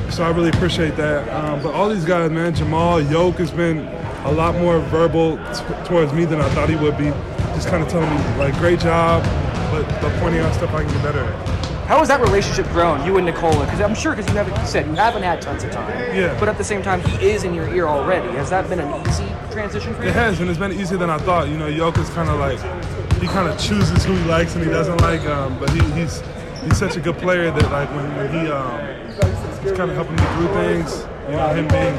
So 0.09 0.23
I 0.23 0.29
really 0.29 0.49
appreciate 0.49 0.95
that. 0.95 1.27
Um, 1.29 1.61
but 1.61 1.73
all 1.73 1.89
these 1.89 2.05
guys, 2.05 2.31
man, 2.31 2.55
Jamal 2.55 3.01
Yoke 3.01 3.35
has 3.35 3.51
been 3.51 3.79
a 4.25 4.31
lot 4.31 4.55
more 4.55 4.79
verbal 4.79 5.37
t- 5.53 5.85
towards 5.85 6.13
me 6.13 6.25
than 6.25 6.39
I 6.39 6.49
thought 6.49 6.69
he 6.69 6.75
would 6.77 6.97
be. 6.97 7.09
Just 7.55 7.67
kind 7.67 7.83
of 7.83 7.89
telling 7.89 8.09
me 8.09 8.37
like, 8.37 8.55
great 8.57 8.79
job, 8.79 9.23
but, 9.71 9.83
but 10.01 10.17
pointing 10.19 10.41
out 10.41 10.53
stuff 10.53 10.73
I 10.73 10.83
can 10.83 10.93
get 10.93 11.03
better 11.03 11.19
at. 11.19 11.57
How 11.87 11.99
has 11.99 12.07
that 12.09 12.21
relationship 12.21 12.67
grown, 12.67 13.05
you 13.05 13.17
and 13.17 13.25
Nikola? 13.25 13.63
Because 13.65 13.79
I'm 13.79 13.95
sure, 13.95 14.13
because 14.13 14.29
you 14.29 14.37
haven't 14.37 14.59
you 14.59 14.67
said 14.67 14.85
you 14.87 14.95
haven't 14.95 15.23
had 15.23 15.41
tons 15.41 15.63
of 15.63 15.71
time. 15.71 16.15
Yeah. 16.15 16.37
But 16.39 16.49
at 16.49 16.57
the 16.57 16.63
same 16.63 16.81
time, 16.81 17.01
he 17.01 17.29
is 17.29 17.45
in 17.45 17.53
your 17.53 17.73
ear 17.73 17.87
already. 17.87 18.27
Has 18.35 18.49
that 18.49 18.67
been 18.69 18.79
an 18.79 19.07
easy 19.07 19.23
transition 19.57 19.95
for 19.95 20.03
you? 20.03 20.09
It 20.09 20.13
has, 20.13 20.39
and 20.39 20.49
it's 20.49 20.59
been 20.59 20.71
easier 20.71 20.97
than 20.97 21.09
I 21.09 21.17
thought. 21.17 21.49
You 21.49 21.57
know, 21.57 21.67
Yoka's 21.67 22.09
kind 22.11 22.29
of 22.29 22.39
like 22.39 22.59
he 23.19 23.27
kind 23.27 23.49
of 23.49 23.59
chooses 23.59 24.05
who 24.05 24.13
he 24.13 24.23
likes 24.25 24.55
and 24.55 24.63
he 24.63 24.69
doesn't 24.69 25.01
like. 25.01 25.21
Um, 25.25 25.57
but 25.59 25.69
he, 25.71 25.81
he's 25.99 26.21
he's 26.63 26.77
such 26.77 26.95
a 26.95 27.01
good 27.01 27.17
player 27.17 27.49
that 27.49 27.71
like 27.71 27.89
when, 27.91 28.05
when 28.15 28.29
he 28.29 28.51
um, 28.51 28.77
he's 29.63 29.73
kind 29.73 29.89
of 29.89 29.95
helping 29.95 30.15
me 30.15 30.25
through 30.35 30.51
things. 30.61 31.05
You 31.27 31.35
know, 31.35 31.49
him 31.49 31.67
being 31.67 31.97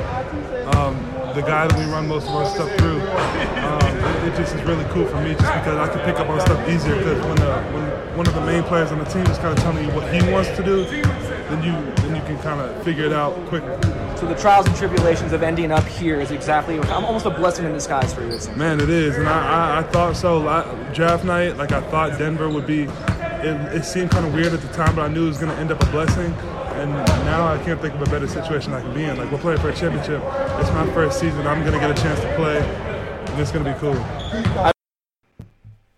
um, 0.76 0.94
the 1.34 1.42
guy 1.42 1.66
that 1.66 1.76
we 1.78 1.84
run 1.92 2.06
most 2.08 2.28
of 2.28 2.34
our 2.34 2.46
stuff 2.46 2.70
through. 2.78 3.00
Um, 3.00 3.96
it, 3.98 4.32
it, 4.32 4.36
just 4.36 4.54
is 4.54 4.62
really 4.62 4.84
cool 4.94 5.04
for 5.06 5.20
me 5.20 5.34
just 5.34 5.52
because 5.52 5.76
I 5.76 5.88
can 5.88 6.00
pick 6.00 6.18
up 6.18 6.28
on 6.28 6.40
stuff 6.40 6.66
easier 6.68 6.96
because 6.96 7.20
when, 7.26 7.36
the, 7.36 7.60
when 7.74 8.16
one 8.16 8.26
of 8.26 8.34
the 8.34 8.40
main 8.40 8.62
players 8.62 8.90
on 8.90 8.98
the 8.98 9.04
team 9.04 9.26
is 9.26 9.36
kind 9.36 9.56
of 9.56 9.62
telling 9.62 9.84
you 9.84 9.92
what 9.92 10.08
he 10.14 10.22
wants 10.32 10.48
to 10.56 10.62
do, 10.64 10.84
then 10.86 11.62
you 11.62 11.72
then 12.02 12.16
you 12.16 12.22
can 12.22 12.38
kind 12.38 12.60
of 12.60 12.82
figure 12.84 13.04
it 13.04 13.12
out 13.12 13.34
quicker. 13.46 14.07
So 14.18 14.26
the 14.26 14.34
trials 14.34 14.66
and 14.66 14.76
tribulations 14.76 15.32
of 15.32 15.42
ending 15.42 15.70
up 15.70 15.84
here 15.84 16.20
is 16.20 16.32
exactly 16.32 16.78
I'm 16.80 17.04
almost 17.04 17.24
a 17.24 17.30
blessing 17.30 17.66
in 17.66 17.72
disguise 17.72 18.12
for 18.12 18.22
you. 18.22 18.38
Man, 18.56 18.80
it 18.80 18.90
is, 18.90 19.16
and 19.16 19.28
I, 19.28 19.76
I, 19.76 19.78
I 19.78 19.82
thought 19.84 20.16
so. 20.16 20.42
Draft 20.92 21.24
night, 21.24 21.56
like 21.56 21.72
I 21.72 21.80
thought 21.82 22.18
Denver 22.18 22.48
would 22.48 22.66
be. 22.66 22.82
It, 23.40 23.76
it 23.76 23.84
seemed 23.84 24.10
kind 24.10 24.26
of 24.26 24.34
weird 24.34 24.52
at 24.52 24.60
the 24.60 24.68
time, 24.72 24.96
but 24.96 25.02
I 25.02 25.08
knew 25.08 25.26
it 25.26 25.28
was 25.28 25.38
going 25.38 25.54
to 25.54 25.60
end 25.60 25.70
up 25.70 25.80
a 25.80 25.86
blessing 25.92 26.34
and 26.78 26.92
now 27.24 27.46
I 27.46 27.58
can't 27.64 27.80
think 27.80 27.94
of 27.94 28.02
a 28.02 28.10
better 28.10 28.28
situation 28.28 28.72
I 28.72 28.80
can 28.80 28.94
be 28.94 29.04
in. 29.04 29.16
Like 29.16 29.30
we're 29.32 29.38
playing 29.38 29.60
for 29.60 29.68
a 29.68 29.74
championship. 29.74 30.22
It's 30.60 30.70
my 30.70 30.86
first 30.94 31.18
season. 31.18 31.46
I'm 31.46 31.64
gonna 31.64 31.78
get 31.78 31.90
a 31.90 32.02
chance 32.02 32.20
to 32.20 32.34
play, 32.36 32.58
and 32.58 33.40
it's 33.40 33.50
gonna 33.50 33.72
be 33.72 33.78
cool. 33.78 33.94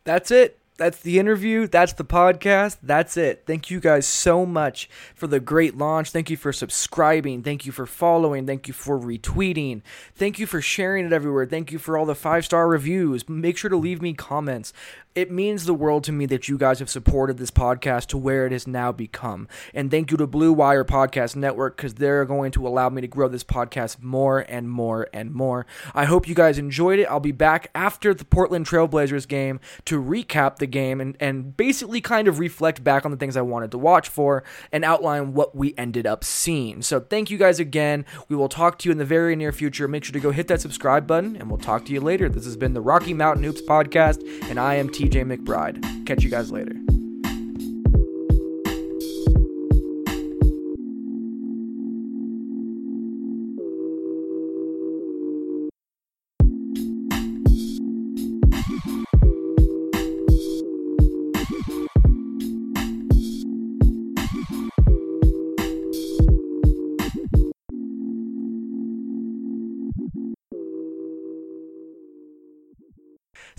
That's 0.05 0.31
it. 0.31 0.60
That's 0.81 1.01
the 1.01 1.19
interview. 1.19 1.67
That's 1.67 1.93
the 1.93 2.07
podcast. 2.07 2.79
That's 2.83 3.19
it. 3.19 3.43
Thank 3.47 3.71
you 3.71 3.81
guys 3.81 4.07
so 4.07 4.47
much 4.47 4.89
for 5.15 5.27
the 5.27 5.39
great 5.39 5.77
launch. 5.77 6.11
Thank 6.11 6.31
you 6.31 6.39
for 6.39 6.55
subscribing. 6.55 7.43
Thank 7.43 7.67
you 7.67 7.73
for 7.73 7.85
following. 7.85 8.47
Thank 8.47 8.67
you 8.67 8.73
for 8.73 8.99
retweeting. 8.99 9.83
Thank 10.15 10.39
you 10.39 10.47
for 10.47 10.63
sharing 10.63 11.05
it 11.05 11.13
everywhere. 11.13 11.45
Thank 11.45 11.71
you 11.71 11.79
for 11.79 11.99
all 11.99 12.07
the 12.07 12.15
five 12.15 12.47
star 12.47 12.67
reviews. 12.67 13.29
Make 13.29 13.59
sure 13.59 13.69
to 13.69 13.77
leave 13.77 14.01
me 14.01 14.15
comments 14.15 14.73
it 15.15 15.31
means 15.31 15.65
the 15.65 15.75
world 15.75 16.05
to 16.05 16.13
me 16.13 16.25
that 16.27 16.49
you 16.49 16.57
guys 16.57 16.79
have 16.79 16.89
supported 16.89 17.37
this 17.37 17.51
podcast 17.51 18.07
to 18.07 18.19
where 18.19 18.47
it 18.47 18.53
has 18.53 18.67
now 18.67 18.93
become. 18.93 19.49
And 19.75 19.91
thank 19.91 20.11
you 20.11 20.17
to 20.17 20.27
Blue 20.27 20.53
Wire 20.53 20.85
Podcast 20.85 21.35
Network 21.35 21.77
because 21.77 21.95
they're 21.95 22.25
going 22.25 22.53
to 22.53 22.67
allow 22.67 22.89
me 22.89 23.01
to 23.01 23.09
grow 23.09 23.27
this 23.27 23.43
podcast 23.43 24.01
more 24.03 24.47
and 24.49 24.71
more 24.71 25.09
and 25.13 25.33
more. 25.33 25.67
I 25.95 26.05
hope 26.05 26.29
you 26.29 26.35
guys 26.35 26.59
enjoyed 26.59 27.01
it. 27.01 27.07
I'll 27.07 27.19
be 27.19 27.33
back 27.33 27.71
after 27.75 28.15
the 28.15 28.25
Portland 28.25 28.67
Trailblazers 28.67 29.27
game 29.27 29.59
to 29.87 30.01
recap 30.01 30.57
the 30.57 30.67
game 30.67 31.01
and, 31.01 31.17
and 31.19 31.57
basically 31.57 32.01
kind 32.01 32.29
of 32.29 32.39
reflect 32.39 32.85
back 32.85 33.05
on 33.05 33.11
the 33.11 33.17
things 33.17 33.37
I 33.37 33.43
wanted 33.43 33.73
to 33.73 33.79
watch 33.79 34.09
for 34.09 34.45
and 34.71 34.85
outline 34.85 35.35
what 35.35 35.57
we 35.57 35.75
ended 35.77 36.07
up 36.07 36.23
seeing. 36.23 36.83
So 36.83 37.01
thank 37.01 37.31
you 37.31 37.39
guys 37.39 37.59
again. 37.59 38.07
We 38.29 38.37
will 38.37 38.49
talk 38.49 38.79
to 38.79 38.89
you 38.89 38.93
in 38.93 38.99
the 38.99 39.05
very 39.05 39.35
near 39.35 39.51
future. 39.51 39.89
Make 39.89 40.05
sure 40.05 40.13
to 40.13 40.21
go 40.21 40.31
hit 40.31 40.47
that 40.49 40.61
subscribe 40.61 41.09
button 41.09 41.35
and 41.35 41.51
we'll 41.51 41.59
talk 41.59 41.85
to 41.87 41.93
you 41.93 42.01
later. 42.01 42.29
This 42.29 42.45
has 42.45 42.57
been 42.57 42.75
the 42.75 42.81
Rocky 42.81 43.13
Mountain 43.13 43.43
Hoops 43.43 43.63
Podcast, 43.63 44.23
and 44.49 44.61
I 44.61 44.77
am 44.77 44.89
T. 44.89 45.00
TJ 45.01 45.25
McBride. 45.35 46.05
Catch 46.05 46.23
you 46.23 46.29
guys 46.29 46.53
later. 46.53 46.75